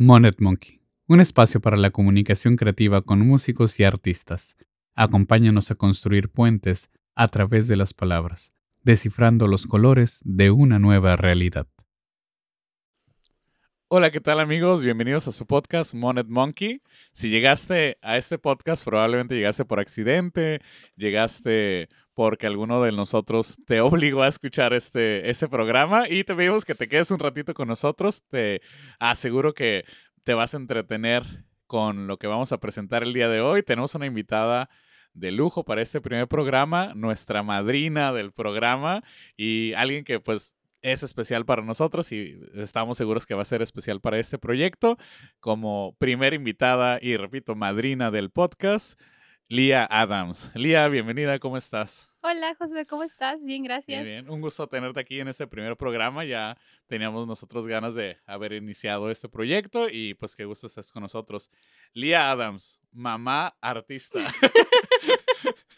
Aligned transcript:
Monet 0.00 0.40
Monkey, 0.40 0.80
un 1.08 1.20
espacio 1.20 1.60
para 1.60 1.76
la 1.76 1.90
comunicación 1.90 2.54
creativa 2.54 3.02
con 3.02 3.26
músicos 3.26 3.80
y 3.80 3.82
artistas. 3.82 4.56
Acompáñanos 4.94 5.72
a 5.72 5.74
construir 5.74 6.28
puentes 6.28 6.88
a 7.16 7.26
través 7.26 7.66
de 7.66 7.74
las 7.74 7.94
palabras, 7.94 8.52
descifrando 8.84 9.48
los 9.48 9.66
colores 9.66 10.20
de 10.22 10.52
una 10.52 10.78
nueva 10.78 11.16
realidad. 11.16 11.66
Hola, 13.90 14.10
¿qué 14.10 14.20
tal 14.20 14.38
amigos? 14.38 14.84
Bienvenidos 14.84 15.28
a 15.28 15.32
su 15.32 15.46
podcast 15.46 15.94
Monet 15.94 16.26
Monkey. 16.28 16.82
Si 17.12 17.30
llegaste 17.30 17.96
a 18.02 18.18
este 18.18 18.36
podcast, 18.36 18.84
probablemente 18.84 19.34
llegaste 19.34 19.64
por 19.64 19.80
accidente, 19.80 20.60
llegaste 20.96 21.88
porque 22.12 22.46
alguno 22.46 22.82
de 22.82 22.92
nosotros 22.92 23.56
te 23.64 23.80
obligó 23.80 24.24
a 24.24 24.28
escuchar 24.28 24.74
este, 24.74 25.30
ese 25.30 25.48
programa 25.48 26.06
y 26.06 26.22
te 26.24 26.34
pedimos 26.34 26.66
que 26.66 26.74
te 26.74 26.86
quedes 26.86 27.10
un 27.10 27.18
ratito 27.18 27.54
con 27.54 27.66
nosotros. 27.66 28.24
Te 28.28 28.60
aseguro 28.98 29.54
que 29.54 29.86
te 30.22 30.34
vas 30.34 30.52
a 30.52 30.58
entretener 30.58 31.46
con 31.66 32.08
lo 32.08 32.18
que 32.18 32.26
vamos 32.26 32.52
a 32.52 32.60
presentar 32.60 33.02
el 33.04 33.14
día 33.14 33.30
de 33.30 33.40
hoy. 33.40 33.62
Tenemos 33.62 33.94
una 33.94 34.04
invitada 34.04 34.68
de 35.14 35.32
lujo 35.32 35.64
para 35.64 35.80
este 35.80 36.02
primer 36.02 36.28
programa, 36.28 36.92
nuestra 36.94 37.42
madrina 37.42 38.12
del 38.12 38.32
programa 38.32 39.02
y 39.34 39.72
alguien 39.72 40.04
que 40.04 40.20
pues 40.20 40.57
es 40.82 41.02
especial 41.02 41.44
para 41.44 41.62
nosotros 41.62 42.12
y 42.12 42.38
estamos 42.54 42.98
seguros 42.98 43.26
que 43.26 43.34
va 43.34 43.42
a 43.42 43.46
ser 43.46 43.62
especial 43.62 44.00
para 44.00 44.18
este 44.18 44.38
proyecto 44.38 44.96
como 45.40 45.96
primera 45.98 46.36
invitada 46.36 46.98
y 47.00 47.16
repito, 47.16 47.54
madrina 47.54 48.10
del 48.10 48.30
podcast. 48.30 49.00
Lía 49.50 49.86
Adams. 49.90 50.52
Lía, 50.54 50.86
bienvenida, 50.88 51.38
¿cómo 51.38 51.56
estás? 51.56 52.10
Hola, 52.20 52.54
José, 52.56 52.84
¿cómo 52.84 53.02
estás? 53.02 53.42
Bien, 53.42 53.62
gracias. 53.64 54.04
Bien, 54.04 54.24
bien, 54.24 54.30
un 54.30 54.42
gusto 54.42 54.66
tenerte 54.66 55.00
aquí 55.00 55.20
en 55.20 55.28
este 55.28 55.46
primer 55.46 55.74
programa. 55.78 56.26
Ya 56.26 56.58
teníamos 56.86 57.26
nosotros 57.26 57.66
ganas 57.66 57.94
de 57.94 58.18
haber 58.26 58.52
iniciado 58.52 59.10
este 59.10 59.30
proyecto 59.30 59.88
y 59.88 60.12
pues 60.14 60.36
qué 60.36 60.44
gusto 60.44 60.66
estás 60.66 60.92
con 60.92 61.02
nosotros. 61.02 61.50
Lía 61.94 62.30
Adams, 62.30 62.78
mamá 62.92 63.56
artista. 63.60 64.20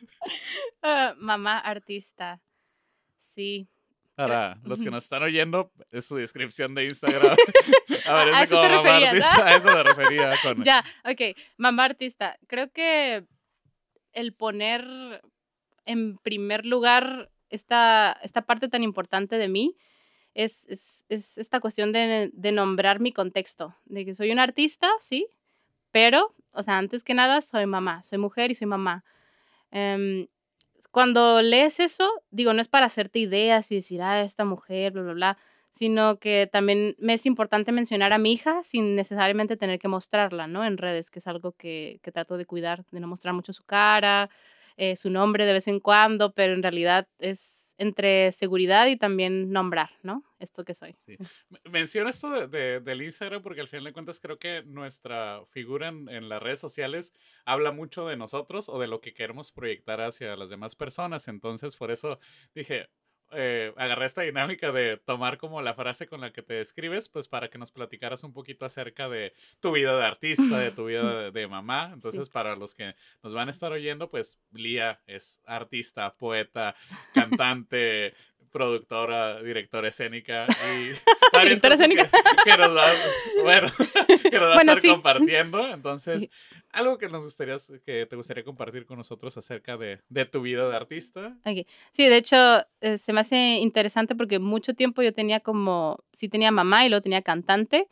Ah, 0.82 1.14
mamá 1.18 1.58
artista. 1.58 2.40
Sí. 3.18 3.68
Para 4.26 4.58
los 4.64 4.82
que 4.82 4.90
nos 4.90 5.04
están 5.04 5.22
oyendo, 5.22 5.72
es 5.90 6.06
su 6.06 6.16
descripción 6.16 6.74
de 6.74 6.84
Instagram. 6.84 7.36
a, 8.06 8.42
eso 8.42 8.60
te 8.60 8.68
mamá 8.68 8.96
artista. 8.96 9.46
A 9.46 9.56
eso 9.56 9.72
me 9.72 9.82
refería. 9.82 10.34
Con... 10.42 10.62
Ya, 10.64 10.84
ok. 11.04 11.36
Mamá 11.56 11.84
artista. 11.84 12.38
Creo 12.46 12.70
que 12.70 13.24
el 14.12 14.32
poner 14.32 15.22
en 15.86 16.18
primer 16.18 16.66
lugar 16.66 17.30
esta, 17.48 18.18
esta 18.22 18.42
parte 18.42 18.68
tan 18.68 18.82
importante 18.82 19.38
de 19.38 19.48
mí 19.48 19.76
es, 20.34 20.66
es, 20.68 21.38
esta 21.38 21.60
cuestión 21.60 21.92
de, 21.92 22.30
nombrar 22.52 23.00
mi 23.00 23.12
contexto, 23.12 23.74
de 23.84 24.04
que 24.04 24.14
soy 24.14 24.30
un 24.30 24.38
artista, 24.38 24.88
sí, 25.00 25.26
pero, 25.90 26.34
o 26.52 26.62
sea, 26.62 26.78
antes 26.78 27.02
que 27.02 27.14
nada, 27.14 27.42
soy 27.42 27.66
mamá, 27.66 28.02
soy 28.02 28.18
mujer 28.18 28.50
y 28.50 28.54
soy 28.54 28.68
mamá. 28.68 29.04
Em, 29.72 30.28
cuando 30.90 31.42
lees 31.42 31.80
eso, 31.80 32.08
digo, 32.30 32.52
no 32.52 32.60
es 32.60 32.68
para 32.68 32.86
hacerte 32.86 33.18
ideas 33.20 33.70
y 33.72 33.76
decir, 33.76 34.02
ah, 34.02 34.22
esta 34.22 34.44
mujer, 34.44 34.92
bla, 34.92 35.02
bla, 35.02 35.12
bla, 35.12 35.38
sino 35.70 36.18
que 36.18 36.48
también 36.52 36.96
me 36.98 37.14
es 37.14 37.26
importante 37.26 37.72
mencionar 37.72 38.12
a 38.12 38.18
mi 38.18 38.32
hija 38.32 38.62
sin 38.64 38.96
necesariamente 38.96 39.56
tener 39.56 39.78
que 39.78 39.88
mostrarla, 39.88 40.46
¿no? 40.48 40.64
En 40.64 40.78
redes, 40.78 41.10
que 41.10 41.20
es 41.20 41.26
algo 41.28 41.52
que, 41.52 42.00
que 42.02 42.12
trato 42.12 42.36
de 42.36 42.46
cuidar, 42.46 42.84
de 42.90 43.00
no 43.00 43.06
mostrar 43.08 43.34
mucho 43.34 43.52
su 43.52 43.64
cara, 43.64 44.30
eh, 44.82 44.96
su 44.96 45.10
nombre 45.10 45.44
de 45.44 45.52
vez 45.52 45.68
en 45.68 45.78
cuando, 45.78 46.32
pero 46.32 46.54
en 46.54 46.62
realidad 46.62 47.06
es 47.18 47.74
entre 47.76 48.32
seguridad 48.32 48.86
y 48.86 48.96
también 48.96 49.52
nombrar, 49.52 49.90
¿no? 50.02 50.24
Esto 50.38 50.64
que 50.64 50.72
soy. 50.72 50.96
Sí. 51.00 51.18
Menciono 51.70 52.08
esto 52.08 52.48
de, 52.48 52.80
del 52.80 53.02
Instagram 53.02 53.42
porque 53.42 53.60
al 53.60 53.68
final 53.68 53.84
de 53.84 53.92
cuentas 53.92 54.20
creo 54.20 54.38
que 54.38 54.62
nuestra 54.62 55.42
figura 55.50 55.88
en, 55.88 56.08
en, 56.08 56.30
las 56.30 56.42
redes 56.42 56.60
sociales 56.60 57.12
habla 57.44 57.72
mucho 57.72 58.06
de 58.08 58.16
nosotros 58.16 58.70
o 58.70 58.80
de 58.80 58.86
lo 58.86 59.02
que 59.02 59.12
queremos 59.12 59.52
proyectar 59.52 60.00
hacia 60.00 60.34
las 60.34 60.48
demás 60.48 60.76
personas. 60.76 61.28
Entonces, 61.28 61.76
por 61.76 61.90
eso 61.90 62.18
dije, 62.54 62.88
eh, 63.32 63.72
agarré 63.76 64.06
esta 64.06 64.22
dinámica 64.22 64.72
de 64.72 64.96
tomar 64.96 65.38
como 65.38 65.62
la 65.62 65.74
frase 65.74 66.06
con 66.06 66.20
la 66.20 66.32
que 66.32 66.42
te 66.42 66.54
describes, 66.54 67.08
pues 67.08 67.28
para 67.28 67.48
que 67.48 67.58
nos 67.58 67.70
platicaras 67.70 68.24
un 68.24 68.32
poquito 68.32 68.64
acerca 68.64 69.08
de 69.08 69.32
tu 69.60 69.72
vida 69.72 69.96
de 69.96 70.04
artista, 70.04 70.58
de 70.58 70.70
tu 70.70 70.86
vida 70.86 71.30
de, 71.30 71.48
mamá. 71.48 71.90
Entonces, 71.94 72.28
para 72.28 72.56
los 72.56 72.74
que 72.74 72.94
nos 73.22 73.34
van 73.34 73.48
a 73.48 73.50
estar 73.50 73.72
oyendo, 73.72 74.10
pues 74.10 74.38
Lía 74.52 75.00
es 75.06 75.42
artista, 75.46 76.12
poeta, 76.12 76.74
cantante, 77.14 78.14
productora, 78.50 79.42
directora 79.42 79.88
escénica 79.88 80.46
y 80.76 80.90
directora 81.42 81.74
escénica 81.74 82.10
que, 82.44 82.56
nos 82.56 82.76
va, 82.76 82.86
bueno, 83.42 83.68
que 84.30 84.38
nos 84.38 84.48
va 84.50 84.56
a 84.56 84.60
estar 84.60 84.90
compartiendo. 84.90 85.68
Entonces, 85.72 86.28
algo 86.70 86.98
que 86.98 87.08
nos 87.08 87.24
gustaría, 87.24 87.56
que 87.84 88.06
te 88.06 88.16
gustaría 88.16 88.44
compartir 88.44 88.86
con 88.86 88.98
nosotros 88.98 89.36
acerca 89.36 89.76
de, 89.76 90.00
de 90.08 90.24
tu 90.24 90.42
vida 90.42 90.68
de 90.68 90.76
artista. 90.76 91.36
Okay. 91.40 91.66
Sí, 91.92 92.08
de 92.08 92.16
hecho, 92.16 92.36
eh, 92.80 92.98
se 92.98 93.12
me 93.12 93.20
hace 93.20 93.36
interesante 93.36 94.14
porque 94.14 94.38
mucho 94.38 94.74
tiempo 94.74 95.02
yo 95.02 95.12
tenía 95.12 95.40
como, 95.40 96.04
sí 96.12 96.28
tenía 96.28 96.50
mamá 96.50 96.86
y 96.86 96.88
lo 96.88 97.00
tenía 97.00 97.22
cantante, 97.22 97.88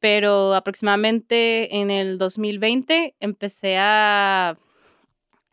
pero 0.00 0.54
aproximadamente 0.54 1.76
en 1.76 1.90
el 1.90 2.18
2020 2.18 3.14
empecé 3.20 3.76
a 3.78 4.58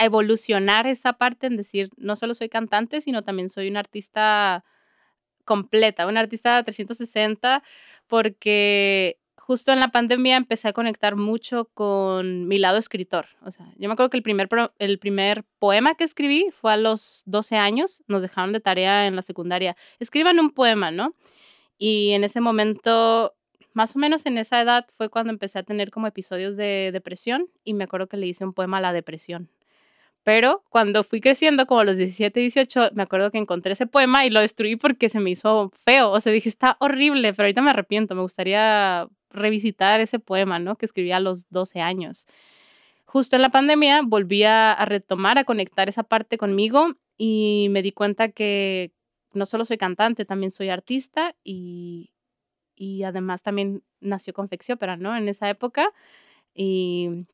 evolucionar 0.05 0.87
esa 0.87 1.13
parte 1.13 1.47
en 1.47 1.57
decir, 1.57 1.89
no 1.97 2.15
solo 2.15 2.33
soy 2.33 2.49
cantante, 2.49 3.01
sino 3.01 3.23
también 3.23 3.49
soy 3.49 3.69
una 3.69 3.79
artista 3.79 4.63
completa, 5.45 6.07
una 6.07 6.19
artista 6.19 6.63
360, 6.63 7.63
porque 8.07 9.19
justo 9.35 9.71
en 9.71 9.79
la 9.79 9.89
pandemia 9.89 10.37
empecé 10.37 10.67
a 10.67 10.73
conectar 10.73 11.15
mucho 11.15 11.65
con 11.73 12.47
mi 12.47 12.57
lado 12.57 12.77
escritor. 12.77 13.25
O 13.41 13.51
sea, 13.51 13.65
yo 13.77 13.89
me 13.89 13.93
acuerdo 13.93 14.09
que 14.09 14.17
el 14.17 14.23
primer, 14.23 14.47
el 14.79 14.99
primer 14.99 15.43
poema 15.59 15.95
que 15.95 16.03
escribí 16.03 16.47
fue 16.51 16.73
a 16.73 16.77
los 16.77 17.23
12 17.25 17.57
años, 17.57 18.03
nos 18.07 18.21
dejaron 18.21 18.53
de 18.53 18.59
tarea 18.59 19.07
en 19.07 19.15
la 19.15 19.21
secundaria, 19.21 19.75
escriban 19.99 20.39
un 20.39 20.51
poema, 20.51 20.91
¿no? 20.91 21.15
Y 21.77 22.11
en 22.11 22.23
ese 22.23 22.39
momento 22.39 23.35
más 23.73 23.95
o 23.95 23.99
menos 23.99 24.25
en 24.25 24.37
esa 24.37 24.61
edad 24.61 24.85
fue 24.91 25.09
cuando 25.09 25.31
empecé 25.31 25.59
a 25.59 25.63
tener 25.63 25.91
como 25.91 26.07
episodios 26.07 26.57
de 26.57 26.91
depresión 26.91 27.47
y 27.63 27.73
me 27.73 27.85
acuerdo 27.85 28.07
que 28.07 28.17
le 28.17 28.27
hice 28.27 28.43
un 28.45 28.53
poema 28.53 28.77
a 28.77 28.81
la 28.81 28.93
depresión. 28.93 29.49
Pero 30.23 30.63
cuando 30.69 31.03
fui 31.03 31.19
creciendo, 31.19 31.65
como 31.65 31.81
a 31.81 31.83
los 31.83 31.97
17, 31.97 32.39
18, 32.39 32.91
me 32.93 33.03
acuerdo 33.03 33.31
que 33.31 33.39
encontré 33.39 33.73
ese 33.73 33.87
poema 33.87 34.25
y 34.25 34.29
lo 34.29 34.39
destruí 34.39 34.75
porque 34.75 35.09
se 35.09 35.19
me 35.19 35.31
hizo 35.31 35.71
feo. 35.73 36.11
O 36.11 36.19
sea, 36.19 36.31
dije, 36.31 36.49
está 36.49 36.77
horrible, 36.79 37.33
pero 37.33 37.47
ahorita 37.47 37.61
me 37.61 37.71
arrepiento. 37.71 38.13
Me 38.13 38.21
gustaría 38.21 39.07
revisitar 39.31 39.99
ese 39.99 40.19
poema, 40.19 40.59
¿no? 40.59 40.75
Que 40.75 40.85
escribí 40.85 41.11
a 41.11 41.19
los 41.19 41.49
12 41.49 41.81
años. 41.81 42.27
Justo 43.05 43.35
en 43.35 43.41
la 43.41 43.49
pandemia 43.49 44.01
volví 44.03 44.43
a, 44.43 44.85
retomar, 44.85 45.37
a 45.37 45.43
conectar 45.43 45.89
esa 45.89 46.03
parte 46.03 46.37
conmigo 46.37 46.95
y 47.17 47.67
me 47.71 47.81
di 47.81 47.91
cuenta 47.91 48.29
que 48.29 48.93
no 49.33 49.45
solo 49.45 49.65
soy 49.65 49.77
cantante, 49.77 50.23
también 50.25 50.51
soy 50.51 50.69
artista 50.69 51.35
y, 51.43 52.11
y 52.75 53.03
además 53.03 53.43
también 53.43 53.83
nació 53.99 54.33
Confecciópera, 54.33 54.97
¿no? 54.97 55.15
En 55.17 55.27
esa 55.27 55.49
época. 55.49 55.91
Y 56.53 57.25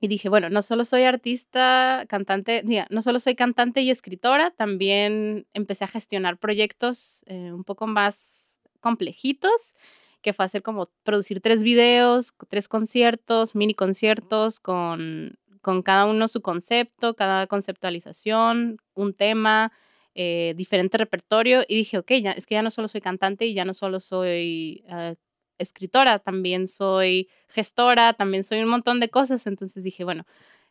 y 0.00 0.08
dije, 0.08 0.28
bueno, 0.28 0.50
no 0.50 0.62
solo 0.62 0.84
soy 0.84 1.02
artista, 1.04 2.04
cantante, 2.08 2.62
no 2.90 3.02
solo 3.02 3.20
soy 3.20 3.34
cantante 3.34 3.80
y 3.80 3.90
escritora, 3.90 4.50
también 4.50 5.46
empecé 5.54 5.84
a 5.84 5.88
gestionar 5.88 6.38
proyectos 6.38 7.24
eh, 7.26 7.52
un 7.52 7.64
poco 7.64 7.86
más 7.86 8.60
complejitos, 8.80 9.74
que 10.20 10.32
fue 10.32 10.44
hacer 10.44 10.62
como 10.62 10.90
producir 11.02 11.40
tres 11.40 11.62
videos, 11.62 12.34
tres 12.48 12.68
conciertos, 12.68 13.54
mini 13.54 13.74
conciertos 13.74 14.60
con, 14.60 15.38
con 15.62 15.82
cada 15.82 16.06
uno 16.06 16.28
su 16.28 16.42
concepto, 16.42 17.14
cada 17.14 17.46
conceptualización, 17.46 18.78
un 18.94 19.14
tema, 19.14 19.72
eh, 20.14 20.54
diferente 20.56 20.98
repertorio. 20.98 21.62
Y 21.68 21.76
dije, 21.76 21.98
ok, 21.98 22.12
ya, 22.22 22.32
es 22.32 22.46
que 22.46 22.54
ya 22.54 22.62
no 22.62 22.70
solo 22.70 22.88
soy 22.88 23.00
cantante 23.00 23.46
y 23.46 23.54
ya 23.54 23.64
no 23.64 23.74
solo 23.74 24.00
soy 24.00 24.82
uh, 24.88 25.14
escritora, 25.58 26.18
también 26.18 26.68
soy 26.68 27.28
gestora, 27.48 28.12
también 28.14 28.44
soy 28.44 28.60
un 28.62 28.68
montón 28.68 29.00
de 29.00 29.08
cosas. 29.08 29.46
Entonces 29.46 29.82
dije, 29.82 30.04
bueno, 30.04 30.24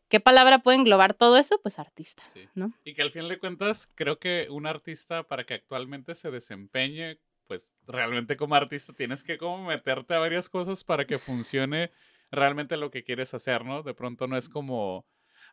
¿qué 0.09 0.19
palabra 0.19 0.59
puede 0.59 0.77
englobar 0.77 1.13
todo 1.13 1.38
eso? 1.38 1.59
Pues 1.62 1.80
artista, 1.80 2.24
¿no? 2.54 2.74
Y 2.83 2.94
que 2.94 3.01
al 3.01 3.12
fin 3.12 3.27
de 3.27 3.39
cuentas, 3.39 3.89
creo 3.95 4.19
que 4.19 4.48
un 4.50 4.68
artista 4.68 5.24
para 5.24 5.45
que 5.45 5.56
actualmente 5.56 6.15
se 6.15 6.31
desempeñe, 6.31 7.19
pues 7.48 7.74
realmente 7.86 8.38
como 8.38 8.56
artista 8.56 8.94
tienes 8.94 9.24
que 9.24 9.38
como 9.38 9.65
meterte 9.65 10.13
a 10.13 10.19
varias 10.19 10.50
cosas 10.50 10.83
para 10.83 11.06
que 11.06 11.18
funcione 11.18 11.92
realmente 12.31 12.77
lo 12.77 12.92
que 12.92 13.04
quieres 13.04 13.33
hacer, 13.33 13.65
¿no? 13.65 13.83
De 13.83 13.94
pronto 13.94 14.27
no 14.27 14.38
es 14.38 14.50
como 14.50 15.06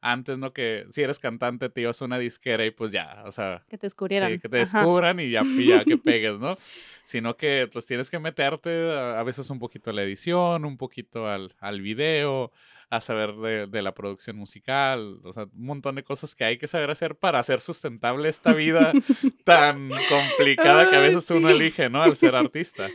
antes, 0.03 0.37
¿no? 0.37 0.53
Que 0.53 0.87
si 0.91 1.03
eres 1.03 1.19
cantante 1.19 1.71
te 1.71 1.81
ibas 1.81 2.03
a 2.03 2.05
una 2.05 2.19
disquera 2.19 2.67
y 2.67 2.71
pues 2.71 2.91
ya, 2.91 3.23
o 3.25 3.33
sea... 3.33 3.65
Que 3.71 3.79
te 3.79 3.87
descubrieran. 3.87 4.33
Sí, 4.33 4.39
que 4.41 4.49
te 4.49 4.59
descubran 4.59 5.21
y 5.21 5.31
ya, 5.31 5.43
ya 5.45 5.85
que 5.85 5.97
pegues, 5.99 6.39
¿no? 6.39 6.59
Sino 7.05 7.37
que 7.37 7.69
pues 7.73 7.87
tienes 7.87 8.11
que 8.11 8.19
meterte 8.19 8.93
a, 8.93 9.23
veces 9.23 9.49
un 9.49 9.59
poquito 9.59 9.91
a 9.91 9.93
la 9.93 10.03
edición, 10.03 10.65
un 10.65 10.77
poquito 10.77 11.29
al, 11.29 11.55
al 11.59 11.81
video, 11.81 12.53
a 12.91 13.01
saber 13.01 13.35
de, 13.37 13.67
de, 13.69 13.83
la 13.83 13.95
producción 13.95 14.37
musical, 14.37 15.21
o 15.25 15.33
sea, 15.33 15.45
un 15.45 15.65
montón 15.65 15.95
de 15.95 16.03
cosas 16.03 16.35
que 16.35 16.45
hay 16.45 16.59
que 16.59 16.67
saber 16.67 16.91
hacer 16.91 17.17
para 17.17 17.39
hacer 17.39 17.61
sustentable 17.61 18.29
esta 18.29 18.53
vida 18.53 18.93
tan 19.45 19.91
complicada 20.09 20.91
que 20.91 20.97
a 20.97 21.01
veces 21.01 21.31
uno 21.31 21.49
elige, 21.49 21.89
¿no? 21.89 22.03
Al 22.03 22.17
ser 22.17 22.35
artista. 22.35 22.91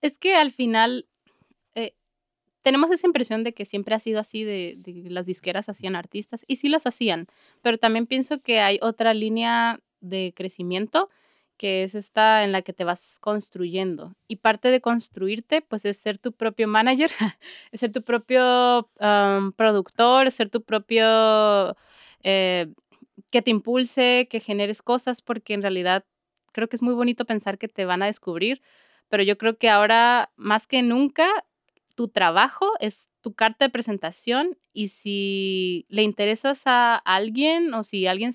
Es 0.00 0.18
que 0.18 0.34
al 0.36 0.50
final 0.50 1.08
tenemos 2.62 2.90
esa 2.90 3.06
impresión 3.06 3.44
de 3.44 3.52
que 3.54 3.64
siempre 3.64 3.94
ha 3.94 4.00
sido 4.00 4.20
así, 4.20 4.44
de, 4.44 4.74
de 4.78 5.10
las 5.10 5.26
disqueras 5.26 5.68
hacían 5.68 5.96
artistas, 5.96 6.44
y 6.46 6.56
sí 6.56 6.68
las 6.68 6.86
hacían, 6.86 7.26
pero 7.62 7.78
también 7.78 8.06
pienso 8.06 8.40
que 8.40 8.60
hay 8.60 8.78
otra 8.82 9.14
línea 9.14 9.80
de 10.00 10.32
crecimiento 10.36 11.08
que 11.58 11.82
es 11.82 11.94
esta 11.94 12.44
en 12.44 12.52
la 12.52 12.62
que 12.62 12.72
te 12.72 12.84
vas 12.84 13.18
construyendo. 13.20 14.14
Y 14.28 14.36
parte 14.36 14.70
de 14.70 14.80
construirte, 14.80 15.60
pues 15.60 15.84
es 15.84 15.98
ser 15.98 16.16
tu 16.16 16.32
propio 16.32 16.68
manager, 16.68 17.10
es 17.72 17.80
ser 17.80 17.92
tu 17.92 18.00
propio 18.00 18.88
productor, 19.56 20.30
ser 20.30 20.48
tu 20.48 20.62
propio... 20.62 21.76
Eh, 22.22 22.72
que 23.30 23.42
te 23.42 23.50
impulse, 23.50 24.28
que 24.30 24.40
generes 24.40 24.80
cosas, 24.80 25.22
porque 25.22 25.54
en 25.54 25.62
realidad 25.62 26.04
creo 26.52 26.68
que 26.68 26.76
es 26.76 26.82
muy 26.82 26.94
bonito 26.94 27.24
pensar 27.24 27.58
que 27.58 27.68
te 27.68 27.84
van 27.84 28.02
a 28.02 28.06
descubrir, 28.06 28.62
pero 29.08 29.22
yo 29.22 29.36
creo 29.38 29.58
que 29.58 29.68
ahora 29.68 30.30
más 30.36 30.66
que 30.66 30.82
nunca 30.82 31.28
tu 31.98 32.06
trabajo 32.06 32.74
es 32.78 33.10
tu 33.22 33.34
carta 33.34 33.64
de 33.64 33.70
presentación 33.70 34.56
y 34.72 34.90
si 34.90 35.84
le 35.88 36.04
interesas 36.04 36.62
a 36.66 36.94
alguien 36.94 37.74
o 37.74 37.82
si 37.82 38.06
alguien 38.06 38.32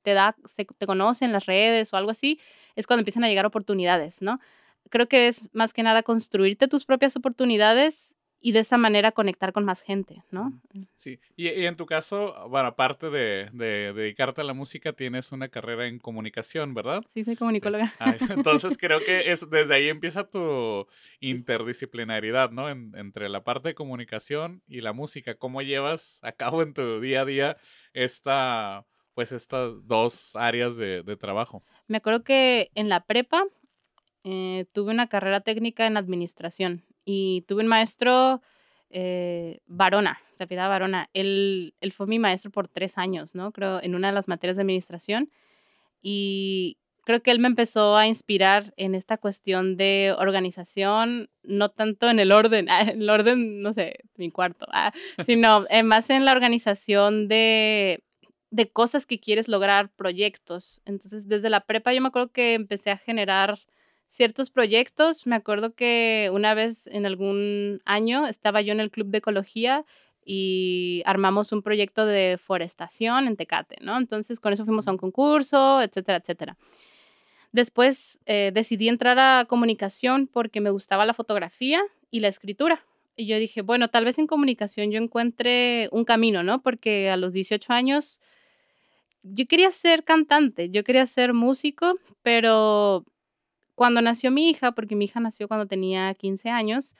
te 0.00 0.14
da, 0.14 0.34
se, 0.46 0.64
te 0.64 0.86
conoce 0.86 1.26
en 1.26 1.32
las 1.32 1.44
redes 1.44 1.92
o 1.92 1.98
algo 1.98 2.10
así, 2.10 2.40
es 2.74 2.86
cuando 2.86 3.02
empiezan 3.02 3.22
a 3.22 3.28
llegar 3.28 3.44
oportunidades, 3.44 4.22
¿no? 4.22 4.40
Creo 4.88 5.08
que 5.08 5.28
es 5.28 5.50
más 5.52 5.74
que 5.74 5.82
nada 5.82 6.02
construirte 6.02 6.68
tus 6.68 6.86
propias 6.86 7.14
oportunidades 7.14 8.16
y 8.42 8.50
de 8.50 8.58
esa 8.58 8.76
manera 8.76 9.12
conectar 9.12 9.52
con 9.52 9.64
más 9.64 9.82
gente, 9.82 10.24
¿no? 10.32 10.60
Sí, 10.96 11.20
y, 11.36 11.46
en 11.46 11.76
tu 11.76 11.86
caso, 11.86 12.34
bueno, 12.48 12.68
aparte 12.68 13.08
de, 13.08 13.48
dedicarte 13.52 14.40
a 14.40 14.44
la 14.44 14.52
música, 14.52 14.92
tienes 14.92 15.30
una 15.30 15.48
carrera 15.48 15.86
en 15.86 16.00
comunicación, 16.00 16.74
¿verdad? 16.74 17.04
Sí, 17.08 17.22
soy 17.22 17.36
comunicóloga. 17.36 17.94
entonces 18.30 18.76
creo 18.76 18.98
que 18.98 19.30
es, 19.30 19.48
desde 19.48 19.74
ahí 19.76 19.88
empieza 19.88 20.28
tu 20.28 20.88
interdisciplinaridad, 21.20 22.50
¿no? 22.50 22.68
entre 22.68 23.28
la 23.28 23.44
parte 23.44 23.68
de 23.68 23.74
comunicación 23.76 24.62
y 24.66 24.80
la 24.80 24.92
música. 24.92 25.36
¿Cómo 25.36 25.62
llevas 25.62 26.18
a 26.22 26.32
cabo 26.32 26.62
en 26.62 26.74
tu 26.74 27.00
día 27.00 27.20
a 27.20 27.24
día 27.24 27.56
esta, 27.92 28.84
pues 29.14 29.30
estas 29.30 29.86
dos 29.86 30.34
áreas 30.34 30.76
de, 30.76 31.16
trabajo? 31.16 31.62
Me 31.86 31.98
acuerdo 31.98 32.24
que 32.24 32.72
en 32.74 32.88
la 32.88 33.04
prepa 33.04 33.44
eh, 34.24 34.66
tuve 34.72 34.90
una 34.90 35.06
carrera 35.06 35.42
técnica 35.42 35.86
en 35.86 35.96
administración 35.96 36.82
y 37.04 37.42
tuve 37.48 37.62
un 37.62 37.68
maestro, 37.68 38.42
eh, 38.90 39.60
Varona, 39.66 40.20
apellidaba 40.42 40.68
Varona. 40.68 41.08
Él, 41.14 41.74
él 41.80 41.92
fue 41.92 42.06
mi 42.06 42.18
maestro 42.18 42.50
por 42.50 42.68
tres 42.68 42.98
años, 42.98 43.34
¿no? 43.34 43.52
Creo, 43.52 43.82
en 43.82 43.94
una 43.94 44.08
de 44.08 44.14
las 44.14 44.28
materias 44.28 44.56
de 44.56 44.62
administración. 44.62 45.30
Y 46.02 46.78
creo 47.04 47.22
que 47.22 47.30
él 47.30 47.38
me 47.38 47.48
empezó 47.48 47.96
a 47.96 48.06
inspirar 48.06 48.72
en 48.76 48.94
esta 48.94 49.18
cuestión 49.18 49.76
de 49.76 50.14
organización, 50.18 51.30
no 51.42 51.70
tanto 51.70 52.08
en 52.10 52.18
el 52.18 52.32
orden, 52.32 52.68
en 52.68 53.02
el 53.02 53.10
orden, 53.10 53.62
no 53.62 53.72
sé, 53.72 54.00
mi 54.16 54.30
cuarto, 54.30 54.66
ah, 54.72 54.92
sino 55.24 55.66
eh, 55.70 55.82
más 55.82 56.10
en 56.10 56.24
la 56.24 56.32
organización 56.32 57.28
de, 57.28 58.04
de 58.50 58.70
cosas 58.70 59.06
que 59.06 59.20
quieres 59.20 59.48
lograr, 59.48 59.90
proyectos. 59.90 60.82
Entonces, 60.84 61.28
desde 61.28 61.50
la 61.50 61.60
prepa 61.60 61.92
yo 61.92 62.00
me 62.00 62.08
acuerdo 62.08 62.32
que 62.32 62.54
empecé 62.54 62.90
a 62.90 62.98
generar 62.98 63.58
ciertos 64.12 64.50
proyectos. 64.50 65.26
Me 65.26 65.36
acuerdo 65.36 65.74
que 65.74 66.30
una 66.34 66.52
vez 66.52 66.86
en 66.86 67.06
algún 67.06 67.80
año 67.86 68.26
estaba 68.26 68.60
yo 68.60 68.72
en 68.72 68.80
el 68.80 68.90
club 68.90 69.08
de 69.08 69.18
ecología 69.18 69.86
y 70.22 71.02
armamos 71.06 71.50
un 71.50 71.62
proyecto 71.62 72.04
de 72.04 72.36
forestación 72.38 73.26
en 73.26 73.36
Tecate, 73.36 73.78
¿no? 73.80 73.96
Entonces 73.96 74.38
con 74.38 74.52
eso 74.52 74.66
fuimos 74.66 74.86
a 74.86 74.92
un 74.92 74.98
concurso, 74.98 75.80
etcétera, 75.80 76.18
etcétera. 76.18 76.58
Después 77.52 78.20
eh, 78.26 78.50
decidí 78.52 78.90
entrar 78.90 79.18
a 79.18 79.46
comunicación 79.46 80.26
porque 80.26 80.60
me 80.60 80.70
gustaba 80.70 81.06
la 81.06 81.14
fotografía 81.14 81.82
y 82.10 82.20
la 82.20 82.28
escritura. 82.28 82.84
Y 83.16 83.26
yo 83.26 83.38
dije, 83.38 83.62
bueno, 83.62 83.88
tal 83.88 84.04
vez 84.04 84.18
en 84.18 84.26
comunicación 84.26 84.90
yo 84.90 84.98
encuentre 84.98 85.88
un 85.90 86.04
camino, 86.04 86.42
¿no? 86.42 86.62
Porque 86.62 87.08
a 87.08 87.16
los 87.16 87.32
18 87.32 87.72
años 87.72 88.20
yo 89.22 89.46
quería 89.46 89.70
ser 89.70 90.04
cantante, 90.04 90.68
yo 90.68 90.84
quería 90.84 91.06
ser 91.06 91.32
músico, 91.32 91.98
pero 92.22 93.06
cuando 93.82 94.00
nació 94.00 94.30
mi 94.30 94.48
hija, 94.48 94.70
porque 94.70 94.94
mi 94.94 95.06
hija 95.06 95.18
nació 95.18 95.48
cuando 95.48 95.66
tenía 95.66 96.14
15 96.14 96.50
años, 96.50 96.94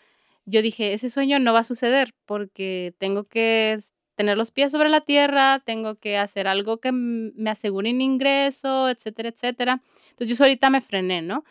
yo 0.46 0.62
dije, 0.62 0.94
ese 0.94 1.10
sueño 1.10 1.38
no 1.38 1.52
va 1.52 1.60
a 1.60 1.62
suceder 1.62 2.12
porque 2.26 2.92
tengo 2.98 3.22
que 3.22 3.78
tener 4.16 4.36
los 4.36 4.50
pies 4.50 4.72
sobre 4.72 4.88
la 4.88 5.00
tierra, 5.00 5.62
tengo 5.64 5.94
que 5.94 6.18
hacer 6.18 6.48
algo 6.48 6.78
que 6.78 6.90
me 6.90 7.50
asegure 7.50 7.92
un 7.92 8.00
ingreso, 8.00 8.88
etcétera, 8.88 9.28
etcétera. 9.28 9.80
Entonces 10.10 10.26
yo 10.26 10.34
solita 10.34 10.70
me 10.70 10.80
frené, 10.80 11.22
¿no? 11.22 11.44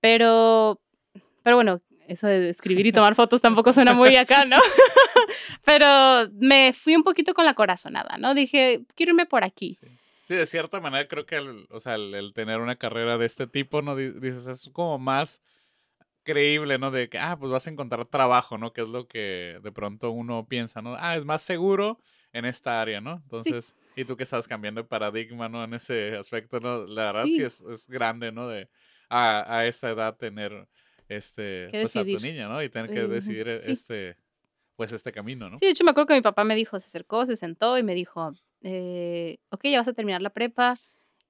Pero, 0.00 0.80
pero 1.42 1.56
bueno, 1.56 1.82
eso 2.08 2.26
de 2.26 2.48
escribir 2.48 2.86
y 2.86 2.92
tomar 2.92 3.14
fotos 3.14 3.42
tampoco 3.42 3.74
suena 3.74 3.92
muy 3.92 4.16
acá, 4.16 4.46
¿no? 4.46 4.56
pero 5.66 6.30
me 6.32 6.72
fui 6.72 6.96
un 6.96 7.02
poquito 7.02 7.34
con 7.34 7.44
la 7.44 7.52
corazonada, 7.52 8.16
¿no? 8.16 8.32
Dije, 8.32 8.86
quiero 8.94 9.10
irme 9.10 9.26
por 9.26 9.44
aquí. 9.44 9.74
Sí, 9.74 9.86
de 10.34 10.46
cierta 10.46 10.80
manera 10.80 11.06
creo 11.06 11.26
que 11.26 11.36
el, 11.36 11.66
o 11.70 11.80
sea, 11.80 11.94
el, 11.94 12.32
tener 12.34 12.60
una 12.60 12.76
carrera 12.76 13.18
de 13.18 13.26
este 13.26 13.46
tipo, 13.46 13.82
¿no? 13.82 13.94
Dices, 13.94 14.46
es 14.46 14.70
como 14.72 14.98
más 14.98 15.42
creíble, 16.24 16.78
¿no? 16.78 16.90
De 16.90 17.08
que, 17.08 17.18
ah, 17.18 17.36
pues 17.38 17.52
vas 17.52 17.66
a 17.66 17.70
encontrar 17.70 18.04
trabajo, 18.06 18.58
¿no? 18.58 18.72
Que 18.72 18.82
es 18.82 18.88
lo 18.88 19.06
que 19.06 19.60
de 19.62 19.72
pronto 19.72 20.10
uno 20.10 20.46
piensa, 20.48 20.82
¿no? 20.82 20.96
Ah, 20.98 21.16
es 21.16 21.24
más 21.24 21.42
seguro 21.42 22.00
en 22.32 22.44
esta 22.44 22.80
área, 22.80 23.00
¿no? 23.00 23.22
Entonces, 23.22 23.76
y 23.94 24.04
tú 24.04 24.16
que 24.16 24.24
estás 24.24 24.48
cambiando 24.48 24.82
de 24.82 24.88
paradigma, 24.88 25.48
¿no? 25.48 25.62
En 25.62 25.74
ese 25.74 26.16
aspecto, 26.16 26.60
¿no? 26.60 26.84
La 26.86 27.12
verdad 27.12 27.24
sí, 27.24 27.42
es, 27.42 27.60
es, 27.62 27.88
grande, 27.88 28.32
¿no? 28.32 28.48
De 28.48 28.68
a, 29.08 29.58
a, 29.58 29.66
esta 29.66 29.90
edad 29.90 30.16
tener, 30.16 30.68
este, 31.08 31.68
pues 31.70 31.96
a 31.96 32.04
tu 32.04 32.18
niña, 32.18 32.48
¿no? 32.48 32.62
Y 32.62 32.68
tener 32.68 32.90
que 32.90 33.06
decidir 33.06 33.48
este 33.48 34.16
pues 34.76 34.92
este 34.92 35.10
camino, 35.10 35.50
¿no? 35.50 35.58
Sí, 35.58 35.66
de 35.66 35.72
hecho 35.72 35.84
me 35.84 35.90
acuerdo 35.90 36.08
que 36.08 36.14
mi 36.14 36.20
papá 36.20 36.44
me 36.44 36.54
dijo, 36.54 36.78
se 36.78 36.86
acercó, 36.86 37.26
se 37.26 37.36
sentó 37.36 37.78
y 37.78 37.82
me 37.82 37.94
dijo, 37.94 38.30
eh, 38.62 39.38
ok, 39.50 39.64
ya 39.64 39.78
vas 39.78 39.88
a 39.88 39.94
terminar 39.94 40.22
la 40.22 40.30
prepa, 40.30 40.74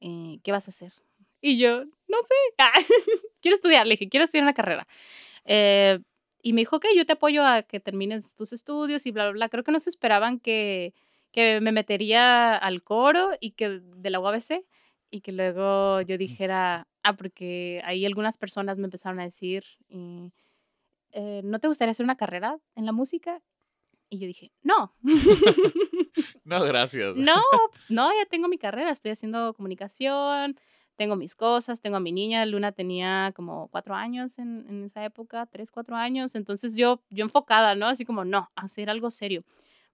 eh, 0.00 0.38
¿qué 0.42 0.52
vas 0.52 0.68
a 0.68 0.70
hacer? 0.70 0.92
Y 1.40 1.58
yo, 1.58 1.84
no 1.84 2.18
sé, 2.26 2.34
quiero 3.40 3.54
estudiar, 3.54 3.86
le 3.86 3.92
dije, 3.92 4.08
quiero 4.08 4.24
estudiar 4.24 4.42
una 4.42 4.54
carrera. 4.54 4.86
Eh, 5.44 6.00
y 6.42 6.52
me 6.52 6.60
dijo, 6.60 6.76
ok, 6.76 6.86
yo 6.96 7.06
te 7.06 7.14
apoyo 7.14 7.44
a 7.44 7.62
que 7.62 7.80
termines 7.80 8.34
tus 8.34 8.52
estudios 8.52 9.06
y 9.06 9.10
bla, 9.10 9.24
bla, 9.24 9.32
bla. 9.32 9.48
Creo 9.48 9.64
que 9.64 9.72
no 9.72 9.80
se 9.80 9.90
esperaban 9.90 10.38
que, 10.38 10.94
que 11.32 11.60
me 11.60 11.72
metería 11.72 12.56
al 12.56 12.82
coro 12.82 13.30
y 13.40 13.52
que 13.52 13.80
de 13.80 14.10
la 14.10 14.20
UABC 14.20 14.64
y 15.10 15.20
que 15.20 15.32
luego 15.32 16.00
yo 16.02 16.18
dijera, 16.18 16.88
ah, 17.02 17.16
porque 17.16 17.80
ahí 17.84 18.04
algunas 18.06 18.38
personas 18.38 18.78
me 18.78 18.84
empezaron 18.84 19.20
a 19.20 19.24
decir, 19.24 19.64
eh, 21.18 21.40
¿no 21.42 21.58
te 21.60 21.66
gustaría 21.66 21.92
hacer 21.92 22.04
una 22.04 22.18
carrera 22.18 22.58
en 22.74 22.84
la 22.84 22.92
música? 22.92 23.40
Y 24.10 24.18
yo 24.18 24.26
dije, 24.26 24.52
no. 24.62 24.94
no, 26.44 26.62
gracias. 26.64 27.16
No, 27.16 27.42
no, 27.88 28.10
ya 28.10 28.26
tengo 28.26 28.48
mi 28.48 28.58
carrera, 28.58 28.90
estoy 28.90 29.12
haciendo 29.12 29.54
comunicación, 29.54 30.60
tengo 30.94 31.16
mis 31.16 31.34
cosas, 31.34 31.80
tengo 31.80 31.96
a 31.96 32.00
mi 32.00 32.12
niña, 32.12 32.44
Luna 32.44 32.72
tenía 32.72 33.32
como 33.34 33.68
cuatro 33.68 33.94
años 33.94 34.38
en, 34.38 34.66
en 34.68 34.84
esa 34.84 35.06
época, 35.06 35.46
tres, 35.46 35.70
cuatro 35.70 35.96
años, 35.96 36.34
entonces 36.34 36.76
yo, 36.76 37.02
yo 37.08 37.24
enfocada, 37.24 37.74
¿no? 37.74 37.86
Así 37.86 38.04
como, 38.04 38.26
no, 38.26 38.50
hacer 38.54 38.90
algo 38.90 39.10
serio. 39.10 39.42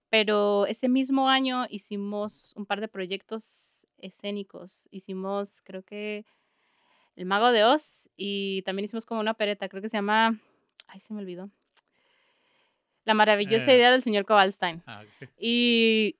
Pero 0.09 0.65
ese 0.65 0.89
mismo 0.89 1.29
año 1.29 1.67
hicimos 1.69 2.53
un 2.57 2.65
par 2.65 2.81
de 2.81 2.89
proyectos 2.89 3.87
escénicos, 3.97 4.89
hicimos, 4.91 5.61
creo 5.63 5.83
que, 5.83 6.25
El 7.15 7.25
Mago 7.27 7.51
de 7.51 7.63
Oz 7.63 8.09
y 8.17 8.61
también 8.63 8.85
hicimos 8.85 9.05
como 9.05 9.21
una 9.21 9.35
pereta, 9.35 9.69
creo 9.69 9.81
que 9.81 9.89
se 9.89 9.97
llama 9.97 10.41
Ay, 10.87 10.99
se 10.99 11.13
me 11.13 11.21
olvidó. 11.21 11.49
La 13.05 13.13
maravillosa 13.13 13.71
eh. 13.71 13.75
idea 13.75 13.91
del 13.91 14.01
señor 14.01 14.25
Kovalstein. 14.25 14.81
Ah, 14.85 15.03
y 15.37 16.15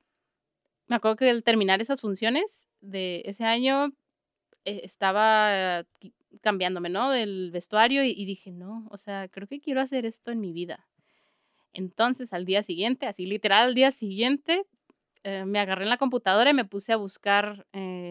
me 0.88 0.98
acuerdo 0.98 1.18
que 1.18 1.30
al 1.30 1.44
terminar 1.44 1.82
esas 1.82 2.02
funciones 2.02 2.68
de 2.82 3.22
ese 3.26 3.46
año 3.46 3.94
eh, 4.66 4.82
estaba 4.84 5.86
cambiándome, 6.42 6.90
¿no? 6.90 7.12
Del 7.12 7.52
vestuario 7.52 8.04
y, 8.04 8.26
dije, 8.26 8.52
no, 8.52 8.88
o 8.92 8.98
sea, 8.98 9.30
creo 9.30 9.48
que 9.48 9.62
quiero 9.62 9.82
hacer 9.82 10.06
esto 10.06 10.32
en 10.32 10.42
mi 10.42 10.52
vida. 10.52 10.88
Entonces, 11.74 12.34
al 12.34 12.46
día 12.46 12.64
siguiente, 12.64 13.08
así 13.08 13.26
literal, 13.26 13.70
al 13.70 13.74
día 13.74 13.92
siguiente, 13.92 14.64
eh, 15.24 15.46
me 15.46 15.60
agarré 15.60 15.84
en 15.84 15.90
la 15.90 15.98
computadora 15.98 16.50
y 16.50 16.54
me 16.54 16.66
puse 16.66 16.92
a 16.92 16.98
buscar 16.98 17.66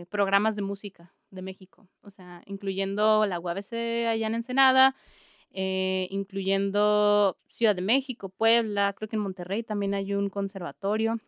programas 0.08 0.56
de 0.56 0.62
música 0.62 1.14
de 1.30 1.42
México, 1.42 1.88
o 2.02 2.10
sea, 2.10 2.42
incluyendo 2.46 3.26
la 3.26 3.40
UABC 3.40 3.72
allá 4.08 4.26
en 4.26 4.34
Ensenada, 4.34 4.94
eh, 5.52 6.08
incluyendo 6.10 7.36
Ciudad 7.48 7.74
de 7.76 7.82
México, 7.82 8.28
Puebla, 8.28 8.92
creo 8.94 9.08
que 9.08 9.16
en 9.16 9.22
Monterrey 9.22 9.62
también 9.62 9.94
hay 9.94 10.14
un 10.14 10.30
conservatorio. 10.30 11.18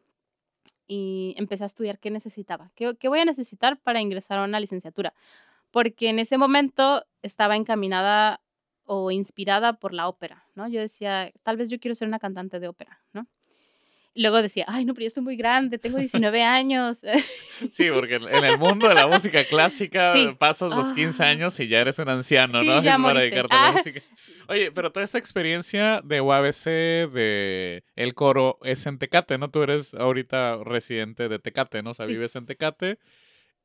Y 0.87 1.35
empecé 1.39 1.65
a 1.65 1.67
estudiar 1.67 1.99
qué 1.99 2.11
necesitaba, 2.11 2.71
qué, 2.75 2.95
qué 2.99 3.09
voy 3.09 3.21
a 3.21 3.25
necesitar 3.25 3.79
para 3.79 4.03
ingresar 4.03 4.39
a 4.39 4.45
una 4.45 4.61
licenciatura. 4.61 5.15
Porque 5.71 6.11
en 6.11 6.19
ese 6.19 6.37
momento 6.37 7.05
estaba 7.23 7.57
encaminada 7.57 8.41
o 8.87 9.11
inspirada 9.11 9.75
por 9.75 9.95
la 9.95 10.09
ópera, 10.09 10.45
¿no? 10.55 10.69
Yo 10.69 10.81
decía, 10.81 11.33
tal 11.43 11.57
vez 11.57 11.71
yo 11.71 11.81
quiero 11.81 11.95
ser 11.95 12.09
una 12.09 12.19
cantante 12.19 12.61
de 12.61 12.69
ópera, 12.69 13.01
¿no? 13.13 13.27
Luego 14.15 14.41
decía, 14.41 14.65
ay, 14.69 14.85
no, 14.85 14.95
pero 14.95 15.05
yo 15.05 15.09
estoy 15.09 15.23
muy 15.23 15.37
grande, 15.37 15.79
tengo 15.79 15.99
19 15.99 16.43
años. 16.43 17.03
Sí, 17.71 17.89
porque 17.93 18.17
en 18.17 18.45
el 18.45 18.59
mundo 18.59 18.89
de 18.89 18.95
la 18.95 19.07
música 19.07 19.45
clásica 19.45 20.13
Sí. 20.13 20.35
pasas 20.39 20.71
los 20.71 20.93
15 20.93 21.23
Ah. 21.25 21.29
años 21.29 21.59
y 21.61 21.69
ya 21.69 21.81
eres 21.81 21.99
un 21.99 22.09
anciano, 22.09 22.61
Sí, 22.61 22.67
¿no? 22.67 22.83
ya 22.83 22.95
es 22.97 23.01
para 23.01 23.21
dedicarte 23.21 23.55
a 23.55 23.61
la 23.61 23.69
Ah. 23.69 23.73
música. 23.73 24.01
Oye, 24.49 24.73
pero 24.73 24.93
toda 24.93 25.05
esta 25.05 25.19
experiencia 25.19 26.01
de 26.05 26.21
UABC, 26.21 27.07
de 27.09 27.83
el 27.97 28.15
coro, 28.15 28.59
es 28.63 28.87
en 28.87 28.99
Tecate, 28.99 29.39
¿no? 29.39 29.51
Tú 29.51 29.63
eres 29.63 29.95
ahorita 29.95 30.59
residente 30.65 31.29
de 31.29 31.39
Tecate, 31.39 31.83
¿no? 31.83 31.91
O 31.91 31.95
sea, 31.95 32.07
Sí. 32.07 32.13
vives 32.13 32.37
en 32.37 32.47
Tecate. 32.47 32.99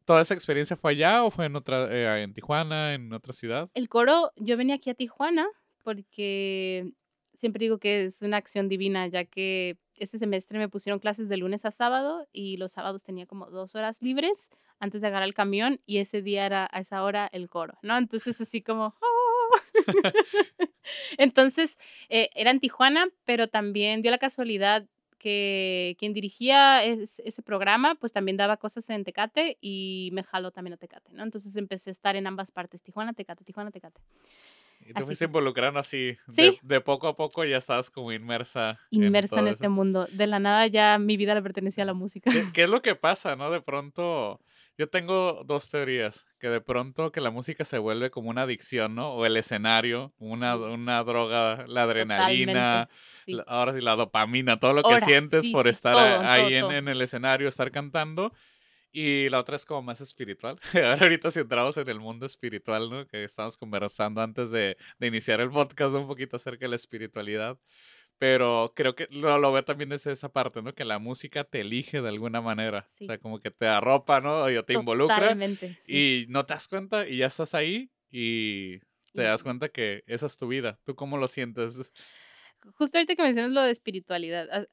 ¿Toda 0.06 0.22
esa 0.22 0.34
experiencia 0.34 0.76
fue 0.76 0.92
allá 0.92 1.24
o 1.24 1.30
fue 1.32 1.46
en 1.46 1.56
otra, 1.56 1.88
eh, 1.92 2.24
en 2.24 2.34
Tijuana, 2.34 2.94
en 2.94 3.14
otra 3.14 3.32
ciudad? 3.34 3.70
El 3.74 3.90
coro, 3.90 4.32
yo 4.38 4.58
venía 4.58 4.76
aquí 4.76 4.90
a 4.90 4.96
Tijuana 4.96 5.48
porque 5.84 6.88
siempre 7.36 7.64
digo 7.66 7.78
que 7.78 8.06
es 8.06 8.22
una 8.22 8.38
acción 8.38 8.70
divina, 8.70 9.08
ya 9.08 9.26
que 9.26 9.78
este 10.00 10.18
semestre 10.20 10.58
me 10.60 10.70
pusieron 10.70 11.00
clases 11.00 11.30
de 11.30 11.38
lunes 11.38 11.66
a 11.66 11.72
sábado 11.72 12.28
y 12.32 12.58
los 12.58 12.72
sábados 12.74 13.04
tenía 13.04 13.26
como 13.26 13.50
dos 13.50 13.76
horas 13.76 14.02
libres 14.02 14.50
antes 14.80 15.02
de 15.02 15.08
agarrar 15.08 15.28
el 15.28 15.34
camión 15.34 15.82
y 15.86 15.98
ese 15.98 16.22
día 16.22 16.46
era 16.46 16.70
a 16.72 16.80
esa 16.80 17.04
hora 17.04 17.30
el 17.32 17.50
coro, 17.50 17.78
¿no? 17.82 17.98
Entonces 17.98 18.40
así 18.42 18.62
como... 18.62 18.96
¡ah! 19.02 19.62
Entonces 21.18 21.78
eh, 22.10 22.30
era 22.34 22.52
en 22.52 22.60
Tijuana, 22.60 23.08
pero 23.26 23.48
también 23.48 24.02
dio 24.02 24.12
la 24.12 24.18
casualidad 24.18 24.86
que 25.18 25.96
quien 26.00 26.14
dirigía 26.14 26.84
es- 26.84 27.20
ese 27.26 27.42
programa, 27.42 27.96
pues 27.96 28.14
también 28.14 28.38
daba 28.38 28.58
cosas 28.58 28.90
en 28.90 29.04
Tecate 29.04 29.58
y 29.60 30.10
me 30.14 30.24
jaló 30.24 30.52
también 30.52 30.74
a 30.74 30.78
Tecate, 30.78 31.12
¿no? 31.14 31.24
Entonces 31.24 31.56
empecé 31.58 31.90
a 31.90 31.92
estar 31.92 32.16
en 32.16 32.26
ambas 32.26 32.52
partes, 32.52 32.82
Tijuana, 32.82 33.14
Tecate, 33.14 33.44
Tijuana, 33.44 33.70
Tecate. 33.72 34.00
Y 34.90 34.94
tú 34.94 35.06
fuiste 35.06 35.26
involucrando 35.26 35.80
así, 35.80 36.18
de, 36.28 36.34
Sí. 36.52 36.60
de 36.64 36.82
poco 36.82 37.08
a 37.08 37.16
poco 37.16 37.46
ya 37.46 37.58
estabas 37.58 37.90
como 37.92 38.12
inmersa. 38.12 38.80
Inmersa 38.90 39.40
en, 39.40 39.48
este 39.50 39.66
eso. 39.66 39.72
mundo. 39.72 40.08
De 40.12 40.26
la 40.26 40.40
nada 40.40 40.66
ya 40.68 40.98
mi 40.98 41.16
vida 41.16 41.36
le 41.36 41.42
pertenecía 41.44 41.84
a 41.84 41.88
la 41.88 41.94
música. 41.94 42.32
¿Qué, 42.32 42.44
qué 42.54 42.64
es 42.64 42.70
lo 42.70 42.82
que 42.82 42.96
pasa, 42.96 43.36
no? 43.36 43.52
De 43.52 43.62
pronto, 43.62 44.40
yo 44.80 44.88
tengo 44.88 45.44
dos 45.46 45.70
teorías, 45.70 46.26
que 46.40 46.50
de 46.50 46.60
pronto 46.60 47.12
que 47.12 47.22
la 47.22 47.30
música 47.30 47.66
se 47.66 47.78
vuelve 47.78 48.10
como 48.10 48.30
una 48.32 48.42
adicción, 48.44 48.96
¿no? 48.96 49.12
O 49.14 49.26
el 49.28 49.38
escenario, 49.38 50.12
una, 50.18 50.56
una 50.56 51.04
droga, 51.04 51.66
la 51.68 51.84
adrenalina, 51.84 52.88
Totalmente, 52.88 52.94
sí. 53.26 53.32
la- 53.34 53.44
ahora 53.44 53.74
sí, 53.74 53.82
la 53.82 53.96
dopamina, 53.96 54.58
todo 54.60 54.74
lo 54.74 54.82
que 54.84 55.00
sientes 55.02 55.46
sí, 55.46 55.52
por 55.52 55.68
estar 55.68 55.94
todo, 55.94 56.28
ahí 56.28 56.42
todo, 56.44 56.52
en, 56.56 56.62
todo. 56.62 56.72
en 56.74 56.88
el 56.88 57.02
escenario, 57.02 57.48
estar 57.48 57.70
cantando. 57.72 58.34
Y 58.92 59.30
la 59.30 59.40
otra 59.40 59.56
es 59.56 59.66
como 59.66 59.84
más 59.84 60.02
espiritual. 60.02 60.60
Ahora 60.74 61.02
ahorita 61.02 61.30
si 61.32 61.40
entramos 61.40 61.78
en 61.78 61.90
el 61.90 62.00
mundo 62.00 62.26
espiritual, 62.26 62.90
¿no? 62.90 63.08
Que 63.08 63.24
estamos 63.24 63.58
conversando 63.58 64.22
antes 64.22 64.50
de, 64.52 64.78
de 64.98 65.08
iniciar 65.08 65.42
el 65.42 65.50
podcast 65.50 65.94
un 65.94 66.08
poquito 66.08 66.38
acerca 66.38 66.66
de 66.66 66.70
la 66.70 66.76
espiritualidad. 66.76 67.60
Pero 68.18 68.74
creo 68.76 68.96
que 68.96 69.08
lo, 69.12 69.38
lo 69.38 69.52
veo 69.54 69.64
también 69.64 69.90
desde 69.90 70.12
esa 70.12 70.30
parte, 70.30 70.62
¿no? 70.62 70.74
Que 70.74 70.84
la 70.84 71.00
música 71.00 71.46
te 71.46 71.62
elige 71.62 72.02
de 72.02 72.10
alguna 72.10 72.42
manera. 72.42 72.86
Sí. 72.90 73.06
O 73.06 73.08
sea, 73.08 73.18
como 73.18 73.40
que 73.40 73.50
te 73.50 73.66
arropa, 73.66 74.20
¿no? 74.20 74.44
O 74.44 74.64
te 74.66 74.74
involucra. 74.74 75.38
Sí. 75.56 75.78
Y 75.88 76.26
no 76.28 76.46
te 76.46 76.54
das 76.54 76.68
cuenta 76.68 77.08
y 77.08 77.18
ya 77.18 77.28
estás 77.28 77.56
ahí 77.56 77.92
y 78.12 78.80
te 79.14 79.24
das 79.24 79.44
cuenta 79.44 79.70
que 79.70 80.04
esa 80.06 80.26
es 80.26 80.36
tu 80.36 80.48
vida. 80.48 80.80
¿Tú 80.84 80.96
cómo 80.96 81.18
lo 81.18 81.30
sientes? 81.30 81.94
Justo 82.74 82.98
ahorita 82.98 83.16
que 83.16 83.24
mencionas 83.24 83.52
lo 83.52 83.62
de 83.62 83.72
espiritualidad. 83.72 84.68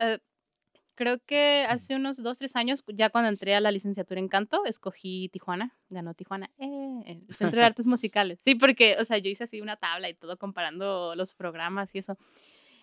Creo 0.96 1.18
que 1.24 1.64
hace 1.68 1.94
unos 1.94 2.22
dos, 2.22 2.38
tres 2.38 2.56
años, 2.56 2.82
ya 2.88 3.10
cuando 3.10 3.28
entré 3.28 3.54
a 3.54 3.60
la 3.60 3.70
licenciatura 3.70 4.18
en 4.18 4.28
canto, 4.28 4.64
escogí 4.64 5.28
Tijuana. 5.28 5.72
Ganó 5.90 6.14
Tijuana. 6.14 6.50
eh, 6.58 7.02
el 7.06 7.34
Centro 7.34 7.60
de 7.60 7.66
Artes 7.66 7.86
Musicales. 7.86 8.40
Sí, 8.42 8.56
porque, 8.56 8.96
o 8.98 9.04
sea, 9.04 9.18
yo 9.18 9.30
hice 9.30 9.44
así 9.44 9.60
una 9.60 9.76
tabla 9.76 10.08
y 10.08 10.14
todo 10.14 10.36
comparando 10.36 11.14
los 11.14 11.34
programas 11.34 11.94
y 11.94 11.98
eso. 11.98 12.16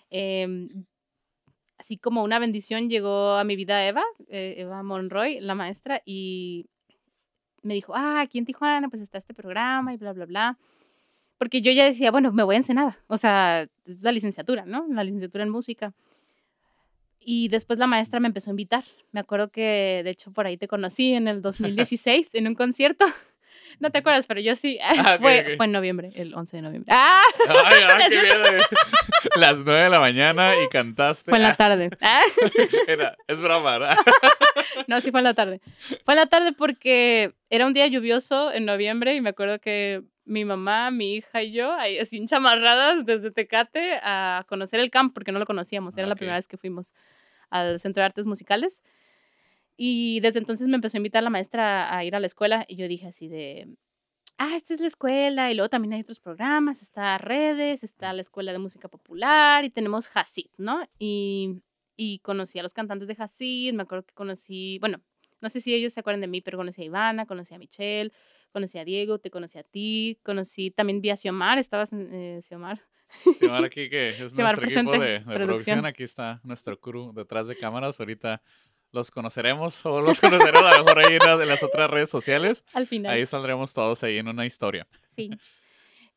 Em, 0.10 0.86
así 1.78 1.98
como 1.98 2.24
una 2.24 2.40
bendición 2.40 2.90
llegó 2.90 3.32
a 3.32 3.44
mi 3.44 3.56
vida 3.56 3.86
Eva, 3.86 4.04
eh, 4.30 4.56
Eva 4.60 4.84
Monroy, 4.84 5.40
la 5.42 5.56
maestra, 5.56 6.02
y 6.06 6.68
me 7.64 7.74
dijo, 7.74 7.94
ah, 7.96 8.22
aquí 8.22 8.38
en 8.38 8.46
Tijuana 8.46 8.90
pues 8.90 9.02
está 9.02 9.18
este 9.18 9.34
programa 9.34 9.94
y 9.94 9.98
bla, 9.98 10.14
bla, 10.14 10.26
bla. 10.26 10.58
Porque 11.38 11.62
yo 11.62 11.72
ya 11.72 11.86
decía, 11.86 12.12
bueno, 12.12 12.32
me 12.32 12.44
voy 12.44 12.56
a 12.56 12.58
Ensenada, 12.60 12.98
o 13.08 13.18
sea, 13.18 13.68
la 13.86 14.12
licenciatura, 14.12 14.66
¿no? 14.66 14.86
La 14.90 15.04
licenciatura 15.04 15.44
en 15.44 15.50
música. 15.50 15.94
Y 17.26 17.48
después 17.48 17.80
la 17.80 17.88
maestra 17.88 18.20
me 18.20 18.28
empezó 18.28 18.50
a 18.50 18.54
invitar. 18.54 18.84
Me 19.12 19.20
acuerdo 19.22 19.50
que, 19.50 20.02
de 20.04 20.10
hecho, 20.10 20.32
por 20.32 20.46
ahí 20.46 20.58
te 20.58 20.68
conocí 20.68 21.14
en 21.14 21.28
el 21.28 21.42
2016 21.42 22.36
en 22.36 22.48
un 22.48 22.56
concierto. 22.56 23.06
No 23.80 23.90
te 23.92 23.98
acuerdas, 24.00 24.28
pero 24.28 24.40
yo 24.40 24.56
sí. 24.56 24.78
Ah, 24.84 25.18
fue, 25.20 25.56
fue 25.58 25.66
en 25.66 25.72
noviembre, 25.72 26.12
el 26.16 26.34
11 26.34 26.58
de 26.58 26.62
noviembre. 26.62 26.94
¡Ah! 26.96 27.22
Ay, 27.66 27.82
ay, 27.88 28.02
¿Es 28.04 28.10
qué 28.10 28.20
bien. 28.22 28.38
eh. 28.60 28.62
Las 29.36 29.60
nueve 29.66 29.82
de 29.84 29.90
la 29.90 30.00
mañana 30.00 30.54
y 30.64 30.70
cantaste. 30.70 31.30
Fue 31.32 31.38
en 31.40 31.44
la 31.44 31.50
Ah, 31.50 31.56
tarde. 31.56 31.90
¡Ah! 32.02 32.22
era- 32.88 33.18
es 33.28 33.42
broma, 33.42 33.80
¿verdad? 33.80 33.98
No, 34.88 35.02
sí 35.02 35.10
fue 35.10 35.22
en 35.22 35.24
la 35.26 35.34
tarde. 35.34 35.60
Fue 36.06 36.14
en 36.14 36.20
la 36.20 36.28
tarde 36.28 36.54
porque 36.54 37.34
era 37.50 37.66
un 37.66 37.74
día 37.74 37.88
lluvioso 37.88 38.52
en 38.52 38.66
noviembre 38.66 39.16
y 39.16 39.22
me 39.22 39.30
acuerdo 39.30 39.60
que 39.60 40.04
mi 40.26 40.46
mamá, 40.46 40.90
mi 40.92 41.16
hija 41.16 41.44
y 41.44 41.52
yo, 41.52 41.74
ahí 41.74 41.98
así 42.00 42.18
enchamarradas 42.18 43.06
desde 43.06 43.32
Tecate 43.32 44.00
a 44.02 44.46
conocer 44.48 44.80
el 44.80 44.90
camp 44.90 45.14
porque 45.14 45.32
no 45.32 45.40
lo 45.40 45.46
conocíamos. 45.46 45.98
Era 45.98 46.06
Ah, 46.06 46.10
la 46.10 46.16
primera 46.16 46.36
vez 46.38 46.48
que 46.48 46.58
fuimos 46.58 46.94
al 47.50 47.80
Centro 47.80 48.02
de 48.02 48.06
Artes 48.06 48.26
Musicales. 48.26 48.84
Y 49.76 50.20
desde 50.22 50.40
entonces 50.40 50.68
me 50.68 50.76
empezó 50.76 50.98
a 50.98 51.00
invitar 51.00 51.24
la 51.24 51.30
maestra 51.30 51.96
a 51.96 52.04
ir 52.04 52.16
a 52.16 52.20
la 52.20 52.28
escuela 52.28 52.66
y 52.68 52.76
yo 52.76 52.88
dije 52.88 53.08
así 53.08 53.28
de, 53.28 53.68
ah, 54.38 54.56
esta 54.56 54.74
es 54.74 54.80
la 54.80 54.88
escuela 54.88 55.52
y 55.52 55.56
luego 55.56 55.70
también 55.70 55.94
hay 55.94 56.02
otros 56.02 56.20
programas, 56.20 56.82
está 56.82 57.18
Redes, 57.18 57.84
está 57.84 58.14
la 58.14 58.22
Escuela 58.22 58.52
de 58.52 58.60
Música 58.60 58.88
Popular 58.88 59.66
y 59.66 59.72
tenemos 59.72 60.10
Hasid, 60.16 60.50
¿no? 60.58 60.88
Y, 61.00 61.62
y 61.98 62.20
conocí 62.20 62.60
a 62.60 62.64
los 62.64 62.74
cantantes 62.74 63.08
de 63.08 63.16
Hasid, 63.18 63.74
me 63.74 63.84
acuerdo 63.84 64.06
que 64.06 64.14
conocí, 64.14 64.78
bueno, 64.80 65.02
no 65.42 65.50
sé 65.50 65.60
si 65.60 65.74
ellos 65.74 65.92
se 65.92 66.00
acuerdan 66.00 66.22
de 66.22 66.28
mí, 66.28 66.42
pero 66.42 66.58
conocí 66.58 66.84
a 66.84 66.86
Ivana, 66.86 67.26
conocí 67.26 67.54
a 67.54 67.58
Michelle, 67.58 68.12
conocí 68.54 68.78
a 68.78 68.86
Diego, 68.86 69.20
te 69.20 69.30
conocí 69.30 69.58
a 69.58 69.64
ti, 69.64 70.18
conocí, 70.24 70.72
también 70.72 71.02
vi 71.02 71.10
a 71.10 71.18
Xiomar, 71.18 71.58
estabas 71.58 71.92
en 71.92 72.14
eh, 72.14 72.40
Xiomar. 72.42 72.80
Xiomara 73.38 73.68
aquí, 73.68 73.90
que 73.90 74.10
es 74.10 74.38
nuestro 74.38 74.66
equipo 74.66 74.92
de, 74.92 74.98
de 75.00 75.20
producción. 75.20 75.48
producción. 75.48 75.86
Aquí 75.86 76.04
está 76.04 76.40
nuestro 76.44 76.80
crew 76.80 77.14
detrás 77.14 77.48
de 77.48 77.56
cámaras. 77.56 78.00
Ahorita 78.00 78.42
los 78.92 79.12
conoceremos 79.12 79.86
o 79.86 80.02
los 80.02 80.22
conoceremos 80.22 80.64
a 80.64 80.78
lo 80.78 80.84
mejor 80.84 81.00
ahí 81.00 81.16
en 81.16 81.20
las, 81.20 81.42
en 81.42 81.48
las 81.48 81.64
otras 81.64 81.90
redes 81.90 82.10
sociales. 82.10 82.64
Al 82.74 82.88
final. 82.88 83.12
Ahí 83.12 83.26
saldremos 83.26 83.74
todos 83.74 84.04
ahí 84.04 84.18
en 84.18 84.28
una 84.28 84.46
historia. 84.46 84.88
Sí. 85.16 85.32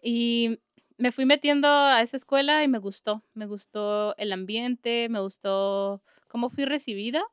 Y 0.03 0.61
me 0.99 1.13
fui 1.13 1.25
metiendo 1.25 1.69
a 1.69 2.03
esa 2.03 2.17
escuela 2.17 2.63
y 2.63 2.69
me 2.69 2.79
gustó. 2.79 3.23
Me 3.35 3.47
gustó 3.47 4.17
el 4.19 4.33
ambiente, 4.33 5.09
me 5.09 5.21
gustó 5.21 6.03
cómo 6.29 6.51
fui 6.51 6.65
recibida. 6.65 7.25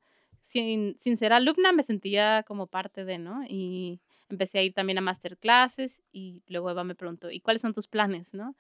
Sin, 0.42 0.98
sin 1.00 1.16
ser 1.16 1.32
alumna 1.32 1.72
me 1.72 1.84
sentía 1.84 2.44
como 2.46 2.68
parte 2.68 3.06
de, 3.06 3.18
¿no? 3.18 3.46
Y 3.48 4.02
empecé 4.30 4.60
a 4.60 4.64
ir 4.64 4.74
también 4.74 4.98
a 4.98 5.02
masterclasses 5.02 6.02
y 6.12 6.44
luego 6.48 6.70
Eva 6.70 6.84
me 6.84 6.96
preguntó, 6.96 7.32
¿y 7.32 7.40
cuáles 7.40 7.62
son 7.62 7.74
tus 7.74 7.88
planes, 7.88 8.34
no? 8.34 8.56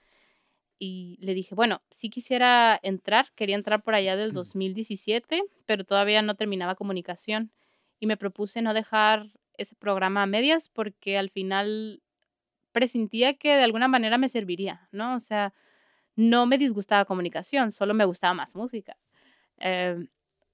Y 0.79 1.17
le 1.22 1.34
dije, 1.34 1.55
bueno, 1.55 1.82
sí 1.91 2.10
quisiera 2.10 2.79
entrar, 2.84 3.32
quería 3.36 3.55
entrar 3.55 3.84
por 3.84 3.96
allá 3.96 4.17
del 4.17 4.34
2017, 4.34 5.43
pero 5.65 5.86
todavía 5.86 6.22
no 6.22 6.36
terminaba 6.36 6.75
comunicación. 6.75 7.51
Y 8.00 8.08
me 8.08 8.17
propuse 8.17 8.62
no 8.62 8.74
dejar 8.74 9.32
ese 9.58 9.75
programa 9.75 10.24
a 10.24 10.25
medias 10.25 10.70
porque 10.70 11.17
al 11.17 11.29
final 11.29 12.01
presentía 12.74 13.36
que 13.36 13.55
de 13.55 13.63
alguna 13.63 13.88
manera 13.88 14.17
me 14.17 14.27
serviría, 14.27 14.89
¿no? 14.91 15.15
O 15.15 15.20
sea, 15.20 15.53
no 16.15 16.46
me 16.46 16.58
disgustaba 16.58 17.05
comunicación, 17.05 17.72
solo 17.72 17.93
me 17.93 18.05
gustaba 18.05 18.34
más 18.34 18.55
música. 18.55 18.98
Eh, 19.60 20.08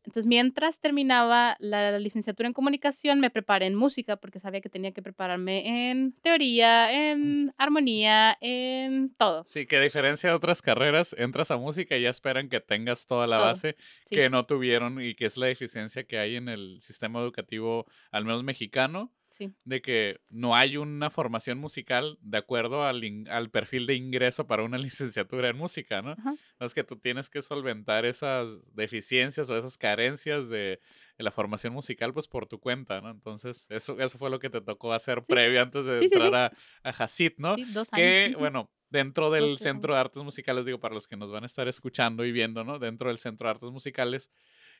entonces, 0.05 0.27
mientras 0.27 0.79
terminaba 0.79 1.55
la 1.59 1.99
licenciatura 1.99 2.47
en 2.47 2.53
comunicación, 2.53 3.19
me 3.19 3.29
preparé 3.29 3.65
en 3.65 3.75
música 3.75 4.15
porque 4.15 4.39
sabía 4.39 4.61
que 4.61 4.69
tenía 4.69 4.91
que 4.91 5.01
prepararme 5.01 5.91
en 5.91 6.13
teoría, 6.21 7.11
en 7.11 7.53
armonía, 7.57 8.37
en 8.41 9.13
todo. 9.15 9.43
Sí, 9.45 9.65
que 9.65 9.77
a 9.77 9.81
diferencia 9.81 10.29
de 10.29 10.35
otras 10.35 10.61
carreras, 10.61 11.15
entras 11.17 11.51
a 11.51 11.57
música 11.57 11.97
y 11.97 12.03
ya 12.03 12.09
esperan 12.09 12.49
que 12.49 12.61
tengas 12.61 13.05
toda 13.05 13.27
la 13.27 13.37
Todo, 13.37 13.45
base 13.47 13.75
sí. 14.05 14.15
que 14.15 14.29
no 14.29 14.45
tuvieron 14.45 15.01
y 15.01 15.15
que 15.15 15.25
es 15.25 15.37
la 15.37 15.47
deficiencia 15.47 16.03
que 16.05 16.17
hay 16.17 16.37
en 16.37 16.49
el 16.49 16.81
sistema 16.81 17.19
educativo, 17.19 17.85
al 18.11 18.25
menos 18.25 18.43
mexicano, 18.43 19.11
Sí, 19.29 19.53
de 19.63 19.81
que 19.81 20.13
no 20.29 20.55
hay 20.55 20.77
una 20.77 21.09
formación 21.09 21.59
musical 21.59 22.17
de 22.21 22.37
acuerdo 22.39 22.83
al, 22.85 23.01
al 23.29 23.49
perfil 23.51 23.85
de 23.85 23.95
ingreso 23.95 24.47
para 24.47 24.63
una 24.63 24.77
licenciatura 24.79 25.49
en 25.49 25.57
música, 25.57 26.01
¿no? 26.01 26.11
Ajá. 26.11 26.35
No, 26.59 26.65
Es 26.65 26.73
que 26.73 26.83
tú 26.83 26.97
tienes 26.97 27.29
que 27.29 27.41
solventar 27.41 28.05
esas 28.05 28.49
deficiencias 28.75 29.49
o 29.49 29.57
esas 29.57 29.77
carencias 29.77 30.49
de, 30.49 30.79
de 31.17 31.23
la 31.23 31.31
formación 31.31 31.73
musical 31.73 32.13
pues 32.13 32.27
por 32.27 32.47
tu 32.47 32.59
cuenta, 32.59 33.01
¿no? 33.01 33.09
Entonces, 33.11 33.67
eso, 33.69 33.99
eso 33.99 34.17
fue 34.17 34.29
lo 34.29 34.39
que 34.39 34.49
te 34.49 34.61
tocó 34.61 34.91
hacer 34.93 35.23
previo 35.25 35.61
antes 35.61 35.85
de 35.85 35.99
Sí, 35.99 36.05
entrar 36.05 36.33
a, 36.35 36.51
a 36.83 36.89
Hasid, 36.89 37.33
¿no? 37.37 37.55
dos 37.73 37.89
que, 37.91 38.01
años. 38.01 38.31
ujú. 38.31 38.39
bueno, 38.39 38.71
dentro 38.89 39.29
del 39.29 39.59
Centro 39.59 39.93
de 39.93 39.99
Artes 39.99 40.23
Musicales, 40.23 40.65
digo, 40.65 40.79
para 40.79 40.95
los 40.95 41.07
que 41.07 41.15
nos 41.15 41.31
van 41.31 41.43
a 41.43 41.45
estar 41.45 41.67
escuchando 41.67 42.25
y 42.25 42.31
viendo, 42.31 42.63
¿no? 42.63 42.79
Dentro 42.79 43.09
del 43.09 43.19
Centro 43.19 43.45
de 43.47 43.51
Artes 43.51 43.69
Musicales, 43.71 44.31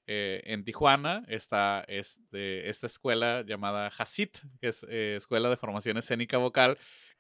eh, 0.08 0.42
en 0.46 0.64
Tijuana 0.64 1.24
está 1.28 1.84
este, 1.88 2.70
esta 2.70 2.88
escuela 2.88 3.44
llamada 3.46 3.92
HACIT, 3.96 4.38
que 4.60 4.68
es 4.70 4.86
eh, 4.90 5.16
Escuela 5.18 5.50
de 5.50 5.58
Formación 5.58 5.98
Escénica 5.98 6.38
Vocal, 6.38 6.76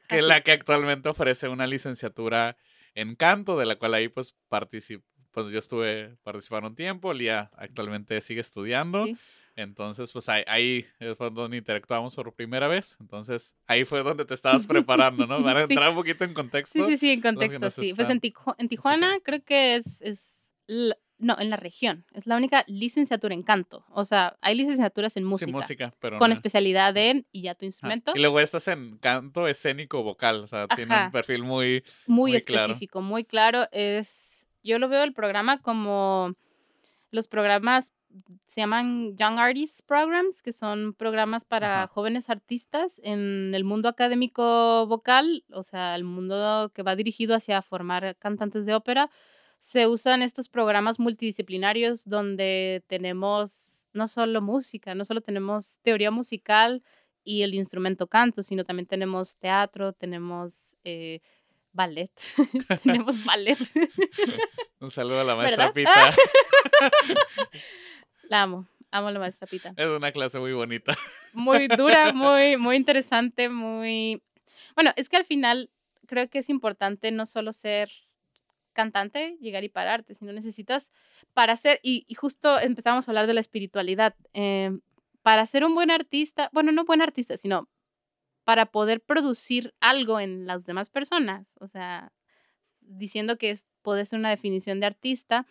que 0.07 0.19
es 0.19 0.24
la 0.24 0.41
que 0.41 0.51
actualmente 0.51 1.09
ofrece 1.09 1.48
una 1.50 1.67
licenciatura 1.67 2.57
en 2.95 3.15
canto, 3.15 3.57
de 3.59 3.65
la 3.67 3.75
cual 3.77 3.93
ahí 3.93 4.07
pues 4.09 4.36
particip- 4.50 5.03
pues 5.31 5.51
yo 5.51 5.59
estuve 5.59 6.17
participando 6.24 6.69
un 6.69 6.75
tiempo, 6.75 7.13
Lía 7.13 7.51
actualmente 7.55 8.19
sigue 8.21 8.41
estudiando. 8.41 9.05
Sí. 9.05 9.15
Entonces, 9.55 10.13
pues 10.13 10.29
ahí, 10.29 10.43
ahí 10.48 10.86
fue 11.17 11.29
donde 11.31 11.57
interactuamos 11.57 12.15
por 12.15 12.33
primera 12.33 12.69
vez. 12.69 12.95
Entonces, 13.01 13.57
ahí 13.67 13.83
fue 13.83 14.03
donde 14.03 14.24
te 14.24 14.33
estabas 14.33 14.65
preparando, 14.65 15.27
¿no? 15.27 15.43
Para 15.43 15.67
Sí. 15.67 15.74
entrar 15.74 15.89
un 15.89 15.95
poquito 15.95 16.24
en 16.24 16.33
contexto. 16.33 16.79
Sí, 16.86 16.91
sí, 16.91 16.98
sí, 16.98 17.12
en 17.12 17.21
que 17.21 17.27
contexto, 17.27 17.69
sí. 17.69 17.93
Pues 17.93 18.09
en, 18.09 18.21
Tijo- 18.21 18.55
en 18.57 18.69
Tijuana 18.69 19.19
creo 19.21 19.43
que 19.43 19.75
es, 19.75 20.01
es 20.01 20.55
no, 21.20 21.36
en 21.38 21.50
la 21.50 21.58
región. 21.58 22.06
Es 22.14 22.26
la 22.26 22.38
única 22.38 22.64
licenciatura 22.68 23.34
en 23.34 23.44
canto. 23.44 23.86
O 23.92 24.06
sea, 24.06 24.38
hay 24.42 24.56
licenciaturas 24.56 25.18
en 25.18 25.26
música. 25.26 25.48
Sí, 25.48 25.52
música, 25.52 25.94
pero 26.00 26.18
Con 26.18 26.30
no. 26.30 26.34
especialidad 26.34 26.96
en 26.98 27.28
y 27.32 27.44
ya 27.44 27.56
tu 27.56 27.60
Ajá. 27.60 27.68
instrumento. 27.68 28.14
Y 28.16 28.20
luego 28.20 28.40
estás 28.40 28.68
en 28.70 28.98
canto 28.98 29.48
escénico 29.48 30.02
vocal, 30.02 30.42
o 30.42 30.48
sea, 30.48 30.68
tiene 30.68 30.86
un 30.96 31.02
Ajá. 31.02 31.12
perfil 31.12 31.44
muy... 31.44 31.84
muy, 32.08 32.32
muy 32.32 32.42
claro. 32.42 32.68
específico, 32.68 33.02
muy 33.02 33.26
claro. 33.26 33.68
Es, 33.72 34.48
yo 34.64 34.80
lo 34.80 34.88
veo 34.88 35.04
el 35.04 35.14
programa 35.14 35.62
como 35.62 36.34
los 37.12 37.28
programas 37.28 37.94
se 38.48 38.62
llaman 38.62 39.16
Young 39.16 39.38
Artists 39.38 39.84
Programs, 39.84 40.42
que 40.42 40.52
son 40.52 40.94
programas 40.94 41.46
para 41.46 41.84
Ajá. 41.84 41.94
jóvenes 41.94 42.30
artistas 42.30 43.00
en 43.04 43.54
el 43.54 43.64
mundo 43.64 43.88
académico 43.88 44.88
vocal, 44.88 45.44
o 45.52 45.64
sea, 45.64 45.96
el 45.96 46.04
mundo 46.04 46.72
que 46.74 46.82
va 46.82 46.96
dirigido 46.96 47.36
hacia 47.36 47.62
formar 47.62 48.16
cantantes 48.18 48.66
de 48.66 48.74
ópera. 48.74 49.10
Se 49.60 49.88
usan 49.88 50.22
estos 50.22 50.48
programas 50.48 51.00
multidisciplinarios 51.00 52.08
donde 52.08 52.84
tenemos 52.88 53.86
no 53.94 54.08
solo 54.08 54.42
música, 54.42 54.96
no 54.96 55.04
solo 55.06 55.22
tenemos 55.22 55.80
teoría 55.82 56.12
musical 56.12 56.82
y 57.24 57.44
el 57.44 57.54
instrumento 57.54 58.08
canto, 58.08 58.42
sino 58.42 58.63
también 58.63 58.88
tenemos 58.88 59.38
teatro, 59.38 59.92
tenemos 59.94 60.75
eh, 60.86 61.20
ballet, 61.74 62.12
tenemos 62.84 63.24
ballet. 63.25 63.58
Un 64.80 64.92
saludo 64.92 65.22
a 65.22 65.24
la 65.24 65.36
maestra 65.36 65.72
¿Verdad? 65.72 65.74
Pita. 65.74 66.16
La 68.30 68.44
amo, 68.44 68.68
amo 68.92 69.08
a 69.08 69.12
la 69.12 69.20
maestra 69.20 69.48
Pita. 69.48 69.74
es 69.75 69.88
una 69.88 70.12
clase 70.12 70.39
muy 70.39 70.54
bonita. 70.54 70.94
Muy 71.34 71.68
dura, 71.68 72.13
muy, 72.13 72.58
muy 72.58 72.75
interesante, 72.75 73.50
muy... 73.50 74.22
Bueno, 74.75 74.94
es 74.96 75.10
que 75.10 75.18
al 75.18 75.25
final 75.25 75.70
creo 76.06 76.30
que 76.30 76.39
es 76.39 76.50
importante 76.50 77.12
no 77.12 77.25
solo 77.25 77.54
ser 77.54 77.89
cantante, 78.79 79.36
llegar 79.41 79.65
y 79.65 79.69
pararte, 79.69 80.13
sino 80.13 80.31
necesitas 80.31 80.93
para 81.33 81.57
ser, 81.57 81.81
y, 81.83 82.05
justo 82.15 82.57
empezamos 82.59 83.05
a 83.05 83.12
hablar 83.12 83.27
de 83.27 83.33
la 83.33 83.41
espiritualidad, 83.41 84.15
eh, 84.33 84.71
para 85.21 85.45
ser 85.45 85.65
un 85.65 85.75
buen 85.75 85.91
artista, 85.91 86.50
bueno, 86.53 86.71
no 86.71 86.86
buen 86.86 87.01
artista, 87.01 87.36
sino 87.36 87.67
para 88.45 88.67
poder 88.67 89.01
producir 89.01 89.74
algo 89.81 90.21
en 90.21 90.48
las 90.48 90.65
demás 90.65 90.89
personas, 90.89 91.57
o 91.59 91.67
sea, 91.67 92.13
diciendo 92.79 93.38
que 93.38 93.50
es, 93.50 93.67
puede 93.81 94.05
ser 94.05 94.17
una 94.17 94.29
definición 94.29 94.79
de 94.79 94.86
artista, 94.86 95.45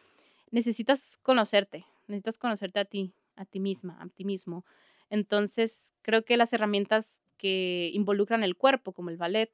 necesitas 0.50 1.18
conocerte, 1.22 1.84
necesitas 2.06 2.38
conocerte 2.38 2.80
a 2.80 2.86
ti, 2.86 3.12
a 3.36 3.44
ti 3.44 3.60
misma, 3.60 3.98
a 4.00 4.08
ti 4.08 4.24
mismo. 4.24 4.64
Entonces, 5.10 5.92
creo 6.00 6.24
que 6.24 6.38
las 6.38 6.54
herramientas 6.54 7.20
que 7.36 7.90
involucran 7.92 8.42
el 8.42 8.56
cuerpo, 8.56 8.92
como 8.92 9.10
el 9.10 9.18
ballet 9.18 9.52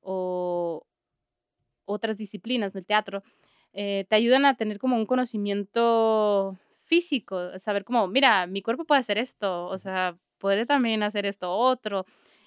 o 0.00 0.84
otras 1.84 2.16
disciplinas 2.16 2.72
del 2.72 2.84
teatro, 2.84 3.22
eh, 3.72 4.04
te 4.08 4.16
ayudan 4.16 4.44
a 4.44 4.56
tener 4.56 4.78
como 4.78 4.96
un 4.96 5.06
conocimiento 5.06 6.58
físico, 6.80 7.58
saber 7.58 7.84
como, 7.84 8.06
mira, 8.08 8.46
mi 8.46 8.60
cuerpo 8.62 8.84
puede 8.84 9.00
hacer 9.00 9.18
esto, 9.18 9.66
o 9.66 9.78
sea, 9.78 10.16
puede 10.38 10.66
también 10.66 11.02
hacer 11.02 11.24
esto 11.26 11.50
otro, 11.50 12.04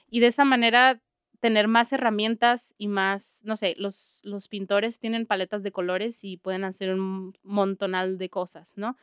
y 0.10 0.20
de 0.20 0.28
esa 0.28 0.46
manera 0.46 1.02
tener 1.40 1.68
más 1.68 1.94
herramientas 1.94 2.76
y 2.78 2.88
más, 2.88 3.42
no 3.46 3.56
sé, 3.56 3.76
los, 3.78 4.22
los 4.24 4.48
pintores 4.48 5.00
tienen 5.00 5.26
paletas 5.26 5.64
de 5.64 5.72
colores 5.72 6.24
y 6.24 6.38
pueden 6.38 6.64
hacer 6.64 6.94
un 6.94 7.38
montonal 7.44 8.18
de 8.18 8.30
cosas, 8.30 8.78
¿no? 8.78 8.98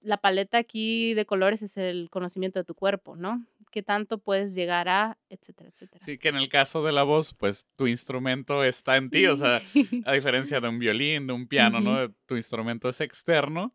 La 0.00 0.18
paleta 0.18 0.58
aquí 0.58 1.14
de 1.14 1.24
colores 1.24 1.62
es 1.62 1.76
el 1.76 2.10
conocimiento 2.10 2.58
de 2.58 2.64
tu 2.64 2.74
cuerpo, 2.74 3.16
¿no? 3.16 3.44
¿Qué 3.74 3.82
tanto 3.82 4.18
puedes 4.18 4.54
llegar 4.54 4.88
a, 4.88 5.18
etcétera, 5.28 5.68
etcétera? 5.70 6.04
Sí, 6.04 6.16
que 6.16 6.28
en 6.28 6.36
el 6.36 6.48
caso 6.48 6.84
de 6.84 6.92
la 6.92 7.02
voz, 7.02 7.34
pues 7.34 7.66
tu 7.74 7.88
instrumento 7.88 8.62
está 8.62 8.96
en 8.96 9.10
ti, 9.10 9.26
o 9.26 9.34
sea, 9.34 9.60
a 10.04 10.12
diferencia 10.12 10.60
de 10.60 10.68
un 10.68 10.78
violín, 10.78 11.26
de 11.26 11.32
un 11.32 11.48
piano, 11.48 11.80
¿no? 11.80 12.08
Tu 12.26 12.36
instrumento 12.36 12.88
es 12.88 13.00
externo, 13.00 13.74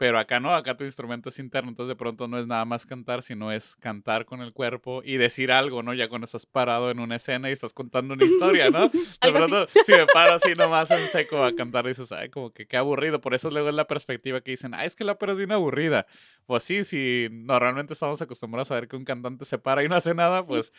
pero 0.00 0.18
acá 0.18 0.40
no, 0.40 0.54
acá 0.54 0.78
tu 0.78 0.84
instrumento 0.84 1.28
es 1.28 1.38
interno, 1.38 1.68
entonces 1.68 1.90
de 1.90 1.94
pronto 1.94 2.26
no 2.26 2.38
es 2.38 2.46
nada 2.46 2.64
más 2.64 2.86
cantar, 2.86 3.22
sino 3.22 3.52
es 3.52 3.76
cantar 3.76 4.24
con 4.24 4.40
el 4.40 4.54
cuerpo 4.54 5.02
y 5.04 5.18
decir 5.18 5.52
algo, 5.52 5.82
¿no? 5.82 5.92
Ya 5.92 6.08
cuando 6.08 6.24
estás 6.24 6.46
parado 6.46 6.90
en 6.90 7.00
una 7.00 7.16
escena 7.16 7.50
y 7.50 7.52
estás 7.52 7.74
contando 7.74 8.14
una 8.14 8.24
historia, 8.24 8.70
¿no? 8.70 8.88
De 9.20 9.30
pronto, 9.30 9.68
si 9.84 9.92
me 9.92 10.06
paro 10.06 10.32
así 10.32 10.54
nomás 10.54 10.90
en 10.90 11.06
seco 11.06 11.44
a 11.44 11.54
cantar, 11.54 11.86
dices, 11.86 12.10
ay, 12.12 12.30
como 12.30 12.50
que 12.50 12.66
qué 12.66 12.78
aburrido. 12.78 13.20
Por 13.20 13.34
eso 13.34 13.50
luego 13.50 13.68
es 13.68 13.74
la 13.74 13.86
perspectiva 13.86 14.40
que 14.40 14.52
dicen, 14.52 14.72
ay, 14.72 14.86
es 14.86 14.96
que 14.96 15.04
la 15.04 15.12
ópera 15.12 15.32
es 15.32 15.38
bien 15.38 15.52
aburrida. 15.52 16.06
Pues 16.46 16.64
sí, 16.64 16.82
si 16.82 17.28
normalmente 17.30 17.92
estamos 17.92 18.22
acostumbrados 18.22 18.70
a 18.70 18.76
ver 18.76 18.88
que 18.88 18.96
un 18.96 19.04
cantante 19.04 19.44
se 19.44 19.58
para 19.58 19.84
y 19.84 19.88
no 19.90 19.96
hace 19.96 20.14
nada, 20.14 20.40
Sí. 20.40 20.48
pues 20.48 20.72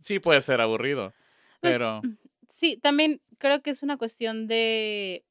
sí 0.00 0.18
puede 0.18 0.40
ser 0.40 0.62
aburrido. 0.62 1.12
Pues, 1.60 1.74
Pero... 1.74 2.00
Sí, 2.48 2.78
también 2.78 3.20
creo 3.36 3.60
que 3.60 3.68
es 3.68 3.82
una 3.82 3.98
cuestión 3.98 4.46
de 4.46 5.26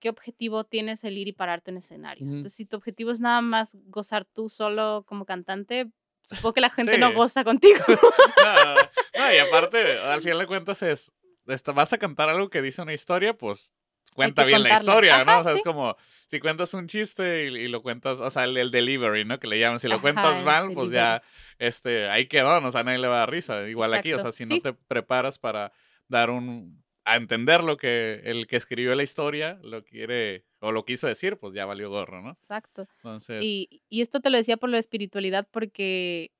qué 0.00 0.08
objetivo 0.08 0.64
tienes 0.64 1.04
el 1.04 1.18
ir 1.18 1.28
y 1.28 1.32
pararte 1.32 1.70
en 1.70 1.78
escenario. 1.78 2.24
Entonces, 2.26 2.54
si 2.54 2.64
tu 2.66 2.76
objetivo 2.76 3.10
es 3.10 3.20
nada 3.20 3.40
más 3.40 3.76
gozar 3.86 4.24
tú 4.24 4.48
solo 4.48 5.04
como 5.06 5.24
cantante, 5.26 5.90
supongo 6.22 6.54
que 6.54 6.60
la 6.60 6.70
gente 6.70 6.98
no 6.98 7.12
goza 7.14 7.44
contigo. 7.44 7.80
No, 7.88 8.74
no, 9.18 9.34
y 9.34 9.38
aparte, 9.38 9.98
al 9.98 10.20
final 10.22 10.38
de 10.38 10.46
cuentas 10.46 10.82
es, 10.82 11.12
esta- 11.46 11.72
vas 11.72 11.92
a 11.92 11.98
cantar 11.98 12.28
algo 12.28 12.48
que 12.50 12.62
dice 12.62 12.82
una 12.82 12.94
historia, 12.94 13.36
pues 13.36 13.74
cuenta 14.14 14.44
bien 14.44 14.62
la 14.62 14.74
historia, 14.74 15.24
¿no? 15.24 15.40
O 15.40 15.42
sea, 15.44 15.52
es 15.52 15.62
como, 15.62 15.94
si 16.26 16.40
cuentas 16.40 16.72
un 16.74 16.86
chiste 16.88 17.44
y, 17.44 17.56
y 17.56 17.68
lo 17.68 17.82
cuentas, 17.82 18.18
o 18.20 18.30
sea, 18.30 18.44
el, 18.44 18.56
el 18.56 18.70
delivery, 18.70 19.24
¿no? 19.26 19.38
Que 19.38 19.46
le 19.46 19.58
llaman, 19.60 19.78
si 19.78 19.88
lo 19.88 19.96
Ajá, 19.96 20.02
cuentas 20.02 20.42
mal, 20.42 20.72
pues 20.72 20.90
ya, 20.90 21.22
este, 21.58 22.08
ahí 22.08 22.26
quedó, 22.26 22.60
¿no? 22.60 22.68
O 22.68 22.70
sea, 22.70 22.82
nadie 22.82 22.98
le 22.98 23.08
va 23.08 23.16
a 23.16 23.18
dar 23.20 23.30
risa. 23.30 23.68
Igual 23.68 23.92
aquí, 23.92 24.12
o 24.14 24.18
sea, 24.18 24.32
si 24.32 24.46
sí. 24.46 24.54
no 24.54 24.60
te 24.60 24.72
preparas 24.72 25.38
para 25.38 25.72
dar 26.08 26.30
un, 26.30 26.82
a 27.06 27.16
entender 27.16 27.64
lo 27.64 27.78
que 27.78 28.20
el 28.24 28.46
que 28.48 28.56
escribió 28.56 28.94
la 28.96 29.02
historia 29.04 29.58
lo 29.62 29.84
quiere, 29.84 30.46
o 30.60 30.72
lo 30.72 30.84
quiso 30.84 31.06
decir, 31.08 31.38
pues 31.38 31.54
ya 31.54 31.66
valió 31.66 31.90
gorro, 31.90 32.22
¿no? 32.22 32.38
Exacto. 32.38 32.88
Entonces, 33.02 33.38
Y, 33.38 33.82
y 33.88 34.00
esto 34.02 34.20
te 34.20 34.30
lo 34.30 34.36
decía 34.38 34.56
por 34.56 34.70
la 34.70 34.78
espiritualidad 34.78 35.48
porque 35.50 36.32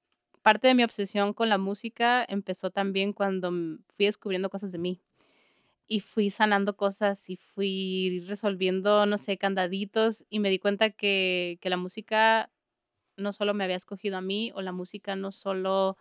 parte 0.42 0.68
de 0.68 0.74
mi 0.74 0.84
obsesión 0.84 1.32
con 1.34 1.48
la 1.48 1.58
música 1.58 2.24
empezó 2.28 2.70
también 2.70 3.12
cuando 3.12 3.50
fui 3.88 4.06
descubriendo 4.06 4.50
cosas 4.50 4.72
de 4.72 4.78
mí. 4.78 5.02
Y 5.88 6.00
fui 6.00 6.30
sanando 6.30 6.76
cosas 6.76 7.30
y 7.30 7.36
fui 7.36 8.24
resolviendo, 8.28 9.06
no 9.06 9.18
sé, 9.18 9.38
candaditos 9.38 10.24
y 10.30 10.40
me 10.40 10.50
di 10.50 10.58
cuenta 10.58 10.90
que, 10.90 11.58
que 11.60 11.70
la 11.70 11.76
música 11.76 12.50
no 13.16 13.32
solo 13.32 13.54
me 13.54 13.64
había 13.64 13.76
escogido 13.76 14.16
a 14.18 14.20
mí 14.22 14.52
o 14.54 14.62
la 14.62 14.72
música 14.72 15.16
no 15.16 15.32
solo 15.32 15.96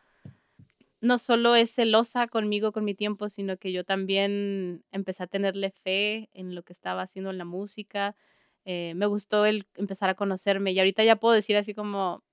no 1.05 1.17
solo 1.17 1.55
es 1.55 1.73
celosa 1.73 2.27
conmigo, 2.27 2.71
con 2.71 2.83
mi 2.83 2.95
tiempo, 2.95 3.29
sino 3.29 3.57
que 3.57 3.71
yo 3.71 3.83
también 3.83 4.83
empecé 4.91 5.23
a 5.23 5.27
tenerle 5.27 5.71
fe 5.71 6.29
en 6.33 6.55
lo 6.55 6.63
que 6.63 6.73
estaba 6.73 7.03
haciendo 7.03 7.31
en 7.31 7.37
la 7.37 7.45
música. 7.45 8.15
Eh, 8.65 8.93
me 8.95 9.05
gustó 9.05 9.45
el 9.45 9.65
empezar 9.75 10.09
a 10.09 10.15
conocerme 10.15 10.71
y 10.71 10.79
ahorita 10.79 11.03
ya 11.03 11.17
puedo 11.17 11.33
decir 11.35 11.57
así 11.57 11.73
como, 11.73 12.23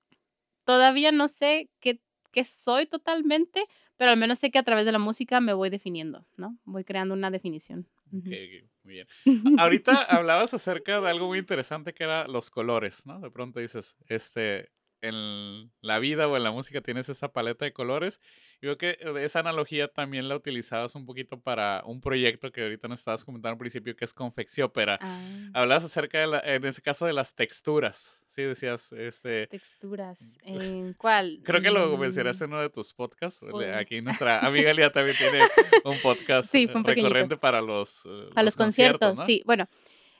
todavía 0.64 1.12
no 1.12 1.28
sé 1.28 1.70
qué, 1.80 2.00
qué 2.32 2.44
soy 2.44 2.86
totalmente, 2.86 3.64
pero 3.96 4.10
al 4.10 4.16
menos 4.16 4.38
sé 4.38 4.50
que 4.50 4.58
a 4.58 4.62
través 4.62 4.86
de 4.86 4.92
la 4.92 4.98
música 4.98 5.40
me 5.40 5.52
voy 5.52 5.70
definiendo, 5.70 6.26
¿no? 6.36 6.58
Voy 6.64 6.84
creando 6.84 7.14
una 7.14 7.30
definición. 7.30 7.86
Ujú. 8.10 8.20
ok, 8.20 8.32
ok, 8.32 8.70
muy 8.84 8.94
bien. 8.94 9.06
Ahorita 9.60 10.02
hablabas 10.02 10.54
acerca 10.54 11.00
de 11.00 11.10
algo 11.10 11.28
muy 11.28 11.38
interesante 11.38 11.92
que 11.92 12.04
era 12.04 12.26
los 12.26 12.50
colores, 12.50 13.06
¿no? 13.06 13.20
De 13.20 13.30
pronto 13.30 13.60
dices, 13.60 13.96
este, 14.08 14.70
en 15.02 15.70
la 15.82 15.98
vida 15.98 16.26
o 16.28 16.36
en 16.36 16.42
la 16.44 16.50
música 16.50 16.80
tienes 16.80 17.08
esa 17.08 17.32
paleta 17.32 17.64
de 17.64 17.72
colores. 17.72 18.20
Y 18.62 18.66
veo 18.66 18.78
que 18.78 18.90
eh, 18.90 19.12
esa 19.24 19.40
analogía 19.40 19.88
también 19.88 20.28
la 20.28 20.36
utilizabas 20.36 20.94
un 20.94 21.04
poquito 21.04 21.40
para 21.40 21.82
un 21.84 22.00
proyecto 22.00 22.50
que 22.52 22.62
ahorita 22.62 22.86
nos 22.88 23.00
estabas 23.00 23.24
comentando 23.24 23.52
al 23.54 23.58
principio, 23.58 23.94
que 23.96 24.04
es 24.04 24.14
Confexiópera. 24.14 24.98
Ah, 25.00 25.20
Hablabas 25.54 25.84
acerca, 25.84 26.20
de 26.20 26.28
la- 26.28 26.38
en 26.40 26.64
ese 26.64 26.80
caso, 26.80 27.04
de 27.04 27.12
las 27.12 27.34
texturas, 27.34 28.22
¿sí? 28.28 28.42
Decías, 28.42 28.92
este... 28.92 29.48
texturas. 29.48 30.38
¿En 30.44 30.94
cuál? 30.94 31.40
Creo 31.44 31.60
que 31.60 31.70
lo 31.70 31.96
Mm, 31.96 32.00
mencionaste 32.00 32.44
en 32.44 32.52
uno 32.52 32.62
de 32.62 32.70
tus 32.70 32.94
podcasts. 32.94 33.44
Aquí 33.76 34.00
nuestra 34.00 34.38
amiga 34.46 34.72
Lía 34.72 34.90
también 34.92 35.16
tiene 35.16 35.40
un 35.84 35.98
podcast 35.98 36.48
Sí, 36.50 36.66
un 36.72 36.82
pequeñito. 36.84 37.08
recurrente 37.08 37.36
para 37.36 37.60
los, 37.60 38.06
eh, 38.06 38.30
A 38.36 38.42
los, 38.44 38.54
conciertos, 38.54 39.18
¿no? 39.18 39.26
sí. 39.26 39.42
Bueno, 39.44 39.68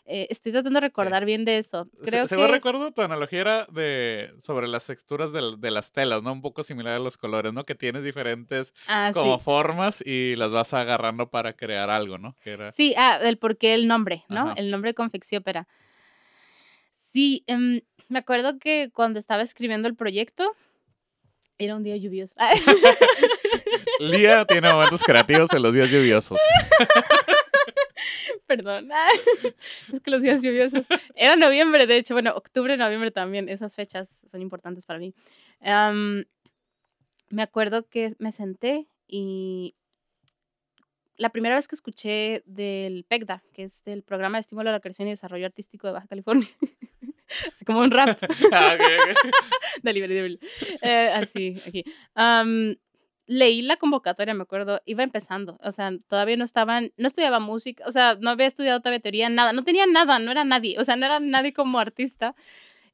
eh, 0.05 0.27
estoy 0.31 0.53
tratando 0.53 0.79
de 0.79 0.87
recordar 0.87 1.25
bien 1.25 1.45
de 1.45 1.59
eso. 1.59 1.89
Se- 2.03 2.11
Creo 2.11 2.27
según 2.27 2.47
que... 2.47 2.53
recuerdo, 2.53 2.93
tu 2.93 3.03
analogía 3.03 3.41
era 3.41 3.67
de, 3.67 4.33
sobre 4.41 4.67
las 4.69 4.87
texturas 4.87 5.33
del- 5.33 5.61
de, 5.61 5.71
las 5.71 5.93
telas, 5.93 6.23
¿no? 6.23 6.33
Un 6.33 6.43
poco 6.43 6.63
similar 6.63 6.95
a 6.95 6.99
los 6.99 7.17
colores, 7.17 7.53
¿no? 7.53 7.65
Que 7.65 7.75
tienes 7.75 8.03
diferentes 8.05 8.75
Ah, 8.89 9.11
como 9.15 9.39
sí. 9.39 9.45
formas 9.45 10.03
y 10.05 10.35
las 10.37 10.53
vas 10.53 10.75
agarrando 10.75 11.31
para 11.31 11.53
crear 11.55 11.89
algo, 11.91 12.19
¿no? 12.19 12.37
Que 12.43 12.51
era... 12.51 12.73
Sí, 12.73 12.95
ah, 12.97 13.19
el 13.23 13.39
por 13.39 13.57
qué 13.59 13.75
el 13.75 13.87
nombre, 13.87 14.25
¿no? 14.29 14.41
Ajá. 14.51 14.55
El 14.57 14.71
nombre 14.71 14.91
de 14.91 14.95
Confexiópera. 14.95 15.69
Sí, 17.13 17.45
em, 17.47 17.81
me 18.09 18.19
acuerdo 18.19 18.59
que 18.59 18.91
cuando 18.93 19.19
estaba 19.19 19.43
escribiendo 19.43 19.87
el 19.89 19.95
proyecto, 19.95 20.51
era 21.59 21.77
un 21.77 21.83
día 21.85 21.97
lluvioso. 21.97 22.35
Lía 24.01 24.45
tiene 24.47 24.73
momentos 24.73 25.03
creativos 25.03 25.53
en 25.53 25.63
los 25.63 25.75
días 25.75 25.91
lluviosos. 25.91 26.41
Perdón. 28.57 28.91
es 29.93 30.01
que 30.01 30.11
los 30.11 30.21
días 30.21 30.43
lluviosos. 30.43 30.85
Era 31.15 31.37
noviembre, 31.37 31.87
de 31.87 31.97
hecho. 31.97 32.15
Bueno, 32.15 32.35
octubre, 32.35 32.77
noviembre 32.77 33.11
también. 33.11 33.49
Esas 33.49 33.75
fechas 33.75 34.23
son 34.27 34.43
importantes 34.43 34.85
para 34.85 34.99
mí. 34.99 35.15
me 37.31 37.43
acuerdo 37.43 37.89
que 37.89 38.15
me 38.19 38.31
senté 38.31 38.89
y 39.09 39.75
la 41.17 41.31
primera 41.31 41.55
vez 41.55 41.67
que 41.67 41.75
escuché 41.75 42.43
del 42.45 43.05
PECDA, 43.05 43.43
que 43.55 43.65
es 43.65 43.83
del 43.85 44.03
Programa 44.03 44.37
de 44.37 44.43
Estímulo 44.43 44.69
a 44.69 44.73
la 44.73 44.81
Creación 44.81 45.09
y 45.09 45.13
Desarrollo 45.13 45.47
Artístico 45.47 45.87
de 45.87 45.95
Baja 45.95 46.09
California. 46.09 46.49
así 47.53 47.65
como 47.65 47.81
un 47.81 47.91
rap. 47.91 48.19
ah, 48.53 48.77
Delivery, 49.83 50.39
eh, 50.83 51.11
así, 51.15 51.57
aquí 51.67 51.85
leí 53.27 53.63
la 53.63 53.77
convocatoria, 53.77 54.35
me 54.35 54.43
acuerdo, 54.43 54.81
iba 54.85 55.03
empezando, 55.03 55.59
o 55.63 55.73
sea, 55.73 55.91
todavía 56.09 56.37
no 56.37 56.45
estaban, 56.45 56.93
no 56.97 57.07
estudiaba 57.07 57.41
música, 57.41 57.85
o 57.87 57.91
sea, 57.91 58.17
no 58.21 58.31
había 58.31 58.47
estudiado 58.47 58.81
todavía 58.81 59.01
teoría, 59.01 59.29
nada, 59.29 59.53
no 59.53 59.65
tenía 59.65 59.87
nada, 59.87 60.19
no 60.19 60.31
era 60.31 60.45
nadie, 60.45 60.79
o 60.79 60.85
sea, 60.85 60.97
no 60.97 61.07
era 61.07 61.21
nadie 61.21 61.53
como 61.53 61.79
artista. 61.79 62.35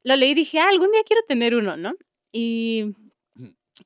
Lo 0.02 0.16
leí 0.16 0.30
y 0.30 0.34
dije, 0.34 0.60
ah, 0.60 0.68
algún 0.70 0.92
día 0.92 1.02
quiero 1.06 1.22
tener 1.26 1.54
uno, 1.54 1.76
¿no? 1.76 1.94
Y 2.32 2.94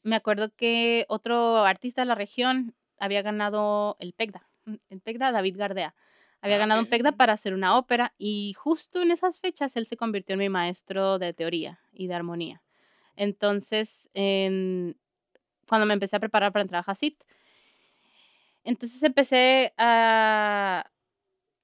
me 0.02 0.16
acuerdo 0.16 0.50
que 0.54 1.04
otro 1.08 1.64
artista 1.64 2.02
de 2.02 2.06
la 2.06 2.14
región 2.14 2.74
había 2.98 3.22
ganado 3.22 3.96
el 4.00 4.12
PECDA, 4.12 4.48
mm, 4.64 4.74
el 4.90 5.00
PECDA, 5.00 5.32
David 5.32 5.56
Gardea. 5.56 5.94
Había 6.40 6.56
ah, 6.56 6.60
ganado 6.60 6.80
un 6.80 6.88
PECDA 6.88 7.12
para 7.12 7.34
hacer 7.34 7.54
una 7.54 7.76
ópera 7.78 8.14
y 8.18 8.54
justo 8.54 9.00
en 9.00 9.12
esas 9.12 9.40
fechas 9.40 9.76
él 9.76 9.86
se 9.86 9.96
convirtió 9.96 10.34
en 10.34 10.40
mi 10.40 10.48
maestro 10.48 11.18
de 11.18 11.32
teoría 11.32 11.80
y 11.92 12.08
de 12.08 12.14
armonía. 12.14 12.62
Entonces, 13.14 14.10
en, 14.14 14.96
cuando 15.68 15.86
me 15.86 15.94
empecé 15.94 16.16
a 16.16 16.20
preparar 16.20 16.52
para 16.52 16.62
entrar 16.62 16.84
a 16.86 16.90
HACIT. 16.90 17.22
Entonces 18.64 19.02
empecé 19.02 19.72
a 19.76 20.90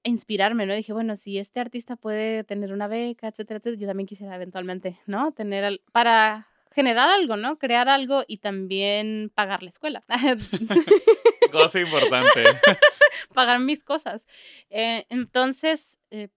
inspirarme, 0.03 0.67
¿no? 0.67 0.75
Dije, 0.75 0.93
bueno, 0.93 1.17
si 1.17 1.39
este 1.39 1.61
artista 1.61 1.97
puede 1.97 2.45
tener 2.45 2.73
una 2.73 2.89
beca, 2.89 3.29
etcétera, 3.29 3.59
etcétera, 3.59 3.81
yo 3.81 3.87
también 3.87 4.07
quisiera 4.07 4.35
eventualmente, 4.35 4.99
¿no? 5.07 5.33
Tener, 5.33 5.81
para 5.93 6.49
generar 6.71 7.09
algo, 7.09 7.37
¿no? 7.37 7.59
Crear 7.59 7.89
algo 7.89 8.25
y 8.27 8.39
también 8.39 9.31
pagar 9.35 9.63
la 9.63 9.71
escuela. 9.71 10.05
Cosa 11.53 11.81
importante. 11.81 12.45
pagar 13.35 13.61
mis 13.61 13.85
cosas. 13.85 14.27
Eh, 14.71 15.07
entonces, 15.09 15.99
eh, 16.11 16.29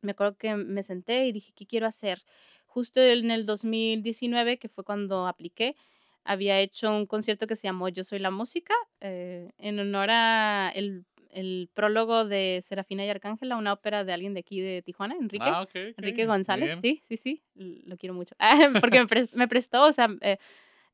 me 0.00 0.12
acuerdo 0.12 0.36
que 0.36 0.56
me 0.56 0.82
senté 0.82 1.26
y 1.26 1.32
dije, 1.32 1.52
¿qué 1.54 1.66
quiero 1.66 1.86
hacer? 1.86 2.22
Justo 2.66 3.00
en 3.00 3.30
el 3.30 3.46
2019, 3.46 4.58
que 4.58 4.68
fue 4.68 4.84
cuando 4.84 5.26
apliqué, 5.26 5.76
había 6.24 6.58
hecho 6.60 6.94
un 6.94 7.06
concierto 7.06 7.46
que 7.46 7.56
se 7.56 7.68
llamó 7.68 7.88
Yo 7.88 8.02
Soy 8.02 8.18
la 8.18 8.30
Música, 8.30 8.74
eh, 9.00 9.50
en 9.58 9.78
honor 9.78 10.10
a 10.10 10.72
el, 10.74 11.04
el, 11.30 11.68
prólogo 11.74 12.24
de 12.24 12.60
Serafina 12.62 13.04
y 13.04 13.10
Arcángela, 13.10 13.56
una 13.56 13.74
ópera 13.74 14.04
de 14.04 14.12
alguien 14.12 14.34
de 14.34 14.40
aquí 14.40 14.60
de 14.60 14.82
Tijuana, 14.82 15.14
Enrique. 15.20 15.44
Ah, 15.46 15.66
Enrique 15.74 16.26
González, 16.26 16.78
sí, 16.80 17.02
sí, 17.06 17.16
sí, 17.16 17.42
lo 17.54 17.96
quiero 17.96 18.14
mucho. 18.14 18.34
Porque 18.80 19.00
me, 19.00 19.06
prestó, 19.06 19.36
me 19.36 19.48
prestó 19.48 19.84
o 19.84 19.92
sea, 19.92 20.08
eh, 20.22 20.38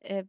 eh, 0.01 0.25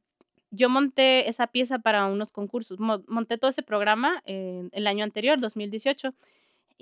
yo 0.50 0.68
monté 0.68 1.28
esa 1.28 1.48
pieza 1.48 1.80
para 1.80 2.06
unos 2.06 2.30
concursos, 2.30 2.78
monté 2.78 3.38
todo 3.38 3.50
ese 3.50 3.62
programa 3.62 4.22
el 4.26 4.86
año 4.86 5.02
anterior, 5.02 5.40
2018. 5.40 6.14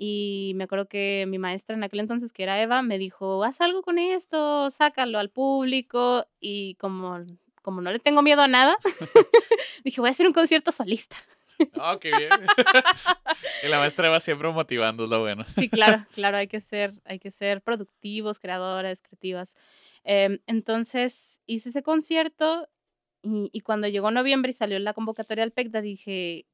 Y 0.03 0.53
me 0.55 0.63
acuerdo 0.63 0.87
que 0.87 1.25
mi 1.27 1.37
maestra 1.37 1.75
en 1.75 1.83
aquel 1.83 1.99
entonces, 1.99 2.33
que 2.33 2.43
era 2.43 2.61
Eva, 2.61 2.81
me 2.81 2.97
dijo, 2.97 3.43
haz 3.43 3.61
algo 3.61 3.81
con 3.81 3.99
esto, 3.99 4.69
sácalo 4.71 5.19
al 5.19 5.29
público. 5.29 6.25
Y 6.39 6.75
como 6.75 7.23
como 7.61 7.81
no 7.81 7.91
le 7.91 7.99
tengo 7.99 8.21
miedo 8.21 8.41
a 8.41 8.47
nada, 8.47 8.77
dije, 9.83 10.01
voy 10.01 10.09
a 10.09 10.11
hacer 10.11 10.27
un 10.27 10.33
concierto 10.33 10.71
solista. 10.71 11.17
Oh, 11.79 11.99
qué 11.99 12.11
bien. 12.11 12.31
y 13.63 13.67
la 13.67 13.79
maestra 13.79 14.09
va 14.09 14.19
siempre 14.19 14.49
motivando, 14.51 15.03
es 15.03 15.09
lo 15.09 15.19
bueno. 15.19 15.45
sí, 15.55 15.69
claro, 15.69 16.05
claro, 16.13 16.37
hay 16.37 16.47
que 16.47 16.61
ser, 16.61 16.93
hay 17.05 17.19
que 17.19 17.31
ser 17.31 17.61
productivos, 17.61 18.39
creadores, 18.39 19.01
creativas. 19.01 19.55
Em, 20.03 20.39
entonces 20.47 21.41
hice 21.45 21.69
ese 21.69 21.83
concierto 21.83 22.67
y, 23.21 23.49
y, 23.53 23.61
cuando 23.61 23.87
llegó 23.87 24.09
noviembre 24.09 24.49
y 24.49 24.53
salió 24.53 24.79
la 24.79 24.93
convocatoria 24.93 25.43
al 25.43 25.51
PECDA, 25.51 25.81
dije, 25.81 26.47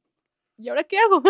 ¿y 0.57 0.69
ahora 0.69 0.83
qué 0.83 0.97
hago? 0.99 1.23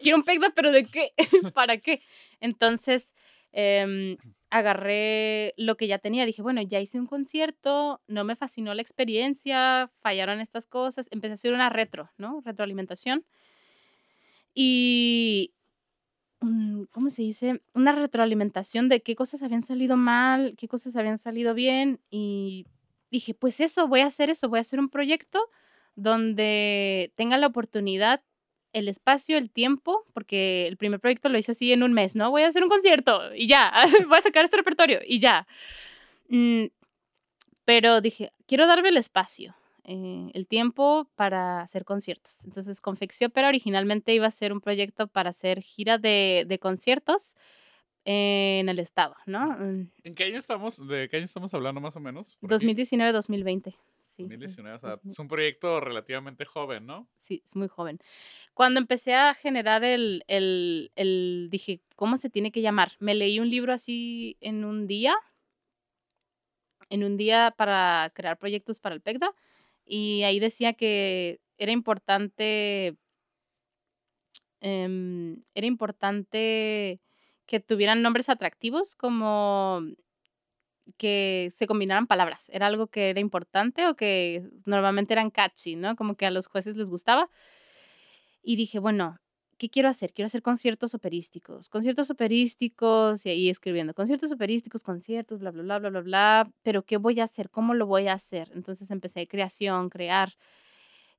Quiero 0.00 0.16
un 0.16 0.24
PECDA, 0.24 0.50
pero 0.50 0.72
¿de 0.72 0.84
qué? 0.84 1.12
¿Para 1.54 1.76
qué? 1.76 2.02
Entonces, 2.40 3.14
eh, 3.52 4.16
agarré 4.50 5.54
lo 5.56 5.76
que 5.76 5.88
ya 5.88 5.98
tenía, 5.98 6.24
dije, 6.24 6.42
bueno, 6.42 6.62
ya 6.62 6.80
hice 6.80 6.98
un 6.98 7.06
concierto, 7.06 8.00
no 8.06 8.24
me 8.24 8.36
fascinó 8.36 8.74
la 8.74 8.82
experiencia, 8.82 9.90
fallaron 10.00 10.40
estas 10.40 10.66
cosas, 10.66 11.08
empecé 11.10 11.32
a 11.32 11.34
hacer 11.34 11.52
una 11.52 11.68
retro, 11.68 12.10
¿no? 12.16 12.40
Retroalimentación. 12.44 13.24
Y, 14.54 15.52
¿cómo 16.92 17.10
se 17.10 17.22
dice? 17.22 17.62
Una 17.74 17.92
retroalimentación 17.92 18.88
de 18.88 19.02
qué 19.02 19.16
cosas 19.16 19.42
habían 19.42 19.62
salido 19.62 19.96
mal, 19.96 20.54
qué 20.56 20.68
cosas 20.68 20.96
habían 20.96 21.18
salido 21.18 21.54
bien. 21.54 22.00
Y 22.10 22.66
dije, 23.10 23.34
pues 23.34 23.60
eso, 23.60 23.88
voy 23.88 24.00
a 24.00 24.06
hacer 24.06 24.30
eso, 24.30 24.48
voy 24.48 24.58
a 24.58 24.60
hacer 24.62 24.78
un 24.78 24.88
proyecto 24.88 25.40
donde 25.96 27.12
tenga 27.16 27.38
la 27.38 27.48
oportunidad 27.48 28.22
el 28.76 28.88
espacio, 28.88 29.38
el 29.38 29.50
tiempo, 29.50 30.04
porque 30.12 30.66
el 30.66 30.76
primer 30.76 31.00
proyecto 31.00 31.30
lo 31.30 31.38
hice 31.38 31.52
así 31.52 31.72
en 31.72 31.82
un 31.82 31.94
mes, 31.94 32.14
¿no? 32.14 32.30
Voy 32.30 32.42
a 32.42 32.48
hacer 32.48 32.62
un 32.62 32.68
concierto 32.68 33.22
y 33.34 33.46
ya, 33.46 33.72
voy 34.06 34.18
a 34.18 34.22
sacar 34.22 34.44
este 34.44 34.58
repertorio 34.58 35.00
y 35.04 35.18
ya. 35.18 35.46
Mm, 36.28 36.66
pero 37.64 38.02
dije, 38.02 38.32
quiero 38.46 38.66
darme 38.66 38.90
el 38.90 38.98
espacio, 38.98 39.56
eh, 39.84 40.30
el 40.34 40.46
tiempo 40.46 41.08
para 41.14 41.62
hacer 41.62 41.86
conciertos. 41.86 42.44
Entonces, 42.44 42.82
Confecciópera 42.82 43.48
originalmente 43.48 44.12
iba 44.12 44.26
a 44.26 44.30
ser 44.30 44.52
un 44.52 44.60
proyecto 44.60 45.06
para 45.06 45.30
hacer 45.30 45.62
gira 45.62 45.96
de, 45.96 46.44
de 46.46 46.58
conciertos 46.58 47.34
en 48.04 48.68
el 48.68 48.78
estado, 48.78 49.16
¿no? 49.24 49.56
Mm. 49.58 49.90
¿En 50.04 50.14
qué 50.14 50.24
año 50.24 50.38
estamos? 50.38 50.86
¿De 50.86 51.08
qué 51.08 51.16
año 51.16 51.24
estamos 51.24 51.54
hablando 51.54 51.80
más 51.80 51.96
o 51.96 52.00
menos? 52.00 52.36
2019-2020. 52.42 53.74
Sí, 54.16 54.26
es 55.08 55.18
un 55.18 55.28
proyecto 55.28 55.80
relativamente 55.80 56.44
joven, 56.44 56.86
¿no? 56.86 57.08
Sí, 57.20 57.42
es 57.44 57.54
muy 57.54 57.68
joven. 57.68 57.98
Cuando 58.54 58.80
empecé 58.80 59.14
a 59.14 59.34
generar 59.34 59.84
el, 59.84 60.24
el, 60.26 60.90
el, 60.96 61.48
dije, 61.50 61.82
¿cómo 61.96 62.16
se 62.16 62.30
tiene 62.30 62.50
que 62.50 62.62
llamar? 62.62 62.92
Me 62.98 63.14
leí 63.14 63.40
un 63.40 63.50
libro 63.50 63.72
así 63.72 64.36
en 64.40 64.64
un 64.64 64.86
día, 64.86 65.14
en 66.88 67.04
un 67.04 67.16
día 67.16 67.54
para 67.56 68.10
crear 68.14 68.38
proyectos 68.38 68.80
para 68.80 68.94
el 68.94 69.02
PECDA, 69.02 69.34
y 69.84 70.22
ahí 70.22 70.40
decía 70.40 70.72
que 70.72 71.40
era 71.58 71.72
importante, 71.72 72.96
em, 74.60 75.42
era 75.54 75.66
importante 75.66 77.00
que 77.46 77.60
tuvieran 77.60 78.02
nombres 78.02 78.28
atractivos 78.28 78.94
como 78.96 79.82
que 80.98 81.48
se 81.52 81.66
combinaran 81.66 82.06
palabras. 82.06 82.50
Era 82.52 82.66
algo 82.66 82.88
que 82.88 83.10
era 83.10 83.20
importante 83.20 83.86
o 83.86 83.96
que 83.96 84.44
normalmente 84.64 85.14
eran 85.14 85.30
catchy, 85.30 85.76
¿no? 85.76 85.96
Como 85.96 86.16
que 86.16 86.26
a 86.26 86.30
los 86.30 86.46
jueces 86.46 86.76
les 86.76 86.90
gustaba. 86.90 87.28
Y 88.42 88.56
dije, 88.56 88.78
bueno, 88.78 89.18
¿qué 89.58 89.70
quiero 89.70 89.88
hacer? 89.88 90.12
Quiero 90.12 90.26
hacer 90.26 90.42
conciertos 90.42 90.94
operísticos, 90.94 91.68
conciertos 91.68 92.10
operísticos 92.10 93.26
y 93.26 93.30
ahí 93.30 93.50
escribiendo, 93.50 93.94
conciertos 93.94 94.32
operísticos, 94.32 94.82
conciertos, 94.82 95.40
bla, 95.40 95.50
bla, 95.50 95.62
bla, 95.62 95.78
bla, 95.78 95.90
bla, 95.90 96.00
bla, 96.00 96.50
pero 96.62 96.84
¿qué 96.84 96.96
voy 96.96 97.20
a 97.20 97.24
hacer? 97.24 97.50
¿Cómo 97.50 97.74
lo 97.74 97.86
voy 97.86 98.08
a 98.08 98.14
hacer? 98.14 98.50
Entonces 98.54 98.90
empecé 98.90 99.26
creación, 99.26 99.88
crear. 99.88 100.34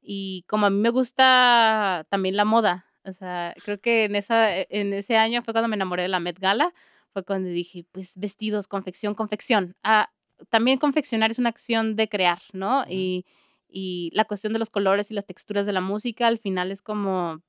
Y 0.01 0.45
como 0.47 0.67
a 0.67 0.69
mí 0.69 0.77
me 0.79 0.89
gusta 0.89 2.05
también 2.09 2.37
la 2.37 2.45
moda, 2.45 2.85
o 3.03 3.13
sea, 3.13 3.53
creo 3.63 3.79
que 3.79 4.05
en, 4.05 4.15
esa, 4.15 4.61
en 4.61 4.93
ese 4.93 5.17
año 5.17 5.41
fue 5.41 5.53
cuando 5.53 5.69
me 5.69 5.75
enamoré 5.75 6.03
de 6.03 6.09
la 6.09 6.19
Met 6.19 6.39
Gala 6.39 6.73
fue 7.13 7.23
cuando 7.23 7.49
dije, 7.49 7.85
pues 7.91 8.17
vestidos, 8.17 8.67
confección, 8.67 9.13
confección. 9.13 9.75
Ah, 9.83 10.09
también 10.49 10.77
confeccionar 10.77 11.31
es 11.31 11.39
una 11.39 11.49
acción 11.49 11.95
de 11.95 12.09
crear, 12.09 12.41
¿no? 12.53 12.83
y, 12.87 13.25
y 13.69 14.11
la 14.13 14.25
cuestión 14.25 14.53
de 14.53 14.59
los 14.59 14.69
colores 14.69 15.11
y 15.11 15.13
las 15.13 15.25
texturas 15.25 15.65
de 15.65 15.73
la 15.73 15.81
música 15.81 16.27
al 16.27 16.37
final 16.37 16.71
es 16.71 16.81
como 16.81 17.41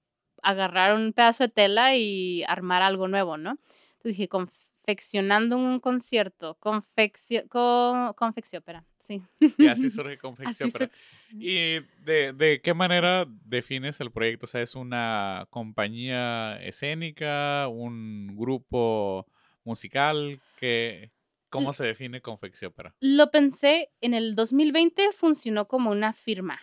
agarrar 0.43 0.95
un 0.95 1.13
pedazo 1.13 1.45
de 1.45 1.49
tela 1.49 1.97
y 1.97 2.45
armar 2.45 2.83
algo 2.83 3.09
nuevo, 3.09 3.37
¿no? 3.37 3.59
Entonces 3.93 4.17
dije, 4.17 4.29
confeccionando 4.29 5.57
un 5.57 5.81
concierto, 5.81 6.57
confección, 6.61 7.49
co, 7.49 8.15
confecciópera, 8.17 8.85
sí. 8.99 9.23
Y 9.59 9.67
así 9.67 9.91
surge 9.91 10.19
confecciópera. 10.19 10.91
¿Y 11.33 11.81
de, 12.05 12.33
de, 12.33 12.61
qué 12.63 12.75
manera 12.75 13.27
defines 13.45 14.01
el 14.01 14.11
proyecto? 14.11 14.47
O 14.47 14.49
sea, 14.49 14.63
¿es 14.63 14.75
una 14.75 15.47
compañía 15.51 16.59
escénica, 16.63 17.69
un 17.69 18.37
grupo 18.37 19.27
musical? 19.69 20.41
que 20.57 21.11
¿Cómo 21.51 21.73
se 21.73 21.85
define 21.85 22.21
Confecciópera? 22.21 22.95
Lo 23.01 23.31
pensé 23.31 23.91
en 24.01 24.13
el 24.13 24.35
2020, 24.35 25.13
funcionó 25.13 25.67
como 25.67 25.91
una 25.91 26.13
firma 26.13 26.59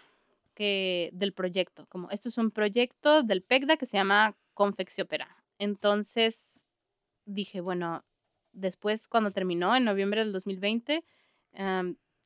que, 0.53 1.09
del 1.13 1.33
proyecto. 1.33 1.87
Como 1.87 2.09
esto 2.11 2.29
es 2.29 2.37
un 2.37 2.51
proyecto 2.51 3.23
del 3.23 3.41
PECDA 3.41 3.77
que 3.77 3.85
se 3.85 3.97
llama 3.97 4.35
Confecciópera. 4.53 5.27
Entonces 5.57 6.65
dije, 7.25 7.61
bueno, 7.61 8.03
después 8.51 9.07
cuando 9.07 9.31
terminó 9.31 9.75
en 9.75 9.85
noviembre 9.85 10.21
del 10.21 10.33
2020, 10.33 11.03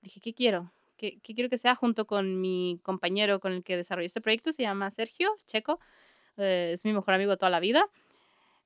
dije, 0.02 0.20
¿qué 0.22 0.34
quiero? 0.34 0.74
¿Qué, 0.98 1.20
¿Qué, 1.22 1.34
quiero 1.34 1.50
que 1.50 1.58
sea 1.58 1.76
junto 1.76 2.06
con 2.06 2.42
mi 2.42 2.82
compañero 2.84 3.39
con 3.39 3.54
el 3.54 3.63
que 3.63 3.78
desarrollé 3.78 4.08
este 4.08 4.20
proyecto? 4.22 4.52
Se 4.52 4.63
llama 4.63 4.92
Sergio 4.92 5.30
Checo, 5.46 5.80
eh, 6.36 6.72
es 6.74 6.84
mi 6.84 6.92
mejor 6.92 7.13
amigo 7.13 7.32
de 7.32 7.38
toda 7.38 7.50
la 7.50 7.62
vida 7.62 7.89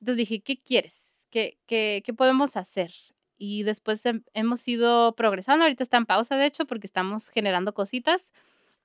entonces 0.03 0.17
dije, 0.17 0.41
¿qué 0.41 0.57
quieres? 0.57 1.12
¿Qué, 1.33 1.57
qué, 1.65 2.03
qué 2.05 2.13
podemos 2.13 2.55
hacer? 2.57 2.91
Y 3.39 3.63
después 3.63 4.05
hem- 4.05 4.23
hemos 4.35 4.67
ido 4.67 5.15
progresando. 5.15 5.63
Ahorita 5.63 5.81
está 5.81 5.97
en 5.97 6.05
pausa, 6.05 6.37
de 6.37 6.45
hecho, 6.45 6.67
porque 6.67 6.85
estamos 6.85 7.29
generando 7.29 7.73
cositas. 7.73 8.31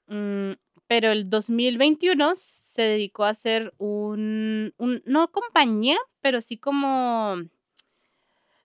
Mm, 0.07 0.53
pero 0.87 1.11
el 1.13 1.29
2021 1.29 2.33
se 2.37 2.81
dedicó 2.81 3.25
a 3.25 3.29
hacer 3.29 3.75
un, 3.77 4.73
un 4.79 5.03
no 5.05 5.29
compañía, 5.31 5.99
pero 6.23 6.41
sí 6.41 6.57
como 6.57 7.37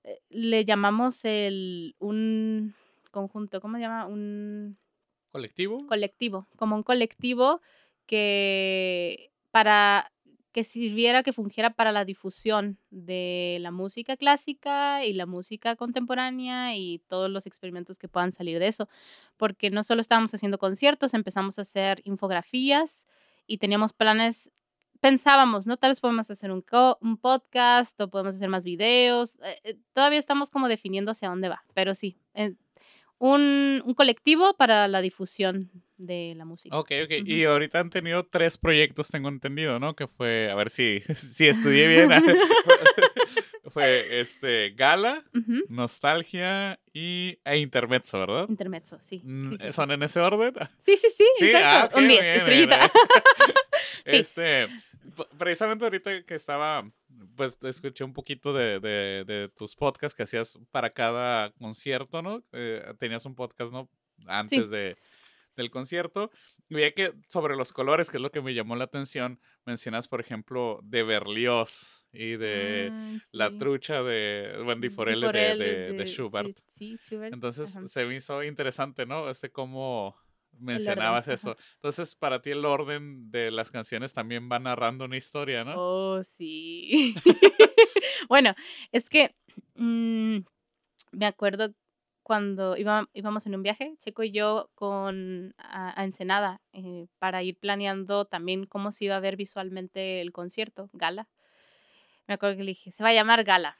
eh, 0.05 0.21
le 0.29 0.63
llamamos 0.63 1.25
el 1.25 1.97
un 1.99 2.73
conjunto, 3.11 3.59
¿cómo 3.59 3.75
se 3.75 3.81
llama? 3.81 4.05
Un 4.07 4.77
¿Colectivo? 5.29 5.85
colectivo, 5.87 6.47
como 6.55 6.77
un 6.77 6.83
colectivo 6.83 7.59
que 8.05 9.33
para 9.51 10.12
que 10.53 10.63
sirviera, 10.63 11.23
que 11.23 11.33
fungiera 11.33 11.71
para 11.71 11.91
la 11.91 12.05
difusión 12.05 12.77
de 12.91 13.57
la 13.59 13.71
música 13.71 14.15
clásica 14.15 15.03
y 15.03 15.13
la 15.13 15.25
música 15.25 15.75
contemporánea 15.75 16.75
y 16.75 16.99
todos 17.09 17.29
los 17.29 17.45
experimentos 17.47 17.97
que 17.97 18.07
puedan 18.07 18.31
salir 18.31 18.59
de 18.59 18.67
eso. 18.67 18.87
Porque 19.35 19.71
no 19.71 19.83
solo 19.83 19.99
estábamos 19.99 20.33
haciendo 20.33 20.59
conciertos, 20.59 21.13
empezamos 21.13 21.59
a 21.59 21.63
hacer 21.63 22.01
infografías 22.05 23.07
y 23.47 23.57
teníamos 23.57 23.93
planes, 23.93 24.51
pensábamos, 25.01 25.67
¿no? 25.67 25.75
Tal 25.77 25.91
vez 25.91 25.99
podemos 25.99 26.29
hacer 26.29 26.51
un, 26.51 26.63
podcast 27.17 27.99
o 27.99 28.09
podemos 28.09 28.35
hacer 28.35 28.49
más 28.49 28.63
videos. 28.63 29.37
eh, 29.43 29.59
eh, 29.63 29.77
todavía 29.93 30.19
estamos 30.19 30.51
como 30.51 30.67
definiendo 30.67 31.11
hacia 31.11 31.29
dónde 31.29 31.49
va, 31.49 31.63
pero 31.73 31.95
sí. 31.95 32.17
eh, 32.35 32.55
un, 33.23 33.81
un 33.85 33.93
colectivo 33.93 34.53
para 34.57 34.85
la 34.89 34.99
difusión 34.99 35.71
de 35.95 36.33
la 36.35 36.43
música. 36.43 36.77
Ok, 36.77 36.91
ok. 37.05 37.25
Y 37.25 37.45
ahorita 37.45 37.79
han 37.79 37.89
tenido 37.89 38.25
tres 38.25 38.57
proyectos, 38.57 39.07
tengo 39.07 39.29
entendido, 39.29 39.79
¿no? 39.79 39.95
Que 39.95 40.07
fue, 40.07 40.51
a 40.51 40.55
ver 40.55 40.69
si, 40.69 41.01
si 41.15 41.47
estudié 41.47 41.87
bien. 41.87 42.09
fue 43.65 44.19
este 44.21 44.71
Gala. 44.75 45.23
Nostalgia 45.69 46.79
y, 46.93 47.37
e 47.43 47.57
Intermezzo, 47.57 48.19
¿verdad? 48.19 48.45
Intermezzo, 48.49 48.97
sí. 49.01 49.21
Mm, 49.23 49.51
Sí, 49.51 49.57
sí, 49.57 49.63
sí. 49.67 49.73
¿Son 49.73 49.91
en 49.91 50.03
ese 50.03 50.19
orden? 50.19 50.53
Sí, 50.85 50.97
sí, 50.97 51.07
sí. 51.15 51.25
Sí, 51.39 51.51
ah, 51.55 51.89
un 51.95 52.07
10, 52.07 52.21
bien, 52.21 52.35
estrellita. 52.35 52.77
bien, 52.77 52.89
Sí. 54.05 54.17
Este, 54.17 54.67
precisamente 55.37 55.85
ahorita 55.85 56.23
que 56.23 56.35
estaba, 56.35 56.89
pues 57.37 57.57
escuché 57.63 58.03
un 58.03 58.13
poquito 58.13 58.53
de, 58.53 58.79
de- 58.81 59.23
de 59.25 59.49
tus 59.55 59.75
podcasts 59.75 60.15
que 60.15 60.23
hacías 60.23 60.59
para 60.71 60.89
cada 60.89 61.51
concierto, 61.53 62.21
¿no? 62.21 62.43
Eh, 62.51 62.83
tenías 62.99 63.25
un 63.25 63.33
podcast, 63.35 63.71
¿no? 63.71 63.89
Antes 64.27 64.69
de, 64.69 64.95
del 65.55 65.69
concierto. 65.69 66.31
Y 66.73 66.75
veía 66.75 66.91
que 66.93 67.13
sobre 67.27 67.55
los 67.55 67.71
colores, 67.71 68.09
que 68.09 68.17
es 68.17 68.21
lo 68.21 68.31
que 68.31 68.41
me 68.41 68.55
llamó 68.55 68.75
la 68.75 68.85
atención, 68.85 69.39
mencionas, 69.63 70.07
por 70.07 70.19
ejemplo, 70.19 70.79
de 70.83 71.03
Berlioz 71.03 72.07
y 72.11 72.35
de 72.37 72.89
Ah, 72.91 73.17
la 73.31 73.55
trucha 73.57 74.01
de 74.01 74.59
Wendy 74.65 74.89
Di 74.89 74.95
Forelle 74.95 75.31
de, 75.31 75.93
de 75.93 76.05
sí, 76.07 76.13
Schubert. 76.13 76.57
Sí, 76.67 76.97
Schubert. 77.03 77.31
Entonces 77.31 77.77
ajá. 77.77 77.87
se 77.87 78.05
me 78.05 78.15
hizo 78.15 78.43
interesante, 78.43 79.05
¿no? 79.05 79.29
Este 79.29 79.51
cómo 79.51 80.17
mencionabas 80.59 81.27
eso. 81.27 81.55
Entonces, 81.75 82.15
para 82.15 82.41
ti 82.41 82.49
el 82.49 82.65
orden 82.65 83.29
de 83.29 83.51
las 83.51 83.69
canciones 83.69 84.13
también 84.13 84.49
va 84.51 84.57
narrando 84.57 85.05
una 85.05 85.17
historia, 85.17 85.63
¿no? 85.63 85.75
Oh, 85.77 86.23
sí. 86.23 87.13
bueno, 88.29 88.55
es 88.91 89.09
que 89.09 89.35
mm, 89.75 90.39
me 91.11 91.25
acuerdo 91.27 91.73
cuando 92.23 92.77
iba- 92.77 93.09
íbamos 93.13 93.45
en 93.45 93.55
un 93.55 93.63
viaje, 93.63 93.95
Checo 93.99 94.23
y 94.23 94.31
yo, 94.31 94.69
con 94.75 95.53
a, 95.57 95.99
a 95.99 96.03
Ensenada, 96.05 96.61
eh, 96.71 97.07
para 97.19 97.43
ir 97.43 97.57
planeando 97.57 98.25
también 98.25 98.65
cómo 98.65 98.91
se 98.91 99.05
iba 99.05 99.15
a 99.17 99.19
ver 99.19 99.35
visualmente 99.35 100.21
el 100.21 100.31
concierto, 100.31 100.89
Gala. 100.93 101.27
Me 102.27 102.35
acuerdo 102.35 102.55
que 102.55 102.63
le 102.63 102.71
dije, 102.71 102.91
se 102.91 103.03
va 103.03 103.09
a 103.09 103.13
llamar 103.13 103.43
Gala. 103.43 103.77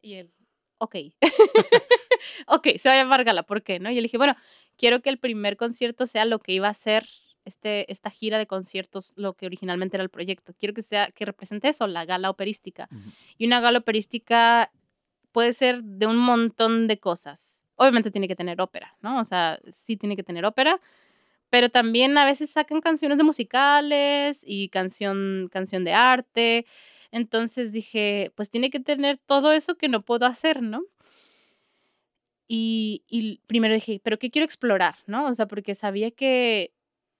Y 0.00 0.14
él, 0.14 0.32
ok. 0.78 0.96
ok, 2.46 2.68
se 2.78 2.88
va 2.88 2.94
a 2.94 2.98
llamar 2.98 3.24
Gala, 3.24 3.42
¿por 3.42 3.62
qué? 3.62 3.78
¿No? 3.78 3.90
Y 3.90 3.96
le 3.96 4.02
dije, 4.02 4.16
bueno, 4.18 4.34
quiero 4.76 5.00
que 5.02 5.10
el 5.10 5.18
primer 5.18 5.56
concierto 5.56 6.06
sea 6.06 6.24
lo 6.24 6.38
que 6.38 6.52
iba 6.52 6.68
a 6.68 6.74
ser 6.74 7.06
este, 7.44 7.90
esta 7.92 8.08
gira 8.10 8.38
de 8.38 8.46
conciertos, 8.46 9.12
lo 9.16 9.34
que 9.34 9.46
originalmente 9.46 9.96
era 9.96 10.04
el 10.04 10.10
proyecto. 10.10 10.54
Quiero 10.58 10.72
que 10.74 10.82
sea, 10.82 11.10
que 11.10 11.26
represente 11.26 11.68
eso, 11.68 11.86
la 11.86 12.06
gala 12.06 12.30
operística. 12.30 12.88
Ujú. 12.90 13.10
Y 13.36 13.46
una 13.46 13.60
gala 13.60 13.78
operística 13.80 14.72
puede 15.32 15.52
ser 15.52 15.82
de 15.82 16.06
un 16.06 16.16
montón 16.16 16.86
de 16.86 16.98
cosas. 16.98 17.63
Obviamente 17.76 18.10
tiene 18.10 18.28
que 18.28 18.36
tener 18.36 18.60
ópera, 18.60 18.96
¿no? 19.02 19.20
O 19.20 19.24
sea, 19.24 19.58
sí 19.72 19.96
tiene 19.96 20.16
que 20.16 20.22
tener 20.22 20.44
ópera, 20.44 20.80
pero 21.50 21.70
también 21.70 22.18
a 22.18 22.24
veces 22.26 22.50
sacan 22.50 22.80
canciones 22.80 23.18
de 23.18 23.24
musicales 23.24 24.42
y 24.46 24.68
canción, 24.70 25.48
canción 25.52 25.84
de 25.84 25.94
arte. 25.94 26.66
Entonces 27.12 27.72
dije, 27.72 28.32
pues 28.36 28.50
tiene 28.50 28.70
que 28.70 28.80
tener 28.80 29.18
todo 29.26 29.52
eso 29.52 29.76
que 29.76 29.88
no 29.88 30.02
puedo 30.02 30.26
hacer, 30.26 30.62
¿no? 30.62 30.82
Y, 32.48 33.02
y 33.08 33.40
primero 33.46 33.74
dije, 33.74 34.00
¿pero 34.02 34.18
qué 34.18 34.30
quiero 34.30 34.44
explorar, 34.44 34.96
no? 35.06 35.26
O 35.28 35.34
sea, 35.34 35.46
porque 35.48 35.74
sabía 35.74 36.10
que 36.10 36.72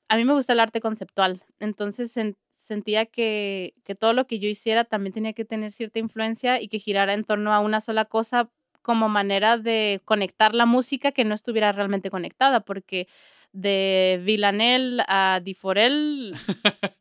a 0.09 0.17
mí 0.17 0.25
me 0.25 0.35
gusta 0.35 0.53
el 0.55 0.61
arte 0.61 0.81
conceptual. 0.81 1.43
Entonces 1.61 2.17
sen- 2.17 2.37
sentía 2.57 3.07
que, 3.07 3.75
que 3.85 3.95
todo 3.95 4.13
lo 4.15 4.27
que 4.27 4.39
yo 4.41 4.49
hiciera 4.49 4.85
también 4.85 5.13
tenía 5.15 5.33
que 5.35 5.45
tener 5.47 5.73
cierta 5.73 5.99
influencia 5.99 6.61
y 6.63 6.69
que 6.69 6.79
girara 6.79 7.15
en 7.15 7.25
torno 7.25 7.53
a 7.55 7.61
una 7.61 7.81
sola 7.81 8.05
cosa 8.07 8.51
como 8.85 9.09
manera 9.09 9.59
de 9.59 10.01
conectar 10.05 10.55
la 10.55 10.67
música 10.67 11.11
que 11.11 11.25
no 11.25 11.35
estuviera 11.35 11.73
realmente 11.73 12.11
conectada, 12.11 12.61
porque 12.61 13.09
de 13.53 14.21
Villanel 14.23 15.03
a 15.09 15.41
Di 15.43 15.55
Forel 15.55 16.35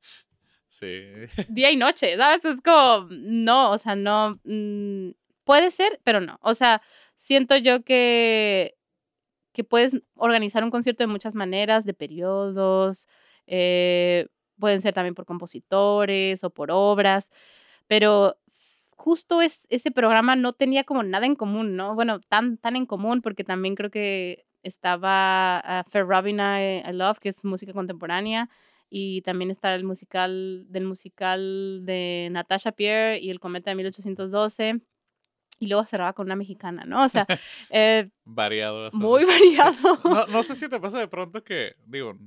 Sí. 0.70 1.04
día 1.50 1.70
y 1.70 1.76
noche, 1.76 2.18
¿sabes? 2.18 2.46
Es 2.46 2.62
como, 2.62 3.08
no, 3.12 3.72
o 3.72 3.78
sea, 3.78 3.96
no, 3.96 4.40
mm, 4.44 5.12
puede 5.44 5.70
ser, 5.70 6.00
pero 6.04 6.20
no. 6.20 6.40
O 6.42 6.56
sea, 6.56 6.82
siento 7.16 7.58
yo 7.58 7.84
que, 7.84 8.76
que 9.52 9.64
puedes 9.64 10.02
organizar 10.16 10.64
un 10.64 10.72
concierto 10.72 11.04
de 11.04 11.08
muchas 11.08 11.36
maneras, 11.36 11.86
de 11.86 11.94
periodos, 11.94 13.08
eh, 13.46 14.28
pueden 14.60 14.82
ser 14.82 14.94
también 14.94 15.14
por 15.16 15.26
compositores 15.26 16.44
o 16.44 16.50
por 16.50 16.72
obras, 16.72 17.32
pero 17.88 18.38
justo 18.98 19.42
es, 19.42 19.68
ese 19.70 19.92
programa 19.92 20.36
no 20.36 20.54
tenía 20.54 20.84
como 20.84 21.04
nada 21.04 21.26
en 21.26 21.36
común, 21.36 21.76
¿no? 21.76 21.96
Bueno, 21.96 22.20
tan, 22.20 22.58
tan 22.58 22.76
en 22.76 22.86
común, 22.86 23.22
porque 23.22 23.44
también 23.44 23.76
creo 23.76 23.90
que 23.90 24.46
estaba 24.64 25.64
uh, 25.66 25.90
Fair 25.90 26.06
Robin 26.06 26.40
I, 26.40 26.82
I 26.88 26.94
Love, 26.94 27.20
que 27.20 27.30
es 27.30 27.44
música 27.44 27.74
contemporánea, 27.74 28.50
y 28.90 29.22
también 29.24 29.52
está 29.52 29.74
el 29.76 29.84
musical 29.84 30.66
del 30.70 30.86
musical 30.86 31.82
de 31.84 32.30
Natasha 32.32 32.72
Pierre 32.72 33.20
y 33.20 33.30
el 33.30 33.40
cometa 33.40 33.72
de 33.72 33.76
1812 33.76 34.82
y 35.60 35.68
luego 35.68 35.86
cerraba 35.86 36.14
con 36.14 36.28
una 36.28 36.36
mexicana, 36.36 36.86
¿no? 36.86 37.04
O 37.04 37.10
sea, 37.10 37.26
eh, 37.70 38.10
Variado. 38.26 38.84
bastante. 38.84 39.06
muy 39.06 39.26
variado. 39.26 40.00
No, 40.04 40.28
no 40.28 40.44
sé 40.44 40.56
si 40.56 40.70
te 40.70 40.80
pasa 40.80 41.00
de 41.00 41.08
pronto 41.08 41.44
que, 41.44 41.76
digo, 41.86 42.18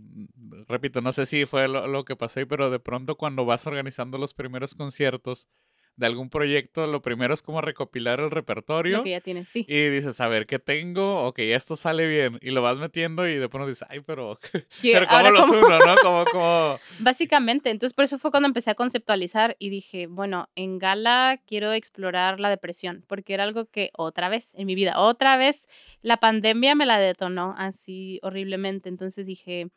repito, 0.68 1.00
no 1.00 1.12
sé 1.12 1.26
si 1.26 1.46
fue 1.46 1.68
lo, 1.68 1.86
lo 1.86 2.04
que 2.04 2.16
pasó 2.16 2.40
ahí, 2.40 2.46
pero 2.46 2.70
de 2.70 2.80
pronto 2.80 3.16
cuando 3.16 3.44
vas 3.44 3.66
organizando 3.66 4.18
los 4.18 4.34
primeros 4.34 4.74
conciertos 4.74 5.48
de 5.96 6.06
algún 6.06 6.28
proyecto, 6.28 6.86
lo 6.86 7.00
primero 7.00 7.32
es 7.32 7.40
como 7.40 7.62
recopilar 7.62 8.20
el 8.20 8.30
repertorio. 8.30 8.98
Lo 8.98 9.04
que 9.04 9.10
ya 9.10 9.20
tienes, 9.20 9.48
sí. 9.48 9.64
Y 9.66 9.88
dices, 9.88 10.20
a 10.20 10.28
ver, 10.28 10.46
¿qué 10.46 10.58
tengo? 10.58 11.24
Ok, 11.24 11.38
esto 11.38 11.74
sale 11.74 12.06
bien. 12.06 12.38
Y 12.42 12.50
lo 12.50 12.60
vas 12.60 12.78
metiendo 12.78 13.26
y 13.26 13.36
de 13.36 13.48
pronto 13.48 13.68
dices, 13.68 13.88
ay, 13.90 14.00
pero, 14.00 14.38
pero 14.82 15.06
¿cómo 15.06 15.30
los 15.30 15.48
uno, 15.48 15.78
no? 15.78 15.96
Como, 16.02 16.24
como... 16.26 16.78
Básicamente, 16.98 17.70
entonces 17.70 17.94
por 17.94 18.04
eso 18.04 18.18
fue 18.18 18.30
cuando 18.30 18.46
empecé 18.46 18.70
a 18.70 18.74
conceptualizar 18.74 19.56
y 19.58 19.70
dije, 19.70 20.06
bueno, 20.06 20.50
en 20.54 20.78
Gala 20.78 21.40
quiero 21.46 21.72
explorar 21.72 22.40
la 22.40 22.50
depresión, 22.50 23.02
porque 23.06 23.32
era 23.32 23.44
algo 23.44 23.64
que 23.64 23.90
otra 23.96 24.28
vez 24.28 24.54
en 24.54 24.66
mi 24.66 24.74
vida, 24.74 25.00
otra 25.00 25.38
vez 25.38 25.66
la 26.02 26.18
pandemia 26.18 26.74
me 26.74 26.84
la 26.84 26.98
detonó 26.98 27.54
así 27.56 28.20
horriblemente. 28.22 28.90
Entonces 28.90 29.24
dije, 29.24 29.68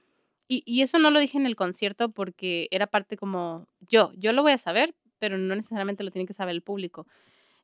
y, 0.49 0.63
y 0.65 0.82
eso 0.82 0.99
no 0.99 1.12
lo 1.12 1.19
dije 1.19 1.38
en 1.38 1.45
el 1.45 1.55
concierto 1.55 2.10
porque 2.10 2.67
era 2.71 2.88
parte 2.88 3.15
como 3.15 3.67
yo, 3.79 4.12
yo 4.17 4.34
lo 4.34 4.41
voy 4.41 4.51
a 4.51 4.58
saber, 4.58 4.93
pero 5.19 5.38
no 5.38 5.55
necesariamente 5.55 6.03
lo 6.03 6.12
tiene 6.12 6.25
que 6.25 6.34
saber 6.34 6.55
el 6.55 6.62
público. 6.62 7.05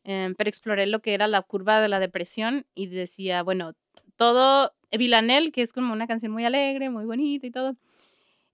Em, 0.04 0.36
pero 0.36 0.50
exploré 0.50 0.86
lo 0.86 1.00
que 1.00 1.14
era 1.14 1.28
la 1.28 1.42
curva 1.42 1.82
de 1.82 1.88
la 1.88 2.00
depresión 2.00 2.66
y 2.76 2.88
decía, 2.88 3.42
bueno, 3.42 3.74
todo, 4.18 4.74
Villanel, 4.92 5.52
que 5.52 5.62
es 5.62 5.74
como 5.74 5.94
una 5.94 6.08
canción 6.08 6.32
muy 6.32 6.46
alegre, 6.46 6.90
muy 6.90 7.06
bonita 7.06 7.48
y 7.48 7.52
todo, 7.52 7.76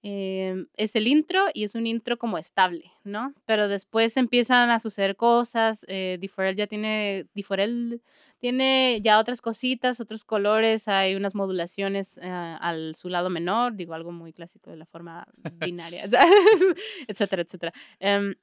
eh, 0.03 0.65
es 0.77 0.95
el 0.95 1.07
intro 1.07 1.45
y 1.53 1.63
es 1.63 1.75
un 1.75 1.85
intro 1.85 2.17
como 2.17 2.39
estable, 2.39 2.91
¿no? 3.03 3.35
Pero 3.45 3.67
después 3.67 4.17
empiezan 4.17 4.71
a 4.71 4.79
suceder 4.79 5.15
cosas, 5.15 5.85
eh, 5.87 6.17
ya 6.55 6.65
tiene, 6.65 7.27
Diforel 7.35 8.01
tiene 8.39 8.99
ya 9.03 9.19
otras 9.19 9.41
cositas, 9.41 9.99
otros 9.99 10.23
colores, 10.25 10.87
hay 10.87 11.13
unas 11.13 11.35
modulaciones 11.35 12.17
eh, 12.17 12.27
al 12.27 12.95
su 12.95 13.09
lado 13.09 13.29
menor, 13.29 13.75
digo 13.75 13.93
algo 13.93 14.11
muy 14.11 14.33
clásico 14.33 14.71
de 14.71 14.77
la 14.77 14.87
forma 14.87 15.27
binaria, 15.59 16.03
etcétera, 17.07 17.43
etcétera. 17.43 17.73
Em, 17.99 18.33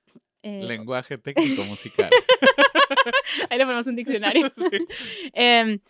eh, 0.43 0.63
Lenguaje 0.65 1.19
técnico 1.19 1.65
musical. 1.65 2.11
ahí 3.51 3.59
le 3.59 3.65
ponemos 3.65 3.87
un 3.87 3.97
diccionario. 3.97 4.51
Sí. 4.71 4.87
Em, 5.35 5.81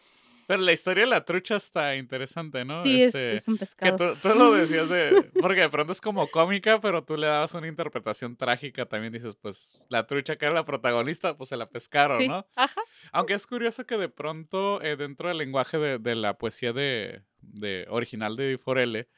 Pero 0.47 0.63
la 0.63 0.73
historia 0.73 1.05
de 1.05 1.11
la 1.11 1.25
trucha 1.25 1.57
está 1.57 1.95
interesante, 1.97 2.65
¿no? 2.65 2.83
Sí, 2.83 3.03
es, 3.03 3.09
Este, 3.09 3.35
es 3.37 3.49
un 3.49 3.55
Que 3.57 3.61
pescado. 3.61 4.15
tú, 4.15 4.29
tú 4.29 4.35
lo 4.39 4.53
decías 4.53 4.89
de... 4.89 5.31
Porque 5.41 5.61
de 5.61 5.69
pronto 5.69 5.93
es 5.93 6.01
como 6.01 6.27
cómica, 6.29 6.81
pero 6.81 7.05
tú 7.05 7.17
le 7.17 7.27
dabas 7.27 7.53
una 7.55 7.67
interpretación 7.69 8.37
trágica. 8.37 8.87
También 8.87 9.13
dices, 9.13 9.37
pues, 9.41 9.79
la 9.91 10.07
trucha 10.07 10.37
que 10.37 10.47
era 10.47 10.55
la 10.55 10.65
protagonista, 10.65 11.37
pues 11.37 11.51
se 11.51 11.57
la 11.57 11.69
pescaron, 11.69 12.21
Sí, 12.21 12.29
¿no? 12.29 12.47
Ajá. 12.57 12.81
Aunque 13.13 13.35
es 13.35 13.47
curioso 13.47 13.85
que 13.87 13.99
de 13.99 14.09
pronto, 14.09 14.81
eh, 14.83 14.97
dentro 14.97 15.29
del 15.29 15.39
lenguaje 15.39 15.77
de, 15.79 15.99
de 15.99 16.15
la 16.15 16.39
poesía 16.39 16.73
de, 16.73 17.23
de 17.43 17.87
original 17.91 18.37
de 18.37 18.51
Di 18.51 18.57
Forelle, 18.57 19.09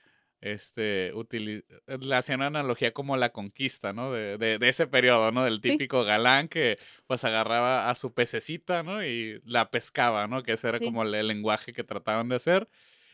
este, 0.40 1.08
eh, 1.08 1.62
le 2.00 2.14
hacían 2.16 2.42
analogía 2.42 2.92
como 2.92 3.16
la 3.16 3.30
conquista, 3.30 3.92
¿no? 3.92 4.10
De, 4.10 4.38
de, 4.38 4.58
de 4.58 4.68
ese 4.68 4.86
periodo, 4.86 5.32
¿no? 5.32 5.44
Del 5.44 5.56
Sí. 5.56 5.70
típico 5.72 6.04
galán 6.04 6.48
que 6.48 6.78
pues 7.06 7.24
agarraba 7.24 7.90
a 7.90 7.94
su 7.94 8.14
pececita, 8.14 8.82
¿no? 8.82 9.04
Y 9.04 9.40
la 9.44 9.70
pescaba, 9.70 10.26
¿no? 10.26 10.42
Que 10.42 10.52
ese 10.52 10.68
era 10.68 10.78
Sí. 10.78 10.84
como 10.84 11.02
el, 11.02 11.14
el 11.14 11.28
lenguaje 11.28 11.72
que 11.72 11.84
trataban 11.84 12.28
de 12.28 12.36
hacer. 12.36 12.68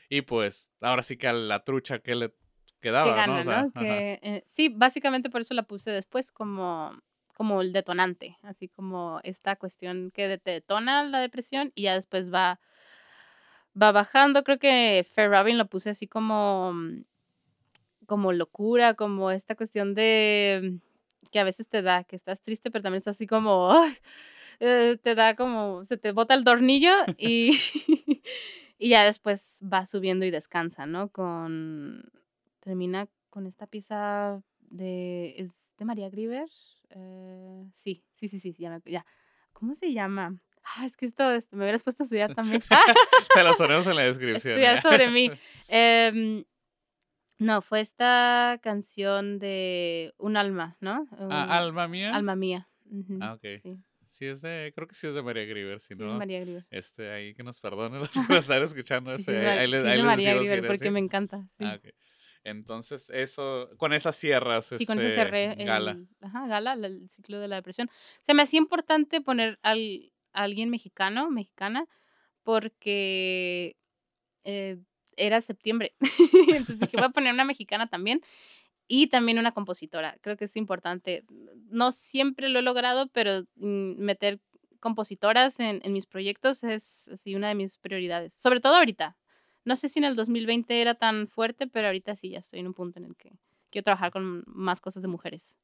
Y 0.08 0.22
pues, 0.22 0.70
ahora 0.80 1.02
sí 1.02 1.16
que 1.16 1.26
a 1.26 1.32
la 1.32 1.64
trucha 1.64 1.98
que 1.98 2.14
le 2.14 2.32
quedaba, 2.80 3.10
que 3.12 3.16
gana, 3.16 3.26
¿no? 3.26 3.34
¿no? 3.34 3.40
O 3.40 3.44
sea, 3.44 3.58
ajá. 3.60 3.70
Que, 3.80 4.20
eh, 4.22 4.44
sí, 4.46 4.68
básicamente 4.68 5.28
por 5.30 5.40
eso 5.40 5.52
la 5.54 5.64
puse 5.64 5.90
después 5.90 6.30
como, 6.30 6.96
como 7.34 7.60
el 7.60 7.72
detonante, 7.72 8.38
así 8.42 8.68
como 8.68 9.18
esta 9.24 9.56
cuestión 9.56 10.12
que 10.12 10.38
te 10.38 10.50
detona 10.52 11.02
la 11.02 11.18
depresión 11.18 11.72
y 11.74 11.82
ya 11.82 11.94
después 11.94 12.32
va, 12.32 12.60
va 13.80 13.90
bajando. 13.92 14.44
Creo 14.44 14.58
que 14.58 15.04
Fair 15.10 15.30
Robin 15.30 15.58
lo 15.58 15.66
puse 15.66 15.90
así 15.90 16.06
como, 16.06 16.72
como 18.06 18.32
locura, 18.32 18.94
como 18.94 19.30
esta 19.30 19.54
cuestión 19.56 19.94
de 19.94 20.80
mm, 20.80 21.28
que 21.30 21.40
a 21.40 21.44
veces 21.44 21.68
te 21.68 21.82
da, 21.82 22.04
que 22.04 22.16
estás 22.16 22.40
triste, 22.40 22.70
pero 22.70 22.82
también 22.82 22.98
estás 22.98 23.16
así 23.16 23.26
como, 23.26 23.72
eh, 24.60 24.96
te 25.02 25.14
da 25.14 25.34
como, 25.36 25.84
se 25.84 25.96
te 25.96 26.12
bota 26.12 26.34
el 26.34 26.44
tornillo 26.44 26.92
y, 27.18 27.50
y 28.78 28.88
ya 28.88 29.04
después 29.04 29.60
va 29.62 29.86
subiendo 29.86 30.24
y 30.24 30.30
descansa, 30.30 30.86
¿no? 30.86 31.08
Con, 31.10 32.10
termina 32.60 33.08
con 33.30 33.46
esta 33.46 33.66
pieza 33.66 34.40
de, 34.60 35.34
¿es 35.38 35.50
de 35.78 35.84
María 35.84 36.08
Grieber? 36.08 36.48
Eh, 36.90 37.64
sí, 37.74 38.04
sí, 38.14 38.28
sí, 38.28 38.38
sí, 38.40 38.54
ya, 38.58 38.70
me- 38.70 38.90
ya. 38.90 39.04
¿Cómo 39.52 39.74
se 39.74 39.92
llama? 39.92 40.38
Ah, 40.62 40.84
es 40.86 40.96
que 40.96 41.06
esto, 41.06 41.30
esto- 41.32 41.56
me 41.56 41.64
hubieras 41.64 41.82
puesto 41.82 42.02
a 42.02 42.04
estudiar 42.04 42.34
también. 42.34 42.62
Te 43.34 43.42
lo 43.44 43.52
ponemos 43.54 43.86
en 43.86 43.96
la 43.96 44.02
descripción. 44.02 44.54
estudiar 44.54 44.80
sobre 44.82 45.10
mí. 45.10 45.30
Em, 45.68 46.44
no, 47.38 47.60
fue 47.62 47.80
esta 47.80 48.58
canción 48.62 49.38
de 49.38 50.14
Un 50.18 50.36
alma, 50.36 50.76
¿no? 50.80 51.06
Un- 51.18 51.32
Ah, 51.32 51.58
Alma 51.58 51.88
mía. 51.88 52.14
Alma 52.14 52.36
mía. 52.36 52.68
Ah, 53.20 53.34
ok. 53.34 53.44
Sí, 53.62 53.76
Sí, 54.08 54.26
es 54.26 54.40
de, 54.40 54.72
creo 54.74 54.86
que 54.86 54.94
sí 54.94 55.08
es 55.08 55.14
de 55.14 55.22
María 55.22 55.44
Grieber, 55.44 55.80
si 55.80 55.94
sí, 55.96 56.00
no, 56.02 56.14
María 56.16 56.38
Grieber. 56.40 56.64
este, 56.70 57.10
ahí 57.10 57.34
que 57.34 57.42
nos 57.42 57.58
perdonen 57.60 57.98
los 58.00 58.12
que 58.12 58.32
lo 58.32 58.38
están 58.38 58.62
escuchando, 58.62 59.10
Sí, 59.16 59.20
este, 59.22 59.42
Mar- 59.44 59.58
ahí 59.58 59.66
les, 59.66 59.84
ahí 59.84 59.96
les 59.96 60.06
María 60.06 60.34
Grieber, 60.34 60.66
porque 60.66 60.90
me 60.92 61.00
encanta. 61.00 61.48
Ah, 61.58 61.74
ok. 61.78 61.92
Entonces, 62.44 63.10
eso, 63.10 63.68
con 63.76 63.92
esa 63.92 64.12
cierras, 64.12 64.66
Sí, 64.78 64.86
con 64.86 64.98
eso 65.00 65.08
este, 65.08 65.20
cerré 65.20 65.54
Gala. 65.64 65.90
el, 65.92 66.08
ajá, 66.20 66.46
Gala, 66.46 66.76
la- 66.76 66.86
el 66.86 67.10
ciclo 67.10 67.40
de 67.40 67.48
la 67.48 67.56
depresión. 67.56 67.90
Se 68.22 68.32
me 68.34 68.42
hacía 68.42 68.58
importante 68.58 69.20
poner 69.20 69.58
al, 69.62 70.12
a 70.32 70.44
alguien 70.44 70.70
mexicano, 70.70 71.28
mexicana, 71.28 71.86
porque 72.44 73.76
eh, 74.44 74.78
era 75.16 75.40
septiembre. 75.40 75.94
Entonces 76.48 76.78
dije, 76.78 76.96
voy 76.96 77.06
a 77.06 77.10
poner 77.10 77.32
una 77.32 77.44
mexicana 77.44 77.88
también 77.88 78.20
y 78.88 79.08
también 79.08 79.38
una 79.38 79.52
compositora. 79.52 80.16
Creo 80.20 80.36
que 80.36 80.44
es 80.46 80.56
importante. 80.56 81.24
No 81.68 81.92
siempre 81.92 82.48
lo 82.48 82.58
he 82.58 82.62
logrado, 82.62 83.08
pero 83.08 83.42
mm, 83.56 83.98
meter 83.98 84.40
compositoras 84.80 85.58
en, 85.60 85.80
en 85.82 85.92
mis 85.92 86.06
proyectos 86.06 86.62
es 86.62 87.08
así 87.08 87.34
una 87.34 87.48
de 87.48 87.54
mis 87.54 87.78
prioridades. 87.78 88.32
Sobre 88.34 88.60
todo 88.60 88.76
ahorita. 88.76 89.16
No 89.64 89.74
sé 89.74 89.88
si 89.88 89.98
en 89.98 90.04
el 90.04 90.14
2020 90.14 90.80
era 90.80 90.94
tan 90.94 91.26
fuerte, 91.26 91.66
pero 91.66 91.88
ahorita 91.88 92.14
sí 92.14 92.30
ya 92.30 92.38
estoy 92.38 92.60
en 92.60 92.68
un 92.68 92.74
punto 92.74 93.00
en 93.00 93.06
el 93.06 93.16
que 93.16 93.32
quiero 93.70 93.84
trabajar 93.84 94.12
con 94.12 94.44
más 94.46 94.80
cosas 94.80 95.02
de 95.02 95.08
mujeres. 95.08 95.58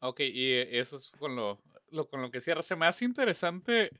Ok, 0.00 0.20
y 0.20 0.52
eso 0.52 0.96
es 0.96 1.10
con 1.12 1.36
lo, 1.36 1.62
con 2.10 2.20
lo 2.20 2.30
que 2.30 2.40
cierras. 2.40 2.66
Se 2.66 2.76
me 2.76 2.86
hace 2.86 3.04
interesante 3.04 3.90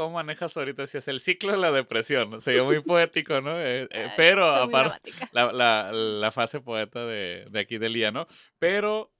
cómo 0.00 0.14
manejas 0.14 0.56
ahorita, 0.56 0.86
si 0.86 0.96
es 0.96 1.08
el 1.08 1.20
ciclo 1.20 1.52
de 1.52 1.58
la 1.58 1.72
depresión. 1.72 2.40
Se 2.40 2.54
ve 2.54 2.62
muy 2.62 2.80
poético, 2.82 3.42
¿no? 3.42 3.60
Eh, 3.60 3.86
eh, 3.90 4.10
pero 4.16 4.46
aparte, 4.46 5.12
la, 5.32 5.52
la, 5.52 5.92
la 5.92 6.32
fase 6.32 6.60
poeta 6.60 7.04
de, 7.04 7.44
de 7.50 7.60
aquí 7.60 7.76
de 7.76 7.90
Lía, 7.90 8.10
¿no? 8.10 8.26
Pero, 8.58 9.12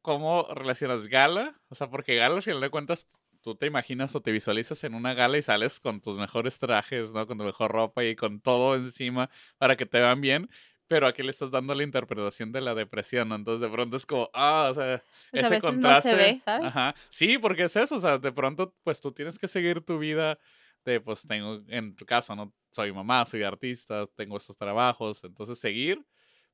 ¿cómo 0.00 0.46
relacionas 0.54 1.08
gala? 1.08 1.60
O 1.68 1.74
sea, 1.74 1.90
porque 1.90 2.14
gala, 2.14 2.36
al 2.36 2.44
final 2.44 2.60
de 2.60 2.70
cuentas, 2.70 3.08
tú 3.42 3.56
te 3.56 3.66
imaginas 3.66 4.14
o 4.14 4.22
te 4.22 4.30
visualizas 4.30 4.84
en 4.84 4.94
una 4.94 5.14
gala 5.14 5.36
y 5.36 5.42
sales 5.42 5.80
con 5.80 6.00
tus 6.00 6.16
mejores 6.16 6.60
trajes, 6.60 7.10
¿no? 7.10 7.26
Con 7.26 7.38
tu 7.38 7.44
mejor 7.44 7.72
ropa 7.72 8.04
y 8.04 8.14
con 8.14 8.40
todo 8.40 8.76
encima 8.76 9.30
para 9.58 9.74
que 9.74 9.84
te 9.84 9.98
vean 9.98 10.20
bien. 10.20 10.48
Pero 10.92 11.06
aquí 11.06 11.22
le 11.22 11.30
estás 11.30 11.50
dando 11.50 11.74
la 11.74 11.82
interpretación 11.84 12.52
de 12.52 12.60
la 12.60 12.74
depresión, 12.74 13.30
¿no? 13.30 13.34
Entonces 13.36 13.62
de 13.62 13.68
pronto 13.70 13.96
es 13.96 14.04
como, 14.04 14.28
ah, 14.34 14.68
o 14.70 14.74
sea, 14.74 15.02
Pues 15.30 15.44
a 15.44 15.46
ese 15.46 15.54
veces 15.54 15.70
contraste. 15.70 16.10
no 16.12 16.16
se 16.18 16.22
ve, 16.22 16.40
¿sabes? 16.44 16.66
Ajá. 16.66 16.94
Sí, 17.08 17.38
porque 17.38 17.62
es 17.64 17.76
eso, 17.76 17.96
o 17.96 17.98
sea, 17.98 18.18
de 18.18 18.30
pronto, 18.32 18.74
pues 18.82 19.00
tú 19.00 19.10
tienes 19.12 19.38
que 19.38 19.48
seguir 19.48 19.80
tu 19.80 19.98
vida 19.98 20.38
de, 20.84 21.00
pues 21.00 21.22
tengo, 21.26 21.62
en 21.68 21.96
tu 21.96 22.04
caso, 22.04 22.36
¿no? 22.36 22.52
Soy 22.70 22.92
mamá, 22.92 23.24
soy 23.24 23.42
artista, 23.42 24.06
tengo 24.16 24.36
estos 24.36 24.56
trabajos, 24.58 25.24
entonces 25.24 25.58
seguir, 25.58 26.04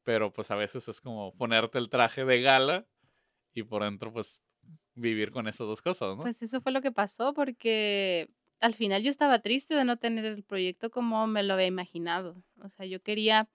pero 0.05 0.33
pues 0.33 0.51
a 0.53 0.55
veces 0.55 0.87
es 0.87 1.01
como 1.01 1.35
ponerte 1.35 1.79
el 1.79 1.89
traje 1.89 2.25
de 2.25 2.41
gala 2.41 2.87
y 3.55 3.65
por 3.65 3.83
dentro, 3.83 4.13
pues 4.13 4.43
vivir 4.95 5.33
con 5.33 5.49
esas 5.49 5.67
dos 5.67 5.83
cosas, 5.83 6.17
¿no? 6.17 6.23
Pues 6.23 6.41
eso 6.43 6.61
fue 6.61 6.71
lo 6.71 6.81
que 6.81 6.93
pasó 6.93 7.35
porque 7.35 8.31
al 8.61 8.75
final 8.75 9.03
yo 9.03 9.11
estaba 9.11 9.41
triste 9.41 9.75
de 9.75 9.85
no 9.85 9.97
tener 9.97 10.25
el 10.25 10.45
proyecto 10.45 10.91
como 10.91 11.27
me 11.27 11.43
lo 11.43 11.55
había 11.55 11.67
imaginado. 11.67 12.41
O 12.63 12.69
sea, 12.69 12.87
yo 12.87 13.01
quería, 13.03 13.49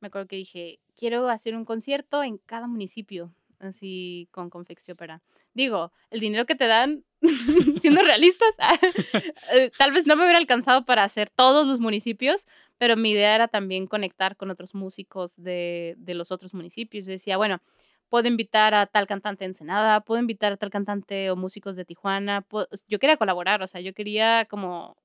me 0.00 0.08
acuerdo 0.08 0.28
que 0.28 0.36
dije, 0.36 0.78
quiero 0.96 1.28
hacer 1.28 1.56
un 1.56 1.64
concierto 1.64 2.22
en 2.22 2.38
cada 2.38 2.66
municipio, 2.66 3.32
así 3.58 4.28
con 4.30 4.50
Confexiópera. 4.50 5.22
Digo, 5.54 5.92
el 6.10 6.20
dinero 6.20 6.46
que 6.46 6.54
te 6.54 6.66
dan, 6.66 7.04
siendo 7.80 8.02
realistas, 8.02 8.48
eh, 9.52 9.70
tal 9.76 9.92
vez 9.92 10.06
no 10.06 10.14
me 10.16 10.22
hubiera 10.22 10.38
alcanzado 10.38 10.84
para 10.84 11.02
hacer 11.02 11.30
todos 11.30 11.66
los 11.66 11.80
municipios, 11.80 12.46
pero 12.78 12.96
mi 12.96 13.10
idea 13.10 13.34
era 13.34 13.48
también 13.48 13.86
conectar 13.86 14.36
con 14.36 14.50
otros 14.50 14.74
músicos 14.74 15.34
de, 15.36 15.94
de 15.98 16.14
los 16.14 16.30
otros 16.30 16.54
municipios. 16.54 17.06
Yo 17.06 17.12
decía, 17.12 17.36
bueno, 17.36 17.60
puedo 18.08 18.28
invitar 18.28 18.72
a 18.74 18.86
tal 18.86 19.06
cantante 19.06 19.40
de 19.44 19.48
Ensenada, 19.48 20.00
puedo 20.02 20.20
invitar 20.20 20.52
a 20.52 20.56
tal 20.56 20.70
cantante 20.70 21.30
o 21.30 21.36
músicos 21.36 21.74
de 21.76 21.84
Tijuana. 21.84 22.42
puedo- 22.42 22.68
yo 22.86 22.98
quería 23.00 23.16
colaborar, 23.16 23.62
o 23.62 23.66
sea, 23.66 23.80
yo 23.80 23.92
quería 23.94 24.46
como 24.48 24.96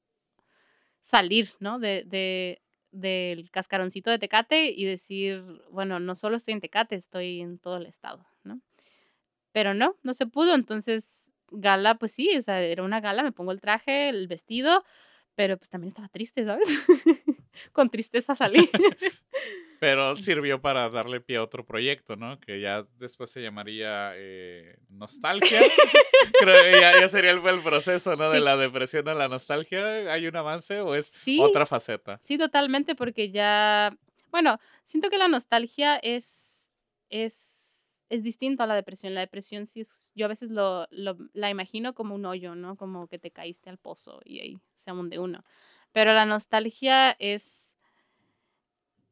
salir, 1.01 1.47
¿no? 1.60 1.79
De, 1.79 2.03
de- 2.06 2.62
del 2.93 3.49
cascaroncito 3.49 4.10
de 4.12 4.19
Tecate 4.19 4.69
y 4.69 4.86
decir, 4.86 5.43
bueno, 5.71 5.99
no 5.99 6.15
solo 6.15 6.38
estoy 6.38 6.53
en 6.53 6.62
Tecate, 6.62 6.95
estoy 6.95 7.41
en 7.41 7.58
todo 7.58 7.77
el 7.77 7.88
estado, 7.88 8.25
¿no? 8.43 8.62
Pero 9.51 9.73
no, 9.73 9.95
no 10.03 10.13
se 10.13 10.25
pudo, 10.25 10.56
entonces 10.56 11.32
gala, 11.51 11.95
pues 11.95 12.13
sí, 12.13 12.36
o 12.38 12.41
sea, 12.41 12.62
era 12.62 12.84
una 12.84 13.01
gala, 13.01 13.23
me 13.23 13.32
pongo 13.32 13.51
el 13.51 13.62
traje, 13.62 14.10
el 14.10 14.27
vestido, 14.27 14.84
pero 15.36 15.58
pues 15.58 15.69
también 15.69 15.89
estaba 15.89 16.08
triste, 16.08 16.43
¿sabes? 16.45 16.67
Con 17.73 17.89
tristeza 17.89 18.36
salí. 18.36 18.69
Pero 19.84 20.15
sirvió 20.15 20.62
para 20.62 20.89
darle 20.89 21.19
pie 21.22 21.38
a 21.38 21.43
otro 21.43 21.65
proyecto, 21.65 22.15
¿no? 22.15 22.39
Que 22.39 22.62
ya 22.62 22.86
después 23.00 23.30
se 23.30 23.41
llamaría 23.41 24.13
eh, 24.15 24.78
Nostalgia. 24.89 25.60
Creo 26.39 26.63
que 26.63 26.80
ya, 26.80 27.00
ya 27.00 27.08
sería 27.10 27.32
el, 27.32 27.46
el 27.46 27.60
proceso, 27.62 28.15
¿no? 28.15 28.30
De 28.30 28.39
la 28.39 28.56
depresión 28.58 29.08
a 29.10 29.13
la 29.13 29.28
nostalgia. 29.28 30.12
¿Hay 30.13 30.28
un 30.28 30.36
avance 30.36 30.80
o 30.82 30.96
es 30.96 31.08
Sí. 31.08 31.39
otra 31.41 31.65
faceta? 31.65 32.17
Sí, 32.19 32.38
totalmente, 32.38 32.96
porque 32.96 33.30
ya, 33.32 33.96
bueno, 34.32 34.58
siento 34.86 35.10
que 35.10 35.17
la 35.17 35.28
nostalgia 35.28 35.98
es, 35.98 36.72
es, 37.10 38.02
es 38.10 38.24
distinto 38.24 38.63
a 38.63 38.67
la 38.67 38.76
depresión. 38.76 39.13
La 39.13 39.22
depresión 39.22 39.65
sí 39.65 39.82
es, 39.82 40.12
yo 40.15 40.26
a 40.26 40.30
veces 40.30 40.50
lo, 40.50 40.88
lo- 40.91 41.17
la 41.34 41.50
imagino 41.50 41.93
como 41.93 42.15
un 42.15 42.26
hoyo, 42.26 42.56
¿no? 42.56 42.76
Como 42.78 43.08
que 43.08 43.19
te 43.19 43.32
caíste 43.32 43.69
al 43.69 43.78
pozo 43.78 44.22
y 44.24 44.39
ahí 44.39 44.60
se 44.76 44.91
hunde 44.91 45.19
uno. 45.19 45.43
Pero 45.91 46.13
la 46.13 46.26
nostalgia 46.26 47.12
es, 47.19 47.78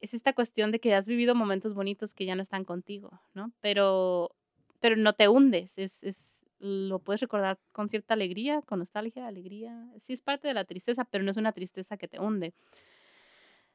es 0.02 0.14
esta 0.14 0.34
cuestión 0.34 0.72
de 0.72 0.80
que 0.80 0.94
has 0.96 1.08
vivido 1.08 1.36
momentos 1.36 1.74
bonitos 1.76 2.14
que 2.14 2.26
ya 2.26 2.36
no 2.36 2.42
están 2.42 2.66
contigo, 2.66 3.22
¿no? 3.34 3.52
Pero, 3.62 4.32
pero 4.80 4.96
no 4.98 5.14
te 5.14 5.28
hundes, 5.28 5.78
es, 5.78 6.04
es, 6.04 6.46
lo 6.60 7.00
puedes 7.00 7.22
recordar 7.22 7.60
con 7.72 7.88
cierta 7.90 8.16
alegría, 8.16 8.62
con 8.64 8.80
nostalgia, 8.80 9.28
alegría. 9.28 9.88
Sí 10.00 10.14
es 10.14 10.22
parte 10.22 10.48
de 10.48 10.56
la 10.56 10.66
tristeza, 10.66 11.06
pero 11.06 11.24
no 11.24 11.32
es 11.32 11.38
una 11.38 11.54
tristeza 11.54 11.98
que 11.98 12.08
te 12.08 12.20
hunde. 12.20 12.54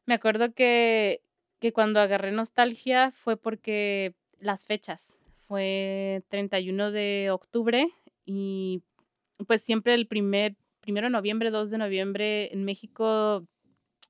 Me 0.04 0.14
acuerdo 0.14 0.52
que, 0.52 1.22
que 1.60 1.72
cuando 1.72 2.00
agarré 2.00 2.32
nostalgia 2.32 3.12
fue 3.12 3.36
porque 3.36 4.14
las 4.38 4.66
fechas. 4.66 5.20
Fue 5.42 6.24
31 6.28 6.90
de 6.90 7.30
octubre 7.30 7.88
y 8.24 8.82
pues 9.46 9.62
siempre 9.62 9.94
el 9.94 10.08
primer, 10.08 10.56
primero 10.80 11.06
de 11.06 11.12
noviembre, 11.12 11.50
2 11.50 11.70
de 11.70 11.78
noviembre 11.78 12.52
en 12.52 12.64
México 12.64 13.46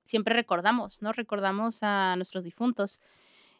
siempre 0.06 0.34
recordamos, 0.34 1.02
¿no? 1.02 1.12
Recordamos 1.12 1.80
a 1.82 2.14
nuestros 2.16 2.44
difuntos. 2.44 3.00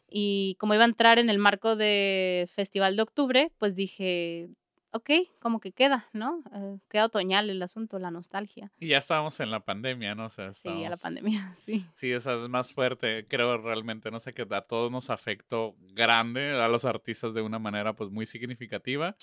Y 0.09 0.55
como 0.59 0.73
iba 0.73 0.83
a 0.83 0.87
entrar 0.87 1.19
en 1.19 1.29
el 1.29 1.37
marco 1.37 1.75
de 1.75 2.49
Festival 2.53 2.95
de 2.95 3.01
Octubre, 3.01 3.51
pues 3.59 3.75
dije, 3.75 4.47
ok, 4.91 5.09
como 5.41 5.59
que 5.59 5.73
queda, 5.73 6.07
¿no? 6.13 6.41
Eh, 6.53 6.77
queda 6.89 7.05
otoñal 7.05 7.49
el 7.49 7.61
asunto, 7.61 7.99
la 7.99 8.09
nostalgia. 8.09 8.71
Y 8.79 8.87
ya 8.87 8.97
estábamos 8.99 9.37
en 9.41 9.51
la 9.51 9.59
pandemia, 9.59 10.15
¿no? 10.15 10.25
O 10.25 10.29
sea, 10.29 10.53
Sí, 10.53 10.69
a 10.69 10.71
la 10.89 10.95
estábamos- 10.95 11.01
pandemia, 11.01 11.53
sí. 11.57 11.85
Sí, 11.93 12.11
esa 12.13 12.35
es 12.35 12.47
más 12.49 12.73
fuerte, 12.73 13.25
creo 13.27 13.57
realmente, 13.57 14.09
no 14.11 14.19
sé, 14.21 14.33
que 14.33 14.45
a 14.49 14.61
todos 14.61 14.89
nos 14.91 15.09
afectó 15.09 15.75
grande, 15.93 16.51
a 16.51 16.69
los 16.69 16.85
artistas 16.85 17.33
de 17.33 17.41
una 17.41 17.59
manera 17.59 17.93
pues 17.93 18.09
muy 18.09 18.25
significativa 18.25 19.15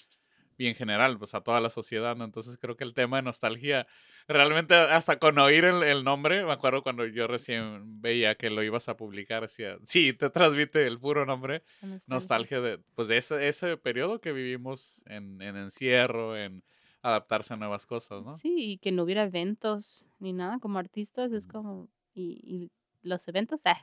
y 0.57 0.66
en 0.68 0.74
general 0.74 1.18
pues 1.18 1.34
a 1.34 1.42
toda 1.42 1.61
la 1.61 1.70
sociedad, 1.70 2.16
¿no? 2.16 2.24
Entonces 2.24 2.57
creo 2.59 2.76
que 2.76 2.84
el 2.84 2.94
tema 2.94 3.16
de 3.16 3.22
nostalgia, 3.22 3.86
realmente 4.28 4.74
hasta 4.74 5.18
con 5.18 5.38
oír 5.38 5.64
el, 5.64 5.82
el 5.82 6.05
nombre, 6.05 6.44
me 6.44 6.52
acuerdo 6.52 6.82
cuando 6.82 7.07
yo 7.07 7.26
recién 7.26 8.00
veía 8.00 8.34
que 8.36 8.50
lo 8.50 8.62
ibas 8.62 8.88
a 8.88 8.96
publicar, 8.96 9.42
decía, 9.42 9.78
sí, 9.86 10.12
te 10.12 10.30
transmite 10.30 10.86
el 10.86 10.98
puro 10.98 11.26
nombre, 11.26 11.62
la 11.82 12.00
nostalgia 12.07 12.61
de 12.61 12.78
pues 12.94 13.09
de 13.09 13.16
ese, 13.18 13.48
ese 13.48 13.76
periodo 13.76 14.20
que 14.20 14.32
vivimos 14.32 15.02
en, 15.07 15.40
en 15.42 15.57
encierro, 15.57 16.36
en 16.36 16.62
adaptarse 17.02 17.52
a 17.55 17.57
nuevas 17.57 17.86
cosas, 17.86 18.22
¿no? 18.24 18.36
Sí, 18.38 18.55
y 18.57 18.78
que 18.78 18.92
no 18.92 19.02
hubiera 19.02 19.24
eventos 19.24 20.07
ni 20.20 20.32
nada 20.32 20.59
como 20.59 20.78
artistas, 20.78 21.32
es 21.32 21.46
como, 21.46 21.88
y, 22.14 22.40
y 22.42 22.70
los 23.02 23.28
eventos, 23.28 23.61
ah, 23.66 23.76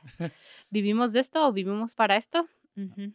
¿vivimos 0.69 1.13
de 1.13 1.19
esto 1.19 1.47
o 1.47 1.53
vivimos 1.53 1.95
para 1.95 2.17
esto? 2.17 2.47
Ujú. 2.75 3.13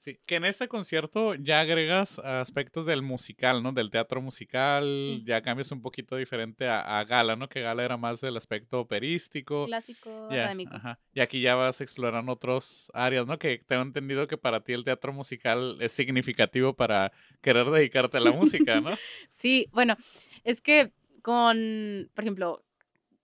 Sí, 0.00 0.16
que 0.28 0.36
en 0.36 0.44
este 0.44 0.68
concierto 0.68 1.34
ya 1.34 1.58
agregas 1.60 2.20
aspectos 2.20 2.86
del 2.86 3.02
musical, 3.02 3.62
¿no? 3.64 3.72
Del 3.72 3.90
teatro 3.90 4.22
musical, 4.22 4.84
Sí. 4.84 5.24
ya 5.26 5.42
cambias 5.42 5.72
un 5.72 5.82
poquito 5.82 6.14
diferente 6.16 6.68
a, 6.68 7.00
a 7.00 7.04
Gala, 7.04 7.34
¿no? 7.34 7.48
Que 7.48 7.62
Gala 7.62 7.84
era 7.84 7.96
más 7.96 8.20
del 8.20 8.36
aspecto 8.36 8.78
operístico. 8.80 9.66
Clásico 9.66 10.28
Ya, 10.30 10.42
académico. 10.42 10.76
ajá. 10.76 11.00
Y 11.12 11.20
aquí 11.20 11.40
ya 11.40 11.56
vas 11.56 11.80
explorando 11.80 12.30
otros 12.32 12.92
áreas, 12.94 13.26
¿no? 13.26 13.38
Que 13.40 13.58
tengo 13.66 13.82
entendido 13.82 14.28
que 14.28 14.38
para 14.38 14.60
ti 14.62 14.72
el 14.72 14.84
teatro 14.84 15.12
musical 15.12 15.76
es 15.80 15.90
significativo 15.92 16.74
para 16.74 17.10
querer 17.40 17.66
dedicarte 17.68 18.18
a 18.18 18.20
la 18.20 18.30
música, 18.30 18.80
¿no? 18.80 18.90
Sí, 19.30 19.66
bueno, 19.72 19.96
es 20.44 20.60
que 20.60 20.92
con, 21.22 22.08
por 22.14 22.22
ejemplo, 22.24 22.64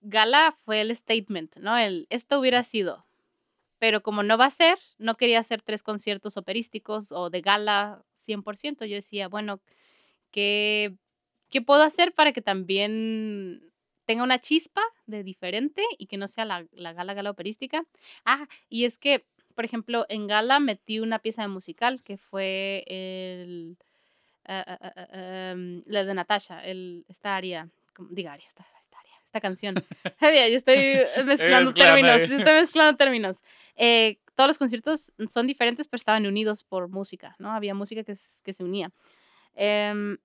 Gala 0.01 0.55
fue 0.65 0.81
el 0.81 0.95
statement, 0.95 1.55
¿no? 1.57 1.77
El, 1.77 2.05
esto 2.09 2.39
hubiera 2.39 2.63
sido, 2.63 3.04
pero 3.85 4.01
como 4.01 4.23
no 4.23 4.35
va 4.35 4.45
a 4.45 4.49
ser, 4.49 4.79
no 4.97 5.13
quería 5.15 5.37
hacer 5.37 5.61
tres 5.61 5.83
conciertos 5.83 6.37
operísticos 6.37 7.11
o 7.11 7.29
de 7.29 7.41
gala 7.41 8.03
100%. 8.13 8.83
Yo 8.83 8.95
decía, 8.95 9.27
bueno, 9.27 9.61
¿qué, 10.31 10.95
qué 11.51 11.61
puedo 11.61 11.83
hacer 11.83 12.11
para 12.15 12.31
que 12.33 12.41
también 12.41 13.71
tenga 14.05 14.23
una 14.23 14.39
chispa 14.41 14.81
de 15.05 15.21
diferente 15.21 15.83
y 15.99 16.07
que 16.07 16.17
no 16.17 16.27
sea 16.27 16.45
la, 16.45 16.65
la 16.71 16.93
gala 16.93 17.13
gala 17.13 17.29
operística? 17.29 17.85
Ah, 18.25 18.47
y 18.69 18.85
es 18.85 18.97
que, 18.97 19.27
por 19.53 19.65
ejemplo, 19.65 20.07
en 20.09 20.25
gala 20.25 20.59
metí 20.59 20.99
una 20.99 21.19
pieza 21.19 21.43
de 21.43 21.49
musical 21.49 22.01
que 22.01 22.17
fue 22.17 22.85
el... 22.87 23.77
ah, 24.45 24.65
ah, 24.67 24.93
ah, 24.97 25.51
em, 25.51 25.83
la 25.85 26.05
de 26.05 26.13
Natasha, 26.15 26.65
el, 26.65 27.05
esta 27.07 27.39
como- 27.93 28.09
diga 28.09 28.33
aria, 28.33 28.47
esta, 28.47 28.65
esta 29.35 29.41
canción. 29.41 29.75
Ya, 30.21 30.47
yo 30.47 30.55
estoy 30.57 30.75
mezclando 31.25 31.71
términos, 31.73 32.21
estoy 32.39 32.53
mezclando 32.53 32.97
términos. 32.97 33.43
Eh, 33.75 34.17
todos 34.35 34.47
los 34.49 34.57
conciertos 34.57 35.13
son 35.29 35.47
diferentes, 35.47 35.87
pero 35.87 35.99
estaban 35.99 36.25
unidos 36.25 36.63
por 36.63 36.87
música, 36.89 37.35
¿no? 37.39 37.51
Había 37.51 37.73
música 37.73 38.03
que, 38.03 38.13
que 38.43 38.53
se 38.53 38.63
unía. 38.63 38.91
Em, 39.55 40.17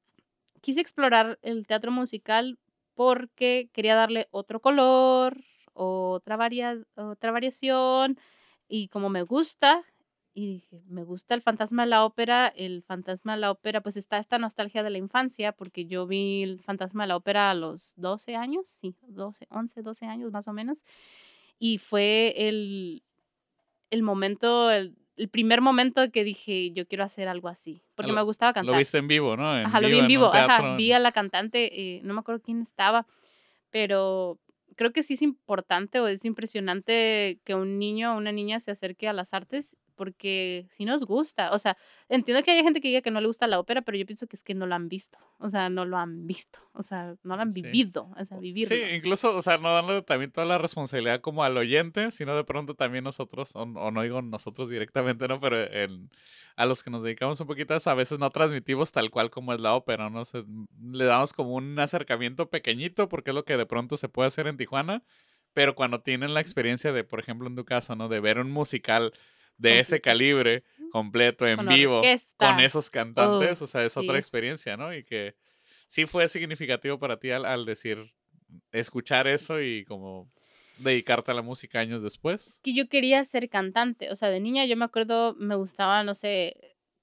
quise 0.60 0.80
explorar 0.80 1.38
el 1.42 1.66
teatro 1.66 1.90
musical 1.90 2.58
porque 2.94 3.68
quería 3.72 3.94
darle 3.94 4.28
otro 4.30 4.60
color, 4.60 5.36
otra, 5.74 6.36
varia- 6.36 6.82
otra 6.96 7.30
variación, 7.32 8.18
y 8.68 8.88
como 8.88 9.08
me 9.10 9.22
gusta, 9.22 9.82
y 10.32 10.46
dije, 10.54 10.82
me 10.86 11.02
gusta 11.04 11.34
el 11.34 11.42
fantasma 11.42 11.82
de 11.82 11.88
la 11.90 12.04
ópera, 12.04 12.48
el 12.48 12.82
fantasma 12.82 13.34
de 13.34 13.40
la 13.40 13.50
ópera, 13.50 13.80
pues 13.80 13.96
está 13.96 14.18
esta 14.18 14.38
nostalgia 14.38 14.82
de 14.82 14.90
la 14.90 14.98
infancia, 14.98 15.52
porque 15.52 15.86
yo 15.86 16.06
vi 16.06 16.42
el 16.44 16.60
fantasma 16.60 17.02
de 17.04 17.08
la 17.08 17.16
ópera 17.16 17.50
a 17.50 17.54
los 17.54 17.94
12 17.96 18.36
años, 18.36 18.68
sí, 18.68 18.94
12, 19.02 19.46
11, 19.50 19.82
12 19.82 20.06
años 20.06 20.30
más 20.32 20.46
o 20.48 20.52
menos, 20.52 20.84
y 21.58 21.78
fue 21.78 22.34
el, 22.48 23.02
el 23.90 24.02
momento, 24.02 24.70
el, 24.70 24.96
el 25.16 25.28
primer 25.28 25.60
momento 25.60 26.10
que 26.12 26.24
dije, 26.24 26.70
yo 26.70 26.86
quiero 26.86 27.04
hacer 27.04 27.28
algo 27.28 27.48
así, 27.48 27.82
porque 27.96 28.12
Lo- 28.12 28.16
me 28.16 28.22
gustaba 28.22 28.52
cantar. 28.52 28.72
Lo 28.72 28.78
viste 28.78 28.98
en 28.98 29.08
vivo, 29.08 29.36
¿no? 29.36 29.58
En 29.58 29.66
Ajá, 29.66 29.80
lo 29.80 29.88
vi 29.88 29.98
en 29.98 30.06
vivo, 30.06 30.26
ajá, 30.32 30.46
teatro, 30.46 30.76
vi 30.76 30.92
a 30.92 30.98
la 31.00 31.12
cantante, 31.12 31.96
eh, 31.96 32.00
no 32.04 32.14
me 32.14 32.20
acuerdo 32.20 32.40
quién 32.40 32.62
estaba, 32.62 33.06
pero 33.70 34.38
creo 34.76 34.92
que 34.92 35.02
sí 35.02 35.14
es 35.14 35.22
importante 35.22 36.00
o 36.00 36.06
es 36.06 36.24
impresionante 36.24 37.40
que 37.44 37.54
un 37.54 37.78
niño 37.78 38.14
o 38.14 38.16
una 38.16 38.32
niña 38.32 38.60
se 38.60 38.70
acerque 38.70 39.08
a 39.08 39.12
las 39.12 39.34
artes 39.34 39.76
porque 40.00 40.64
sí 40.70 40.86
nos 40.86 41.04
gusta, 41.04 41.52
o 41.52 41.58
sea, 41.58 41.76
entiendo 42.08 42.42
que 42.42 42.52
hay 42.52 42.62
gente 42.62 42.80
que 42.80 42.88
diga 42.88 43.02
que 43.02 43.10
no 43.10 43.20
le 43.20 43.26
gusta 43.26 43.46
la 43.46 43.58
ópera, 43.60 43.82
pero 43.82 43.98
yo 43.98 44.06
pienso 44.06 44.26
que 44.26 44.34
es 44.34 44.42
que 44.42 44.54
no 44.54 44.66
lo 44.66 44.74
han 44.74 44.88
visto, 44.88 45.18
o 45.38 45.50
sea, 45.50 45.68
no 45.68 45.84
lo 45.84 45.98
han 45.98 46.26
visto, 46.26 46.58
o 46.72 46.82
sea, 46.82 47.16
no 47.22 47.36
lo 47.36 47.42
han 47.42 47.50
Sí. 47.52 47.60
vivido, 47.60 48.08
o 48.18 48.24
sea, 48.24 48.38
vivirlo. 48.38 48.74
Sí, 48.74 48.80
incluso, 48.96 49.36
o 49.36 49.42
sea, 49.42 49.58
no 49.58 49.74
darle 49.74 50.00
también 50.00 50.32
toda 50.32 50.46
la 50.46 50.56
responsabilidad 50.56 51.20
como 51.20 51.44
al 51.44 51.54
oyente, 51.58 52.12
sino 52.12 52.34
de 52.34 52.44
pronto 52.44 52.74
también 52.74 53.04
nosotros, 53.04 53.54
o, 53.54 53.60
o 53.64 53.90
no 53.90 54.00
digo 54.00 54.22
nosotros 54.22 54.70
directamente, 54.70 55.28
¿no? 55.28 55.38
Pero 55.38 55.60
en- 55.60 56.08
a 56.56 56.64
los 56.64 56.82
que 56.82 56.88
nos 56.90 57.02
dedicamos 57.02 57.38
un 57.42 57.46
poquito 57.46 57.74
a 57.74 57.76
eso, 57.76 57.90
a 57.90 57.94
veces 57.94 58.18
no 58.18 58.30
transmitimos 58.30 58.92
tal 58.92 59.10
cual 59.10 59.28
como 59.28 59.52
es 59.52 59.60
la 59.60 59.74
ópera, 59.74 60.08
¿no? 60.08 60.22
O 60.22 60.24
sea, 60.24 60.42
le 60.80 61.04
damos 61.04 61.34
como 61.34 61.52
un 61.56 61.78
acercamiento 61.78 62.48
pequeñito 62.48 63.06
porque 63.10 63.32
es 63.32 63.34
lo 63.34 63.44
que 63.44 63.58
de 63.58 63.66
pronto 63.66 63.98
se 63.98 64.08
puede 64.08 64.28
hacer 64.28 64.46
en 64.46 64.56
Tijuana, 64.56 65.02
pero 65.52 65.74
cuando 65.74 66.00
tienen 66.00 66.32
la 66.32 66.40
experiencia 66.40 66.92
de, 66.94 67.04
por 67.04 67.20
ejemplo, 67.20 67.48
en 67.48 67.56
tu 67.56 67.66
caso, 67.66 67.96
¿no? 67.96 68.08
De 68.08 68.20
ver 68.20 68.38
un 68.38 68.50
musical 68.50 69.12
de 69.60 69.80
ese 69.80 70.00
calibre, 70.00 70.64
completo, 70.90 71.46
en 71.46 71.56
Con 71.56 71.66
vivo, 71.68 71.98
orquesta. 72.00 72.36
con 72.48 72.60
esos 72.60 72.90
cantantes, 72.90 73.56
Uf, 73.58 73.62
o 73.62 73.66
sea, 73.66 73.84
es 73.84 73.96
otra 73.96 74.18
experiencia, 74.18 74.76
¿no? 74.76 74.94
Y 74.94 75.02
que 75.04 75.34
sí 75.86 76.06
fue 76.06 76.28
significativo 76.28 76.98
para 76.98 77.18
ti 77.18 77.30
al, 77.30 77.44
al 77.44 77.64
decir, 77.64 78.12
escuchar 78.72 79.26
eso 79.26 79.60
y 79.60 79.84
como 79.84 80.28
dedicarte 80.78 81.30
a 81.30 81.34
la 81.34 81.42
música 81.42 81.78
años 81.80 82.02
después. 82.02 82.46
Es 82.46 82.60
que 82.60 82.74
yo 82.74 82.88
quería 82.88 83.22
ser 83.24 83.48
cantante, 83.48 84.10
o 84.10 84.16
sea, 84.16 84.30
de 84.30 84.40
niña 84.40 84.64
yo 84.64 84.76
me 84.76 84.84
acuerdo, 84.86 85.34
me 85.38 85.54
gustaba, 85.56 86.02
no 86.04 86.14
sé, 86.14 86.56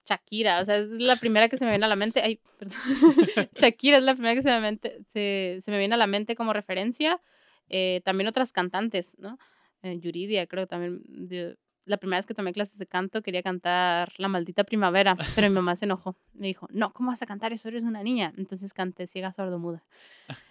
Shakira, 0.05 0.61
o 0.61 0.65
sea, 0.65 0.77
es 0.77 0.89
la 0.89 1.17
primera 1.17 1.47
que 1.49 1.57
se 1.57 1.65
me 1.65 1.71
viene 1.71 1.85
a 1.85 1.89
la 1.89 1.95
mente, 1.95 2.21
ay, 2.21 2.41
perdón, 2.59 2.77
Shakira 3.57 3.97
es 3.97 4.03
la 4.03 4.13
primera 4.15 4.35
que 4.35 4.41
se 4.41 4.49
me, 4.49 4.59
mente- 4.61 5.03
se, 5.09 5.59
se 5.61 5.69
me 5.71 5.77
viene 5.77 5.93
a 5.95 5.97
la 5.97 6.07
mente 6.07 6.35
como 6.35 6.53
referencia, 6.53 7.21
Eh, 7.69 7.99
también 8.05 8.29
otras 8.29 8.53
cantantes, 8.53 9.17
¿no? 9.19 9.37
Eh, 9.83 9.99
Yuridia, 9.99 10.47
creo 10.47 10.63
que 10.63 10.67
también, 10.69 11.01
de- 11.05 11.57
la 11.87 11.97
primera 11.97 12.17
vez 12.19 12.25
que 12.27 12.33
tomé 12.33 12.53
clases 12.53 12.77
de 12.77 12.85
canto 12.85 13.21
quería 13.21 13.41
cantar 13.41 14.13
La 14.17 14.27
Maldita 14.27 14.63
Primavera, 14.63 15.15
pero 15.35 15.49
mi 15.49 15.55
mamá 15.55 15.75
se 15.75 15.85
enojó, 15.85 16.15
me 16.33 16.47
dijo, 16.47 16.67
no, 16.71 16.93
¿cómo 16.93 17.09
vas 17.09 17.21
a 17.21 17.25
cantar 17.25 17.53
eso? 17.53 17.67
Eres 17.69 17.83
una 17.83 18.03
niña, 18.03 18.33
entonces 18.37 18.73
canté 18.73 19.07
Ciega 19.07 19.31
Sordomuda. 19.33 19.83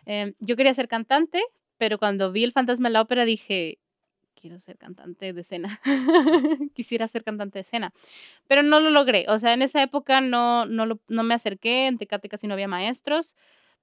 Eh, 0.06 0.34
yo 0.40 0.56
quería 0.56 0.74
ser 0.74 0.88
cantante, 0.88 1.42
pero 1.78 1.98
cuando 1.98 2.32
vi 2.32 2.42
El 2.44 2.52
Fantasma 2.52 2.88
de 2.88 2.94
la 2.94 3.02
Ópera 3.02 3.24
dije, 3.24 3.78
quiero 4.34 4.58
ser 4.58 4.78
cantante 4.78 5.32
de 5.32 5.40
escena. 5.40 5.80
Quisiera 6.74 7.08
ser 7.08 7.24
cantante 7.24 7.58
de 7.58 7.62
escena. 7.62 7.92
Pero 8.46 8.62
no 8.62 8.80
lo 8.80 8.90
logré. 8.90 9.26
O 9.28 9.38
sea, 9.38 9.52
en 9.54 9.62
esa 9.62 9.82
época 9.82 10.20
no, 10.20 10.66
no, 10.66 10.86
lo- 10.86 11.00
no 11.08 11.22
me 11.22 11.34
acerqué. 11.34 11.86
En 11.86 11.98
Tecate 11.98 12.28
casi 12.28 12.46
no 12.46 12.54
había 12.54 12.68
maestros 12.68 13.34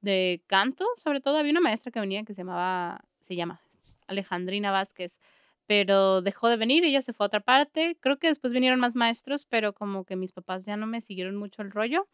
de 0.01 0.41
canto. 0.47 0.86
Sobre 0.97 1.22
todo 1.22 1.38
había 1.38 1.51
una 1.51 1.60
maestra 1.62 1.91
que 1.91 1.99
venía 1.99 2.24
que 2.24 2.34
se 2.34 2.41
llamaba, 2.41 3.04
se 3.20 3.36
llama 3.36 3.62
Alejandrina 4.08 4.72
Vázquez. 4.72 5.20
Pero 5.68 6.22
dejó 6.22 6.49
de 6.49 6.57
venir, 6.57 6.84
ella 6.86 7.01
se 7.01 7.14
fue 7.14 7.26
a 7.26 7.28
otra 7.28 7.39
parte. 7.39 7.97
Creo 8.01 8.18
que 8.18 8.28
después 8.28 8.53
vinieron 8.53 8.80
más 8.80 8.95
maestros, 8.95 9.45
pero 9.45 9.74
como 9.74 10.05
que 10.05 10.16
mis 10.16 10.32
papás 10.34 10.66
ya 10.66 10.78
no 10.78 10.88
me 10.88 11.01
siguieron 11.01 11.36
mucho 11.38 11.61
el 11.61 11.72
rollo. 11.72 12.07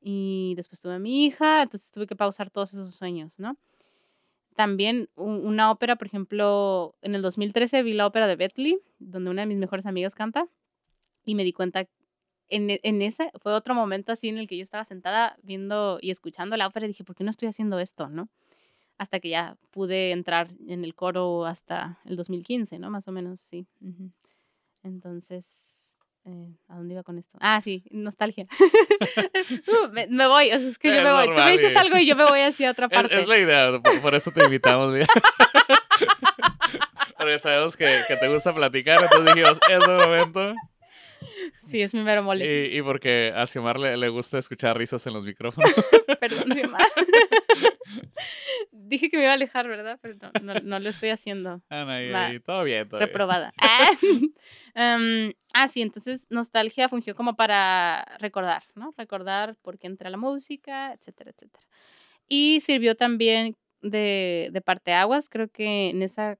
Y 0.00 0.54
después 0.56 0.80
tuve 0.80 0.94
a 0.94 0.98
mi 0.98 1.26
hija, 1.26 1.62
entonces 1.62 1.92
tuve 1.92 2.06
que 2.06 2.16
pausar 2.16 2.50
todos 2.50 2.74
esos 2.74 2.94
sueños, 2.94 3.38
¿no? 3.38 3.56
también 4.56 5.08
una 5.16 5.70
ópera, 5.70 5.96
por 5.96 6.06
ejemplo, 6.06 6.94
en 7.02 7.14
el 7.14 7.22
2013 7.22 7.82
vi 7.82 7.92
la 7.92 8.06
ópera 8.06 8.26
de 8.26 8.36
Bentley, 8.36 8.78
donde 8.98 9.30
una 9.30 9.42
de 9.42 9.46
mis 9.46 9.58
mejores 9.58 9.86
amigas 9.86 10.14
canta, 10.14 10.46
y 11.24 11.34
me 11.34 11.44
di 11.44 11.52
cuenta, 11.52 11.86
en, 12.48 12.70
e- 12.70 12.80
en 12.84 13.02
ese 13.02 13.30
fue 13.40 13.54
otro 13.54 13.74
momento 13.74 14.12
así 14.12 14.28
en 14.28 14.38
el 14.38 14.48
que 14.48 14.56
yo 14.56 14.62
estaba 14.62 14.84
sentada 14.84 15.36
viendo 15.42 15.98
y 16.00 16.10
escuchando 16.10 16.56
la 16.56 16.66
ópera 16.68 16.86
y 16.86 16.88
dije, 16.88 17.04
¿por 17.04 17.16
qué 17.16 17.24
no 17.24 17.30
estoy 17.30 17.48
haciendo 17.48 17.78
esto, 17.80 18.08
no? 18.08 18.28
Hasta 18.98 19.18
que 19.20 19.28
ya 19.28 19.56
pude 19.70 20.12
entrar 20.12 20.50
en 20.68 20.84
el 20.84 20.94
coro 20.94 21.46
hasta 21.46 21.98
el 22.04 22.16
2015, 22.16 22.78
¿no? 22.78 22.90
Más 22.90 23.08
o 23.08 23.12
menos, 23.12 23.40
sí. 23.40 23.66
Entonces, 24.82 25.46
eh, 26.26 26.56
¿a 26.68 26.76
dónde 26.76 26.94
iba 26.94 27.02
con 27.02 27.18
esto? 27.18 27.36
Ah, 27.40 27.60
sí, 27.62 27.84
nostalgia. 27.90 28.46
Uh, 29.66 29.88
me, 29.92 30.06
me 30.06 30.26
voy, 30.26 30.50
o 30.52 30.58
sea, 30.58 30.68
es 30.68 30.78
que 30.78 30.88
yo 30.88 31.02
me 31.02 31.12
voy. 31.12 31.24
Tú 31.24 31.30
normal, 31.30 31.46
me 31.46 31.52
dices 31.52 31.76
algo 31.76 31.98
y 31.98 32.06
yo 32.06 32.16
me 32.16 32.24
voy 32.24 32.40
hacia 32.40 32.70
otra 32.70 32.88
parte. 32.90 33.20
es 33.20 33.28
la 33.28 33.38
idea, 33.38 33.78
por, 33.82 34.00
por 34.00 34.14
eso 34.14 34.30
te 34.30 34.42
invitamos. 34.44 34.94
Porque 37.18 37.38
sabemos 37.38 37.76
que, 37.76 38.02
que 38.08 38.16
te 38.16 38.28
gusta 38.28 38.54
platicar, 38.54 39.02
entonces 39.02 39.34
dijimos, 39.34 39.58
es 39.68 39.82
el 39.82 39.96
momento. 39.96 40.54
Sí, 41.68 41.82
es 41.82 41.94
mi 41.94 42.02
mero 42.02 42.22
mole. 42.22 42.68
Y, 42.72 42.78
y 42.78 42.82
porque 42.82 43.32
a 43.34 43.46
Xiomar 43.46 43.78
le, 43.78 43.96
le 43.96 44.08
gusta 44.08 44.38
escuchar 44.38 44.76
risas 44.76 45.06
en 45.06 45.14
los 45.14 45.24
micrófonos. 45.24 45.70
Perdón, 46.20 46.52
Xiomar. 46.52 46.82
Dije 48.70 49.08
que 49.08 49.16
me 49.16 49.24
iba 49.24 49.32
a 49.32 49.34
alejar, 49.34 49.66
¿verdad? 49.68 49.98
Pero 50.00 50.14
no, 50.20 50.30
no, 50.42 50.54
no 50.62 50.78
lo 50.78 50.88
estoy 50.88 51.08
haciendo. 51.10 51.62
Ana, 51.68 52.02
y, 52.02 52.10
Va. 52.10 52.32
y 52.32 52.40
todo 52.40 52.64
bien, 52.64 52.88
todo 52.88 52.98
bien. 52.98 53.08
Reprobada. 53.08 53.52
Ah, 53.58 53.90
Em, 54.74 55.32
ah, 55.54 55.68
sí, 55.68 55.82
entonces 55.82 56.26
nostalgia 56.30 56.88
fungió 56.88 57.14
como 57.14 57.34
para 57.36 58.04
recordar, 58.18 58.64
¿no? 58.74 58.92
Recordar 58.96 59.56
por 59.62 59.78
qué 59.78 59.86
entré 59.86 60.08
a 60.08 60.10
la 60.10 60.16
música, 60.16 60.92
etcétera, 60.92 61.30
etcétera. 61.30 61.64
Y 62.28 62.60
sirvió 62.60 62.94
también 62.96 63.56
de, 63.82 64.48
de 64.52 64.60
parteaguas, 64.60 65.28
creo 65.28 65.48
que 65.48 65.90
en 65.90 66.02
esa 66.02 66.38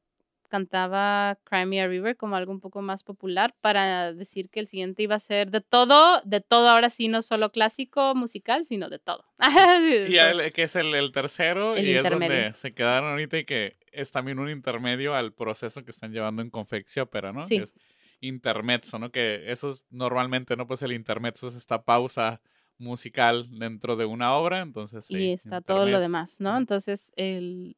cantaba 0.55 1.37
Crimea 1.43 1.89
River 1.89 2.17
como 2.17 2.37
algo 2.37 2.53
un 2.53 2.61
poco 2.61 2.81
más 2.81 3.03
popular 3.03 3.57
para 3.61 4.13
decir 4.13 4.49
que 4.51 4.61
el 4.61 4.69
siguiente 4.69 5.03
iba 5.03 5.17
a 5.17 5.19
ser 5.21 5.51
de 5.51 5.61
todo, 5.61 6.21
de 6.25 6.41
todo 6.41 6.69
ahora 6.69 6.91
sí, 6.91 7.09
no 7.09 7.23
solo 7.23 7.51
clásico 7.51 8.15
musical, 8.15 8.65
sino 8.65 8.89
de 8.89 9.01
todo. 9.01 9.25
Y 10.09 10.17
el- 10.17 10.53
que 10.53 10.63
es 10.63 10.77
el, 10.77 10.95
el 10.95 11.11
tercero 11.11 11.75
El 11.75 11.89
y 11.89 11.95
es 11.97 12.05
donde 12.09 12.55
se 12.55 12.73
quedaron 12.73 13.11
ahorita 13.11 13.37
y 13.39 13.45
que 13.45 13.77
es 13.91 14.13
también 14.13 14.39
un 14.39 14.49
intermedio 14.49 15.17
al 15.17 15.33
proceso 15.33 15.85
que 15.85 15.91
están 15.91 16.13
llevando 16.13 16.41
en 16.41 16.51
Confecciópera, 16.51 17.33
¿no? 17.33 17.41
Sí. 17.41 17.57
Que 17.57 17.65
es 17.65 17.75
intermezzo, 18.21 19.01
¿no? 19.01 19.11
Que 19.11 19.51
eso 19.51 19.71
es 19.71 19.85
normalmente, 19.91 20.57
¿no? 20.57 20.69
Pues 20.69 20.83
el 20.83 20.93
intermezzo 20.93 21.49
es 21.49 21.57
esta 21.57 21.83
pausa 21.83 22.41
musical 22.79 23.49
dentro 23.59 23.97
de 23.97 24.05
una 24.05 24.35
obra, 24.35 24.61
entonces 24.61 25.07
sí, 25.07 25.17
y 25.17 25.33
está 25.33 25.61
todo 25.61 25.87
lo 25.87 25.99
demás, 25.99 26.41
¿no? 26.41 26.57
Entonces, 26.57 27.13
el, 27.17 27.77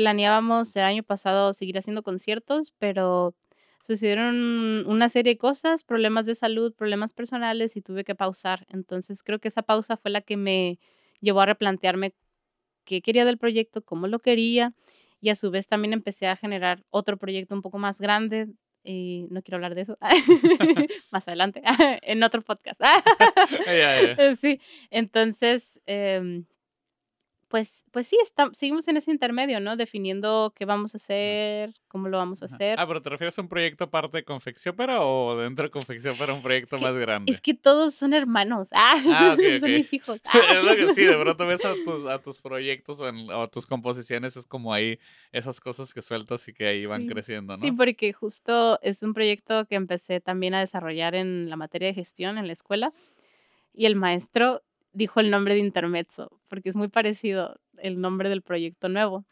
planeábamos 0.00 0.74
el 0.76 0.84
año 0.84 1.02
pasado 1.02 1.52
seguir 1.52 1.76
haciendo 1.76 2.02
conciertos, 2.02 2.72
pero 2.78 3.34
sucedieron 3.82 4.86
una 4.86 5.10
serie 5.10 5.34
de 5.34 5.36
cosas, 5.36 5.84
problemas 5.84 6.24
de 6.24 6.34
salud, 6.34 6.72
problemas 6.72 7.12
personales 7.12 7.76
y 7.76 7.82
tuve 7.82 8.02
que 8.02 8.14
pausar. 8.14 8.64
Entonces, 8.70 9.22
creo 9.22 9.40
que 9.40 9.48
esa 9.48 9.60
pausa 9.60 9.98
fue 9.98 10.10
la 10.10 10.22
que 10.22 10.38
me 10.38 10.78
llevó 11.20 11.42
a 11.42 11.46
replantearme 11.46 12.14
qué 12.86 13.02
quería 13.02 13.26
del 13.26 13.36
proyecto, 13.36 13.82
cómo 13.82 14.06
lo 14.06 14.20
quería 14.20 14.72
y 15.20 15.28
a 15.28 15.36
su 15.36 15.50
vez 15.50 15.66
también 15.66 15.92
empecé 15.92 16.28
a 16.28 16.36
generar 16.36 16.82
otro 16.88 17.18
proyecto 17.18 17.54
un 17.54 17.60
poco 17.60 17.76
más 17.76 18.00
grande. 18.00 18.46
Y 18.82 19.26
no 19.28 19.42
quiero 19.42 19.56
hablar 19.56 19.74
de 19.74 19.82
eso 19.82 19.98
más 21.10 21.28
adelante 21.28 21.60
en 22.00 22.22
otro 22.22 22.40
podcast. 22.40 22.80
Eh, 23.66 24.34
Sí, 24.38 24.62
entonces, 24.88 25.78
em, 25.84 26.46
pues, 27.50 27.84
pues 27.90 28.06
sí, 28.06 28.16
está- 28.22 28.48
seguimos 28.52 28.86
en 28.86 28.96
ese 28.96 29.10
intermedio, 29.10 29.58
¿no? 29.58 29.76
Definiendo 29.76 30.52
qué 30.54 30.64
vamos 30.66 30.94
a 30.94 30.98
hacer, 30.98 31.74
cómo 31.88 32.08
lo 32.08 32.16
vamos 32.16 32.42
a 32.42 32.44
hacer. 32.44 32.78
Ah, 32.78 32.86
pero 32.86 33.02
¿te 33.02 33.10
refieres 33.10 33.36
a 33.36 33.42
un 33.42 33.48
proyecto 33.48 33.82
aparte 33.84 34.18
de 34.18 34.24
Confecciópera 34.24 35.00
o 35.04 35.36
dentro 35.36 35.64
de 35.64 35.70
Confecciópera 35.70 36.32
un 36.32 36.42
proyecto 36.42 36.76
que- 36.76 36.82
más 36.84 36.94
grande? 36.94 37.32
Es 37.32 37.40
que 37.40 37.52
todos 37.54 37.92
son 37.94 38.14
hermanos. 38.14 38.68
Ah, 38.72 38.94
Ah, 39.04 39.34
ok, 39.34 39.40
son 39.60 39.70
ok. 39.70 39.76
mis 39.76 39.92
hijos. 39.92 40.20
Ah. 40.26 40.30
es 40.60 40.64
lo 40.64 40.76
que 40.76 40.94
sí, 40.94 41.02
de 41.02 41.16
pronto 41.18 41.44
ves 41.44 41.64
a 41.64 41.74
tus, 41.84 42.04
a 42.06 42.18
tus 42.22 42.40
proyectos 42.40 43.00
o, 43.00 43.08
en- 43.08 43.28
o 43.30 43.42
a 43.42 43.48
tus 43.48 43.66
composiciones, 43.66 44.36
es 44.36 44.46
como 44.46 44.72
ahí 44.72 45.00
esas 45.32 45.60
cosas 45.60 45.92
que 45.92 46.02
sueltas 46.02 46.46
y 46.46 46.52
que 46.52 46.68
ahí 46.68 46.86
van 46.86 47.00
Sí. 47.02 47.08
creciendo, 47.08 47.56
¿no? 47.56 47.60
Sí, 47.62 47.72
porque 47.72 48.12
justo 48.12 48.78
es 48.80 49.02
un 49.02 49.12
proyecto 49.12 49.66
que 49.66 49.74
empecé 49.74 50.20
también 50.20 50.54
a 50.54 50.60
desarrollar 50.60 51.16
en 51.16 51.50
la 51.50 51.56
materia 51.56 51.88
de 51.88 51.94
gestión 51.94 52.38
en 52.38 52.46
la 52.46 52.52
escuela 52.52 52.92
y 53.74 53.86
el 53.86 53.96
maestro 53.96 54.62
dijo 54.92 55.20
el 55.20 55.30
nombre 55.30 55.54
de 55.54 55.60
Intermezzo, 55.60 56.40
porque 56.48 56.68
es 56.68 56.76
muy 56.76 56.88
parecido 56.88 57.60
el 57.78 58.00
nombre 58.00 58.28
del 58.28 58.42
proyecto 58.42 58.88
nuevo. 58.88 59.24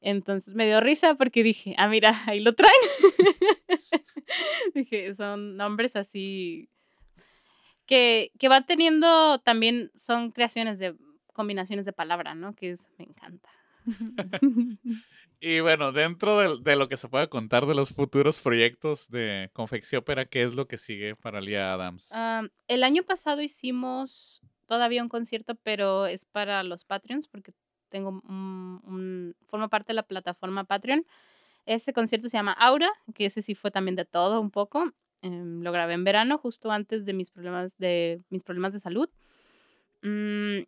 Entonces 0.00 0.54
me 0.54 0.66
dio 0.66 0.80
risa 0.80 1.14
porque 1.14 1.42
dije, 1.42 1.74
ah, 1.78 1.88
mira, 1.88 2.22
ahí 2.26 2.40
lo 2.40 2.54
traen. 2.54 2.72
dije, 4.74 5.14
son 5.14 5.56
nombres 5.56 5.96
así 5.96 6.68
que, 7.86 8.32
que 8.38 8.48
va 8.48 8.62
teniendo 8.62 9.40
también, 9.40 9.90
son 9.94 10.30
creaciones 10.30 10.78
de 10.78 10.96
combinaciones 11.32 11.84
de 11.84 11.92
palabra, 11.92 12.34
¿no? 12.34 12.54
Que 12.54 12.70
es, 12.70 12.90
me 12.98 13.04
encanta. 13.04 13.50
Y 15.44 15.58
bueno, 15.58 15.90
dentro 15.90 16.38
de, 16.38 16.62
de 16.62 16.76
lo 16.76 16.88
que 16.88 16.96
se 16.96 17.08
puede 17.08 17.28
contar 17.28 17.66
de 17.66 17.74
los 17.74 17.92
futuros 17.92 18.38
proyectos 18.38 19.10
de 19.10 19.50
Confecciópera, 19.52 20.24
¿qué 20.24 20.44
es 20.44 20.54
lo 20.54 20.68
que 20.68 20.78
sigue 20.78 21.16
para 21.16 21.40
Lía 21.40 21.72
Adams? 21.72 22.12
Ah, 22.12 22.44
el 22.68 22.84
año 22.84 23.02
pasado 23.02 23.42
hicimos 23.42 24.40
todavía 24.72 25.02
un 25.02 25.10
concierto, 25.10 25.54
pero 25.54 26.06
es 26.06 26.24
para 26.24 26.62
los 26.62 26.86
Patreons, 26.86 27.28
porque 27.28 27.52
tengo 27.90 28.22
un, 28.26 29.36
formo 29.48 29.68
parte 29.68 29.88
de 29.88 29.96
la 29.96 30.02
plataforma 30.02 30.64
Patreon. 30.64 31.04
Ese 31.66 31.92
concierto 31.92 32.30
se 32.30 32.38
llama 32.38 32.52
Aura, 32.52 32.90
que 33.14 33.26
ese 33.26 33.42
sí 33.42 33.54
fue 33.54 33.70
también 33.70 33.96
de 33.96 34.06
todo 34.06 34.40
un 34.40 34.50
poco. 34.50 34.90
Em, 35.20 35.60
lo 35.60 35.72
grabé 35.72 35.92
en 35.92 36.04
verano, 36.04 36.38
justo 36.38 36.70
antes 36.70 37.04
de 37.04 37.12
mis 37.12 37.30
problemas 37.30 37.76
de, 37.76 38.22
mis 38.30 38.44
problemas 38.44 38.72
de 38.72 38.80
salud. 38.80 39.10
Mm, 40.00 40.62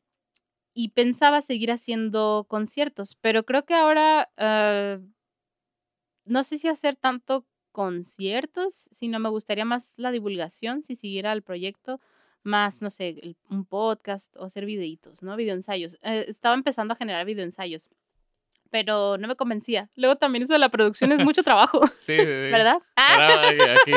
y 0.75 0.89
pensaba 0.91 1.41
seguir 1.41 1.73
haciendo 1.73 2.45
conciertos, 2.47 3.17
pero 3.23 3.45
creo 3.45 3.65
que 3.65 3.73
ahora 3.73 4.29
ah, 4.37 4.99
no 6.27 6.45
sé 6.45 6.59
si 6.59 6.69
hacer 6.69 6.97
tanto 6.97 7.47
conciertos, 7.73 8.87
sino 8.93 9.19
me 9.19 9.31
gustaría 9.31 9.65
más 9.65 9.95
la 9.97 10.11
divulgación, 10.11 10.83
si 10.83 10.95
siguiera 10.95 11.33
el 11.33 11.43
proyecto, 11.43 12.01
más, 12.45 12.83
no 12.83 12.91
sé, 12.91 13.09
el- 13.23 13.37
un 13.51 13.65
podcast 13.65 14.35
o 14.37 14.45
hacer 14.45 14.65
videitos, 14.67 15.23
¿no? 15.23 15.37
Videoensayos. 15.37 15.99
Eh, 16.03 16.25
estaba 16.29 16.55
empezando 16.55 16.93
a 16.93 16.97
generar 16.97 17.25
videoensayos, 17.27 17.89
pero 18.71 19.17
no 19.19 19.29
me 19.29 19.37
convencía. 19.37 19.89
Luego 19.95 20.17
también 20.17 20.43
eso 20.45 20.53
de 20.53 20.59
la 20.59 20.69
producción 20.69 21.13
es 21.13 21.23
mucho 21.25 21.43
trabajo, 21.43 21.81
Sí, 21.97 22.17
sí, 22.17 22.25
sí. 22.25 22.51
¿verdad? 22.51 22.79
Ah, 22.97 23.49
aquí, 23.83 23.93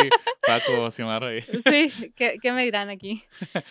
Paco 0.46 0.90
Xiomara 0.92 1.28
ahí. 1.28 1.42
sí, 1.42 2.12
¿qué, 2.16 2.38
qué 2.42 2.52
me 2.52 2.64
dirán 2.64 2.90
aquí? 2.90 3.24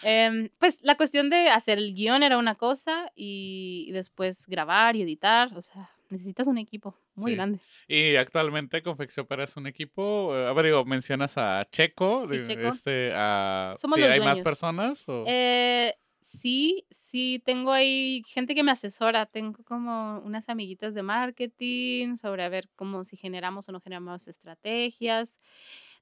Em, 0.02 0.48
pues 0.58 0.80
la 0.82 0.96
cuestión 0.96 1.30
de 1.30 1.48
hacer 1.48 1.78
el 1.78 1.94
guion 1.94 2.22
era 2.22 2.38
una 2.38 2.54
cosa 2.56 3.10
y 3.14 3.90
después 3.92 4.46
grabar 4.46 4.96
y 4.96 5.02
editar, 5.02 5.56
o 5.56 5.62
sea, 5.62 5.90
necesitas 6.10 6.46
un 6.46 6.58
equipo 6.58 6.96
muy 7.14 7.32
Sí. 7.32 7.36
grande. 7.36 7.60
Y 7.88 8.16
actualmente 8.16 8.82
Confecciópera 8.82 9.44
es 9.44 9.56
un 9.56 9.66
equipo. 9.66 10.34
eh, 10.36 10.46
A 10.48 10.52
ver, 10.52 10.66
digo, 10.66 10.84
mencionas 10.84 11.36
a 11.38 11.64
Checo. 11.70 12.26
Sí, 12.28 12.42
Checo. 12.42 12.68
Este, 12.68 13.12
a, 13.14 13.74
Somos 13.78 13.96
¿sí 13.96 14.02
los 14.02 14.10
¿Hay 14.10 14.18
más 14.20 14.26
dueños. 14.28 14.40
personas? 14.44 15.08
O? 15.08 15.24
Eh, 15.26 15.94
sí, 16.20 16.86
sí, 16.90 17.40
tengo 17.44 17.72
ahí 17.72 18.22
gente 18.26 18.54
que 18.54 18.62
me 18.62 18.72
asesora. 18.72 19.26
Tengo 19.26 19.62
como 19.64 20.18
unas 20.20 20.48
amiguitas 20.48 20.94
de 20.94 21.02
marketing 21.02 22.16
sobre 22.16 22.42
a 22.44 22.48
ver 22.48 22.68
cómo 22.76 23.04
si 23.04 23.16
generamos 23.16 23.68
o 23.68 23.72
no 23.72 23.80
generamos 23.80 24.26
estrategias. 24.28 25.40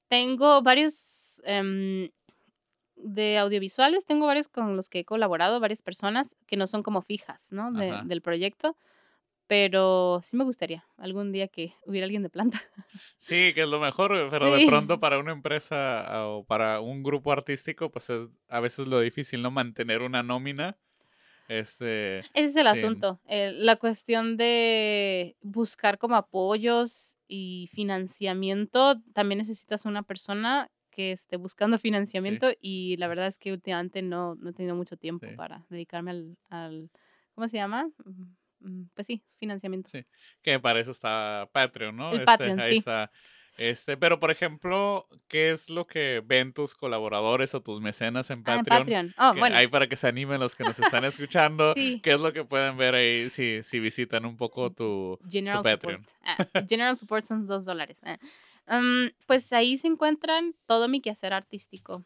Tengo 0.09 0.63
varios 0.63 1.43
em, 1.45 2.11
de 2.97 3.39
audiovisuales, 3.39 4.07
tengo 4.07 4.27
varios 4.27 4.49
con 4.49 4.77
los 4.77 4.89
que 4.89 5.01
he 5.01 5.05
colaborado, 5.05 5.59
varias 5.61 5.83
personas 5.83 6.37
que 6.47 6.57
no 6.57 6.67
son 6.67 6.83
como 6.83 7.03
fijas, 7.03 7.53
¿no? 7.53 7.73
De- 7.73 8.03
del 8.05 8.23
proyecto. 8.23 8.77
Pero 9.47 10.21
sí 10.25 10.37
me 10.37 10.45
gustaría 10.45 10.85
algún 10.97 11.33
día 11.33 11.49
que 11.49 11.75
hubiera 11.87 12.05
alguien 12.07 12.23
de 12.23 12.31
planta. 12.31 12.61
Sí, 13.17 13.53
que 13.55 13.63
es 13.63 13.69
lo 13.69 13.81
mejor, 13.81 14.13
pero 14.31 14.53
de 14.53 14.65
pronto 14.67 15.01
para 15.01 15.19
una 15.19 15.33
empresa 15.33 16.01
ah, 16.07 16.27
o 16.29 16.45
para 16.45 16.81
un 16.81 17.03
grupo 17.03 17.33
artístico, 17.33 17.91
pues 17.91 18.11
es 18.11 18.29
a 18.49 18.61
veces 18.61 18.87
lo 18.87 19.01
difícil, 19.01 19.43
¿no? 19.43 19.51
Mantener 19.51 20.03
una 20.03 20.23
nómina. 20.23 20.79
Este, 21.49 22.19
Ese 22.19 22.47
es 22.47 22.57
el 22.57 22.63
Sí. 22.65 22.69
asunto. 22.69 23.21
eh, 23.27 23.53
la 23.55 23.77
cuestión 23.77 24.37
de 24.37 25.37
buscar 25.43 25.99
como 25.99 26.17
apoyos 26.17 27.17
y 27.29 27.69
financiamiento, 27.73 29.01
también 29.13 29.39
necesitas 29.39 29.85
una 29.87 30.03
persona 30.03 30.71
que 30.91 31.13
esté 31.13 31.37
buscando 31.37 31.77
financiamiento 31.79 32.51
y 32.61 32.97
la 32.99 33.09
verdad 33.09 33.27
es 33.27 33.39
que 33.39 33.53
últimamente 33.53 34.01
no, 34.03 34.37
no 34.37 34.51
he 34.51 34.53
tenido 34.53 34.77
mucho 34.77 34.97
tiempo 34.97 35.27
para 35.37 35.67
dedicarme 35.69 36.13
al, 36.13 36.39
al- 36.51 36.91
¿cómo 37.35 37.49
se 37.49 37.57
llama? 37.57 37.91
Mm, 38.65 38.81
mm, 38.81 38.91
Pues 38.95 39.07
sí, 39.07 39.23
financiamiento. 39.39 39.91
Sí. 39.91 40.03
que 40.43 40.59
para 40.61 40.81
eso 40.81 40.91
está 40.91 41.49
Patreon, 41.53 41.95
¿no? 41.97 42.09
El 42.11 42.15
Este, 42.15 42.25
Patreon, 42.27 42.61
ahí 42.61 42.73
sí. 42.73 42.79
está. 42.79 43.11
Este, 43.57 43.97
pero 43.97 44.19
por 44.19 44.33
ejemplo, 44.33 45.07
¿qué 45.29 45.51
es 45.53 45.71
lo 45.71 45.87
que 45.87 46.21
ven 46.27 46.53
tus 46.53 46.75
colaboradores 46.75 47.55
o 47.55 47.63
tus 47.63 47.81
mecenas 47.81 48.31
en 48.31 48.39
Ah, 48.39 48.55
en 48.57 48.65
Patreon? 48.65 48.81
Patreon. 48.83 49.15
Oh, 49.17 49.33
bueno. 49.39 49.55
Ahí 49.57 49.69
para 49.69 49.87
que 49.87 49.95
se 49.95 50.09
animen 50.09 50.41
los 50.41 50.57
que 50.57 50.65
nos 50.65 50.77
están 50.81 51.05
escuchando. 51.05 51.73
Sí. 51.77 52.01
¿Qué 52.03 52.15
es 52.15 52.21
lo 52.21 52.33
que 52.33 52.45
pueden 52.45 52.77
ver 52.77 52.97
ahí 52.97 53.31
si, 53.31 53.63
si 53.63 53.79
visitan 53.79 54.25
un 54.27 54.37
poco 54.37 54.73
tu... 54.73 55.21
General 55.31 55.63
Patreon. 55.63 56.05
Support. 56.05 56.17
Ah, 56.55 56.65
General 56.69 56.97
Support 56.97 57.25
son 57.27 57.47
dos 57.47 57.65
dólares. 57.65 58.01
ah. 58.05 58.19
Um, 58.67 59.11
pues 59.27 59.53
ahí 59.53 59.77
se 59.79 59.87
encuentran 59.87 60.55
todo 60.67 60.89
mi 60.89 61.01
quehacer 61.01 61.33
artístico. 61.33 62.05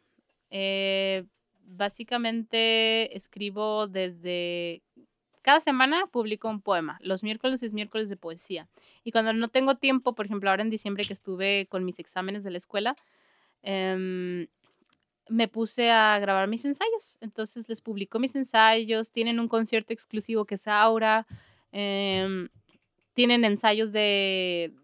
Eh, 0.51 1.25
básicamente 1.63 3.17
escribo 3.17 3.87
desde... 3.87 4.83
Cada 5.49 5.63
semana 5.63 6.07
publico 6.09 6.51
un 6.51 6.61
poema. 6.61 6.99
Los 7.01 7.23
miércoles 7.23 7.63
es 7.63 7.73
miércoles 7.73 8.11
de 8.11 8.19
poesía. 8.19 8.69
Y 9.03 9.13
cuando 9.13 9.33
no 9.33 9.49
tengo 9.49 9.77
tiempo, 9.77 10.15
por 10.15 10.27
ejemplo, 10.27 10.51
ahora 10.51 10.63
en 10.63 10.69
diciembre 10.69 11.05
que 11.07 11.15
estuve 11.15 11.67
con 11.71 11.87
mis 11.87 11.99
exámenes 11.99 12.45
de 12.45 12.51
la 12.51 12.59
escuela, 12.59 12.95
em, 13.63 14.47
me 15.31 15.49
puse 15.49 15.91
a 15.91 16.19
grabar 16.19 16.49
mis 16.49 16.67
ensayos. 16.67 17.17
Entonces 17.23 17.67
les 17.67 17.81
publico 17.81 18.19
mis 18.19 18.37
ensayos. 18.37 19.11
Tienen 19.11 19.41
un 19.41 19.49
concierto 19.49 19.95
exclusivo 19.95 20.45
que 20.45 20.57
es 20.57 20.69
Aura. 20.69 21.27
em, 21.73 22.49
tienen 23.15 23.47
ensayos 23.47 23.91
de, 23.91 24.75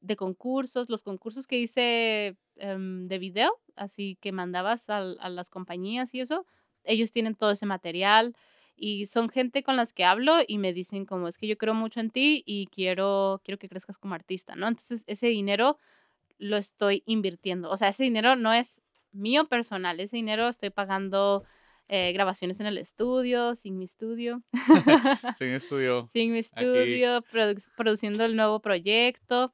de 0.00 0.16
concursos. 0.16 0.88
Los 0.88 1.02
concursos 1.02 1.46
que 1.46 1.58
hice 1.58 2.38
em, 2.56 3.06
de 3.06 3.18
video 3.18 3.60
así 3.76 4.16
que 4.22 4.32
mandabas 4.32 4.88
al- 4.88 5.18
a, 5.20 5.28
las 5.28 5.50
compañías 5.50 6.14
y 6.14 6.20
eso, 6.20 6.46
ellos 6.84 7.12
tienen 7.12 7.34
todo 7.34 7.50
ese 7.50 7.66
material 7.66 8.34
y 8.80 9.06
son 9.06 9.28
gente 9.28 9.62
con 9.62 9.76
las 9.76 9.92
que 9.92 10.04
hablo 10.04 10.38
y 10.48 10.56
me 10.58 10.72
dicen 10.72 11.04
como 11.04 11.28
es 11.28 11.36
que 11.38 11.46
yo 11.46 11.58
creo 11.58 11.74
mucho 11.74 12.00
en 12.00 12.10
ti 12.10 12.42
y 12.46 12.66
quiero, 12.68 13.40
quiero 13.44 13.58
que 13.58 13.68
crezcas 13.68 13.98
como 13.98 14.14
artista, 14.14 14.56
¿no? 14.56 14.66
Entonces 14.66 15.04
ese 15.06 15.26
dinero 15.28 15.78
lo 16.38 16.56
estoy 16.56 17.02
invirtiendo. 17.06 17.70
O 17.70 17.76
sea, 17.76 17.88
ese 17.88 18.02
dinero 18.04 18.34
no 18.36 18.52
es 18.54 18.80
mío 19.12 19.46
personal, 19.48 20.00
ese 20.00 20.16
dinero 20.16 20.48
estoy 20.48 20.70
pagando 20.70 21.44
eh, 21.88 22.12
grabaciones 22.12 22.58
en 22.60 22.66
el 22.66 22.78
estudio, 22.78 23.54
sin 23.54 23.76
mi 23.76 23.84
estudio. 23.84 24.42
Sí, 25.36 25.44
estudio. 25.54 26.08
Sin 26.12 26.32
mi 26.32 26.38
estudio, 26.38 27.22
produ- 27.30 27.70
produciendo 27.76 28.24
el 28.24 28.36
nuevo 28.36 28.60
proyecto, 28.60 29.52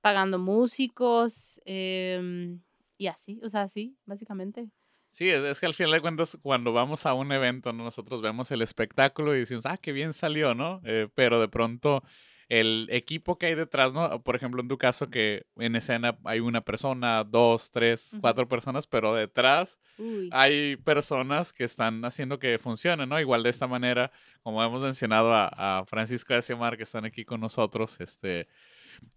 pagando 0.00 0.38
músicos 0.38 1.60
em, 1.64 2.60
y 2.98 3.06
así, 3.06 3.38
o 3.44 3.48
sea, 3.48 3.62
así, 3.62 3.94
básicamente. 4.06 4.68
Sí, 5.16 5.30
es, 5.30 5.60
que 5.60 5.64
al 5.64 5.72
final 5.72 5.92
de 5.92 6.02
cuentas, 6.02 6.36
cuando 6.42 6.74
vamos 6.74 7.06
a 7.06 7.14
un 7.14 7.32
evento, 7.32 7.72
¿no? 7.72 7.84
nosotros 7.84 8.20
vemos 8.20 8.50
el 8.50 8.60
espectáculo 8.60 9.34
y 9.34 9.38
decimos, 9.38 9.64
ah, 9.64 9.78
qué 9.78 9.92
bien 9.92 10.12
salió, 10.12 10.54
¿no? 10.54 10.82
Eh, 10.84 11.08
pero 11.14 11.40
de 11.40 11.48
pronto 11.48 12.02
el 12.50 12.86
equipo 12.90 13.38
que 13.38 13.46
hay 13.46 13.54
detrás, 13.54 13.94
¿no? 13.94 14.22
Por 14.22 14.36
ejemplo, 14.36 14.60
en 14.60 14.68
tu 14.68 14.76
caso, 14.76 15.08
que 15.08 15.46
en 15.56 15.74
escena 15.74 16.18
hay 16.24 16.40
una 16.40 16.60
persona, 16.60 17.24
dos, 17.24 17.70
tres, 17.70 18.14
cuatro 18.20 18.46
personas, 18.46 18.86
pero 18.86 19.14
detrás 19.14 19.80
Uy. 19.96 20.28
hay 20.32 20.76
personas 20.76 21.54
que 21.54 21.64
están 21.64 22.04
haciendo 22.04 22.38
que 22.38 22.58
funcione, 22.58 23.06
¿no? 23.06 23.18
Igual 23.18 23.42
de 23.42 23.48
esta 23.48 23.66
manera, 23.66 24.12
como 24.42 24.62
hemos 24.62 24.82
mencionado 24.82 25.32
a, 25.32 25.78
a 25.78 25.86
Francisco 25.86 26.34
a 26.34 26.42
Xiomara, 26.42 26.76
que 26.76 26.82
están 26.82 27.06
aquí 27.06 27.24
con 27.24 27.40
nosotros, 27.40 27.98
este, 28.00 28.48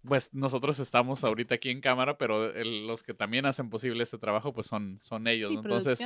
pues 0.06 0.32
nosotros 0.34 0.78
estamos 0.78 1.24
ahorita 1.24 1.56
aquí 1.56 1.70
en 1.70 1.80
cámara, 1.80 2.16
pero 2.18 2.50
el- 2.54 2.86
los 2.86 3.02
que 3.02 3.14
también 3.14 3.46
hacen 3.46 3.70
posible 3.70 4.02
este 4.02 4.18
trabajo, 4.18 4.52
pues 4.52 4.66
son, 4.66 4.98
son 5.00 5.26
ellos, 5.26 5.50
Sí, 5.50 5.54
¿no? 5.56 5.60
Entonces, 5.62 5.98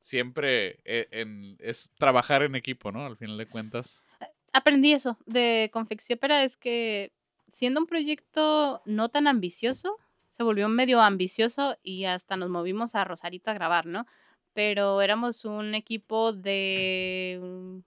siempre 0.00 0.80
eh, 0.84 1.08
en- 1.10 1.56
es 1.60 1.90
trabajar 1.98 2.42
en 2.42 2.54
equipo, 2.54 2.92
¿no? 2.92 3.04
Al 3.06 3.16
final 3.16 3.36
de 3.38 3.46
cuentas. 3.46 4.04
Aprendí 4.52 4.92
eso 4.92 5.18
de 5.26 5.70
Confexiópera, 5.72 6.42
es 6.44 6.56
que 6.56 7.12
siendo 7.52 7.80
un 7.80 7.86
proyecto 7.86 8.82
no 8.86 9.08
tan 9.08 9.26
ambicioso, 9.26 9.96
se 10.28 10.42
volvió 10.42 10.68
medio 10.68 11.00
ambicioso 11.00 11.76
y 11.82 12.04
hasta 12.04 12.36
nos 12.36 12.50
movimos 12.50 12.94
a 12.94 13.04
Rosarito 13.04 13.50
a 13.50 13.54
grabar, 13.54 13.86
¿no? 13.86 14.06
Pero 14.52 15.00
éramos 15.02 15.44
un 15.44 15.74
equipo 15.74 16.32
de 16.32 17.82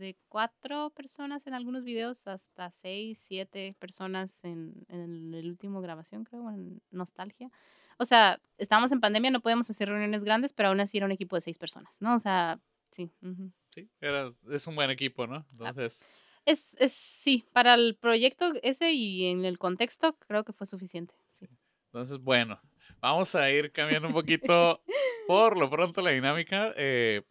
de 0.00 0.16
cuatro 0.28 0.90
personas 0.90 1.46
en 1.46 1.54
algunos 1.54 1.84
videos, 1.84 2.26
hasta 2.26 2.70
seis, 2.72 3.18
siete 3.20 3.76
personas 3.78 4.42
en, 4.44 4.84
en 4.88 5.32
el 5.34 5.48
último 5.48 5.80
grabación, 5.80 6.24
creo, 6.24 6.50
en 6.50 6.82
Nostalgia. 6.90 7.50
O 7.98 8.04
sea, 8.04 8.40
estábamos 8.58 8.90
en 8.90 9.00
pandemia, 9.00 9.30
no 9.30 9.40
podíamos 9.40 9.70
hacer 9.70 9.88
reuniones 9.88 10.24
grandes, 10.24 10.52
pero 10.52 10.70
aún 10.70 10.80
así 10.80 10.96
era 10.96 11.06
un 11.06 11.12
equipo 11.12 11.36
de 11.36 11.42
seis 11.42 11.58
personas, 11.58 12.02
¿no? 12.02 12.16
O 12.16 12.18
sea, 12.18 12.58
sí. 12.90 13.10
ujú. 13.22 13.52
Sí, 13.70 13.88
era, 14.00 14.34
es 14.50 14.66
un 14.66 14.74
buen 14.74 14.90
equipo, 14.90 15.26
¿no? 15.28 15.46
Entonces, 15.52 16.04
Es, 16.46 16.74
es, 16.80 16.92
sí, 16.92 17.44
para 17.52 17.74
el 17.74 17.94
proyecto 17.96 18.52
ese 18.62 18.92
y 18.92 19.26
en 19.26 19.44
el 19.44 19.58
contexto 19.58 20.16
creo 20.26 20.42
que 20.44 20.52
fue 20.52 20.66
suficiente. 20.66 21.14
Sí. 21.30 21.46
entonces 21.86 22.18
bueno, 22.18 22.60
vamos 23.00 23.34
a 23.34 23.50
ir 23.50 23.70
cambiando 23.72 24.08
un 24.08 24.14
poquito 24.14 24.82
por 25.28 25.56
lo 25.58 25.68
pronto 25.70 26.00
la 26.00 26.10
dinámica. 26.10 26.72
eh, 26.76 27.22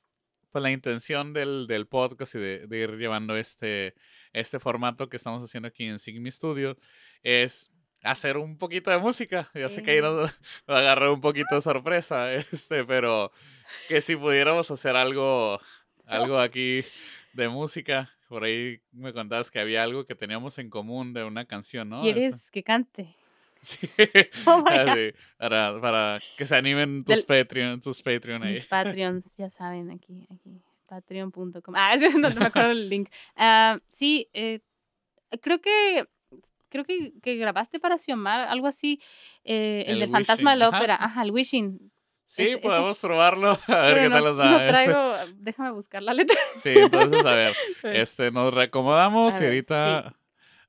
pues 0.51 0.61
la 0.63 0.71
intención 0.71 1.33
del, 1.33 1.67
del 1.67 1.87
podcast 1.87 2.35
y 2.35 2.39
de, 2.39 2.67
de 2.67 2.77
ir 2.79 2.91
llevando 2.97 3.35
este, 3.37 3.93
este 4.33 4.59
formato 4.59 5.09
que 5.09 5.17
estamos 5.17 5.43
haciendo 5.43 5.67
aquí 5.67 5.85
en 5.85 5.99
Sigmi 5.99 6.31
Studio 6.31 6.77
es 7.23 7.71
hacer 8.03 8.37
un 8.37 8.57
poquito 8.57 8.89
de 8.91 8.97
música. 8.97 9.49
Yo 9.53 9.69
sé 9.69 9.83
que 9.83 9.91
ahí 9.91 10.01
nos, 10.01 10.31
nos 10.67 10.77
agarró 10.77 11.13
un 11.13 11.21
poquito 11.21 11.55
de 11.55 11.61
sorpresa, 11.61 12.33
este, 12.51 12.83
pero 12.85 13.31
que 13.87 14.01
si 14.01 14.15
pudiéramos 14.15 14.71
hacer 14.71 14.95
algo, 14.95 15.59
algo 16.05 16.39
aquí 16.39 16.81
de 17.33 17.49
música. 17.49 18.09
Por 18.29 18.43
ahí 18.43 18.81
me 18.91 19.11
contabas 19.11 19.49
que 19.51 19.59
había 19.59 19.83
algo 19.83 20.05
que 20.05 20.13
teníamos 20.15 20.57
en 20.59 20.69
común 20.69 21.13
de 21.13 21.23
una 21.23 21.45
canción, 21.45 21.89
¿no? 21.89 21.95
Esa- 21.95 22.03
¿Quieres 22.03 22.51
que 22.51 22.63
cante? 22.63 23.15
Sí. 23.61 23.89
Oh. 24.45 24.63
Así, 24.67 25.13
para, 25.37 25.79
para 25.81 26.19
que 26.37 26.45
se 26.45 26.55
animen 26.55 27.03
tus 27.03 27.15
Del- 27.15 27.25
Patreon, 27.25 27.81
tus 27.81 28.01
Patreon 28.01 28.43
ahí. 28.43 28.53
Mis 28.53 28.63
Patreons, 28.65 29.35
ya 29.35 29.49
saben, 29.49 29.91
aquí, 29.91 30.25
aquí, 30.33 30.61
patreon.com. 30.87 31.73
Ah, 31.75 31.95
no, 32.17 32.29
no 32.29 32.29
me 32.39 32.45
acuerdo 32.45 32.71
el 32.71 32.89
link. 32.89 33.09
Ah, 33.35 33.79
sí, 33.89 34.29
eh, 34.33 34.59
creo 35.41 35.59
que 35.61 36.05
creo 36.69 36.83
que, 36.85 37.13
que 37.21 37.35
grabaste 37.35 37.79
para 37.79 37.97
Xiomar, 37.97 38.47
algo 38.47 38.67
así, 38.67 39.01
eh, 39.43 39.83
el, 39.87 39.93
El 39.95 39.99
del 40.01 40.09
fantasma 40.09 40.51
de 40.51 40.57
la 40.57 40.69
ópera, 40.69 40.95
ajá, 40.95 41.23
el 41.23 41.31
Wishing. 41.31 41.91
Sí, 42.25 42.43
ese- 42.43 42.57
podemos 42.59 42.99
probarlo. 43.01 43.57
A 43.67 43.81
ver 43.81 43.93
Pero 43.95 44.01
qué 44.03 44.09
no, 44.09 44.15
tal 44.15 44.23
nos 44.23 44.35
no 44.37 44.43
da. 44.43 44.67
Traigo, 44.67 45.13
déjame 45.37 45.71
buscar 45.71 46.03
la 46.03 46.13
letra. 46.13 46.37
Sí, 46.59 46.69
entonces, 46.75 47.25
a 47.25 47.33
ver, 47.33 47.55
este, 47.83 48.29
nos 48.31 48.53
reacomodamos 48.53 49.33
A 49.33 49.37
y 49.37 49.41
ver, 49.41 49.49
ahorita 49.49 50.15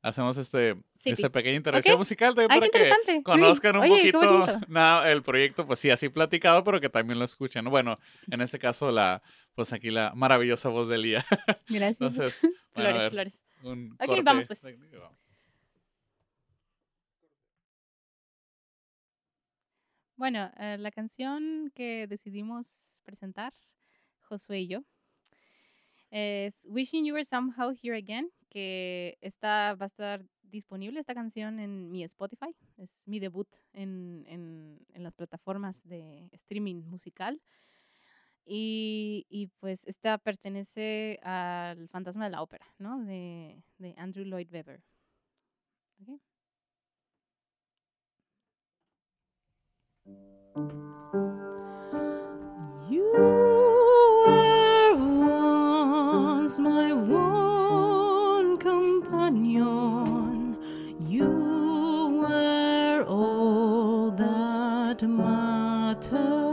hacemos 0.03 0.37
este, 0.37 0.77
Sí, 0.97 1.11
esta 1.11 1.31
pequeña 1.31 1.57
intervención 1.57 1.99
musical 1.99 2.35
también 2.35 2.63
Ay, 2.63 2.71
para 2.71 2.97
que 3.07 3.23
conozcan 3.23 3.77
un 3.77 3.83
oye, 3.83 4.13
poquito 4.13 4.47
el 5.07 5.23
proyecto, 5.23 5.67
pues 5.67 5.79
sí, 5.79 5.91
así 5.91 6.09
platicado, 6.09 6.63
pero 6.65 6.81
que 6.81 6.89
también 6.89 7.19
lo 7.19 7.25
escuchen. 7.25 7.65
Bueno, 7.67 7.99
en 8.31 8.41
este 8.41 8.59
caso, 8.59 8.91
la, 8.91 9.23
pues 9.55 9.73
aquí 9.73 9.91
la 9.91 10.13
maravillosa 10.15 10.69
voz 10.69 10.89
de 10.89 10.99
Lía. 10.99 11.25
Gracias. 11.69 12.01
Entonces, 12.01 12.41
bueno, 12.75 12.91
a 12.91 12.93
flores, 12.93 13.01
ver, 13.01 13.11
flores. 13.11 13.45
un 13.63 13.93
Ok, 13.93 14.07
corte 14.07 14.23
vamos, 14.23 14.47
pues. 14.47 14.75
Bueno, 20.17 20.51
eh, 20.59 20.77
la 20.79 20.91
canción 20.91 21.73
que 21.75 22.07
decidimos 22.07 23.01
presentar, 23.07 23.55
Josué 24.21 24.61
y 24.61 24.69
yo, 24.69 24.85
es 26.11 26.67
Wishing 26.69 27.07
You 27.07 27.15
Were 27.15 27.25
Somehow 27.25 27.75
Here 27.83 27.97
Again, 27.97 28.31
que 28.51 29.17
está, 29.21 29.75
va 29.75 29.85
a 29.85 29.87
estar 29.87 30.23
disponible 30.43 31.01
esta 31.01 31.15
canción 31.15 31.59
en 31.61 31.91
mi 31.91 32.03
Spotify. 32.05 32.55
Es 32.77 33.07
mi 33.07 33.21
debut 33.21 33.49
en, 33.73 34.25
en, 34.27 34.79
en 34.93 35.03
las 35.03 35.15
plataformas 35.15 35.83
de 35.89 36.29
streaming 36.33 36.83
musical. 36.85 37.41
Y, 38.45 39.27
y, 39.31 39.47
pues 39.61 39.87
esta 39.87 40.19
pertenece 40.19 41.21
al 41.23 41.89
Fantasma 41.89 42.25
de 42.25 42.31
la 42.33 42.43
Ópera, 42.43 42.67
¿no? 42.79 42.99
De, 43.05 43.63
de 43.79 43.95
Andrew 43.97 44.25
Lloyd 44.25 44.49
Webber. 44.53 44.83
Ok. 46.03 46.21
You 52.91 53.13
were 54.27 54.97
once 54.97 56.59
my 56.59 56.93
one 56.93 57.50
companion. 59.31 60.57
You 61.09 62.21
were 62.21 63.05
all 63.07 64.11
that 64.11 65.03
mattered. 65.03 66.50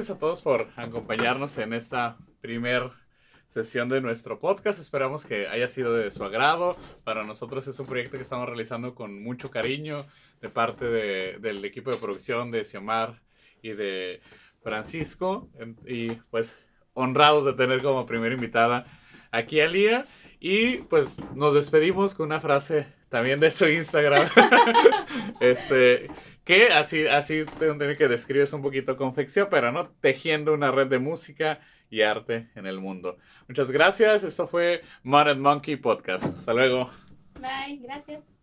Gracias 0.00 0.16
a 0.16 0.18
todos 0.18 0.40
por 0.40 0.68
acompañarnos 0.76 1.58
en 1.58 1.74
esta 1.74 2.16
primer 2.40 2.90
sesión 3.48 3.90
de 3.90 4.00
nuestro 4.00 4.38
podcast. 4.38 4.80
Esperamos 4.80 5.26
que 5.26 5.46
haya 5.46 5.68
sido 5.68 5.92
de 5.92 6.10
su 6.10 6.24
agrado. 6.24 6.74
Para 7.04 7.22
nosotros 7.22 7.68
es 7.68 7.78
un 7.78 7.84
proyecto 7.84 8.16
que 8.16 8.22
estamos 8.22 8.48
realizando 8.48 8.94
con 8.94 9.22
mucho 9.22 9.50
cariño 9.50 10.06
de 10.40 10.48
parte 10.48 10.86
de- 10.86 11.36
del 11.38 11.62
equipo 11.66 11.90
de 11.90 11.98
producción 11.98 12.50
de 12.50 12.64
Xiomar 12.64 13.20
y 13.60 13.72
de 13.74 14.22
Francisco. 14.62 15.50
Y 15.86 16.12
pues 16.30 16.58
honrados 16.94 17.44
de 17.44 17.52
tener 17.52 17.82
como 17.82 18.06
primera 18.06 18.34
invitada 18.34 18.86
aquí 19.30 19.60
a 19.60 19.66
Lía. 19.68 20.06
Y 20.40 20.76
pues 20.78 21.12
nos 21.34 21.52
despedimos 21.52 22.14
con 22.14 22.24
una 22.28 22.40
frase 22.40 22.86
también 23.10 23.38
de 23.38 23.50
su 23.50 23.68
Instagram. 23.68 24.26
este, 25.40 26.08
que 26.44 26.68
así, 26.68 27.06
así 27.06 27.44
tengo 27.58 27.78
que 27.78 28.08
describes 28.08 28.52
un 28.52 28.62
poquito 28.62 28.96
confección, 28.96 29.48
pero 29.50 29.72
no 29.72 29.90
tejiendo 30.00 30.52
una 30.54 30.70
red 30.70 30.88
de 30.88 30.98
música 30.98 31.60
y 31.90 32.02
arte 32.02 32.48
en 32.54 32.66
el 32.66 32.80
mundo. 32.80 33.18
Muchas 33.48 33.70
gracias. 33.70 34.24
Esto 34.24 34.46
fue 34.46 34.82
Monet 35.02 35.38
Monkey 35.38 35.76
Podcast. 35.76 36.24
Hasta 36.24 36.54
luego. 36.54 36.90
Bye, 37.40 37.78
gracias. 37.82 38.39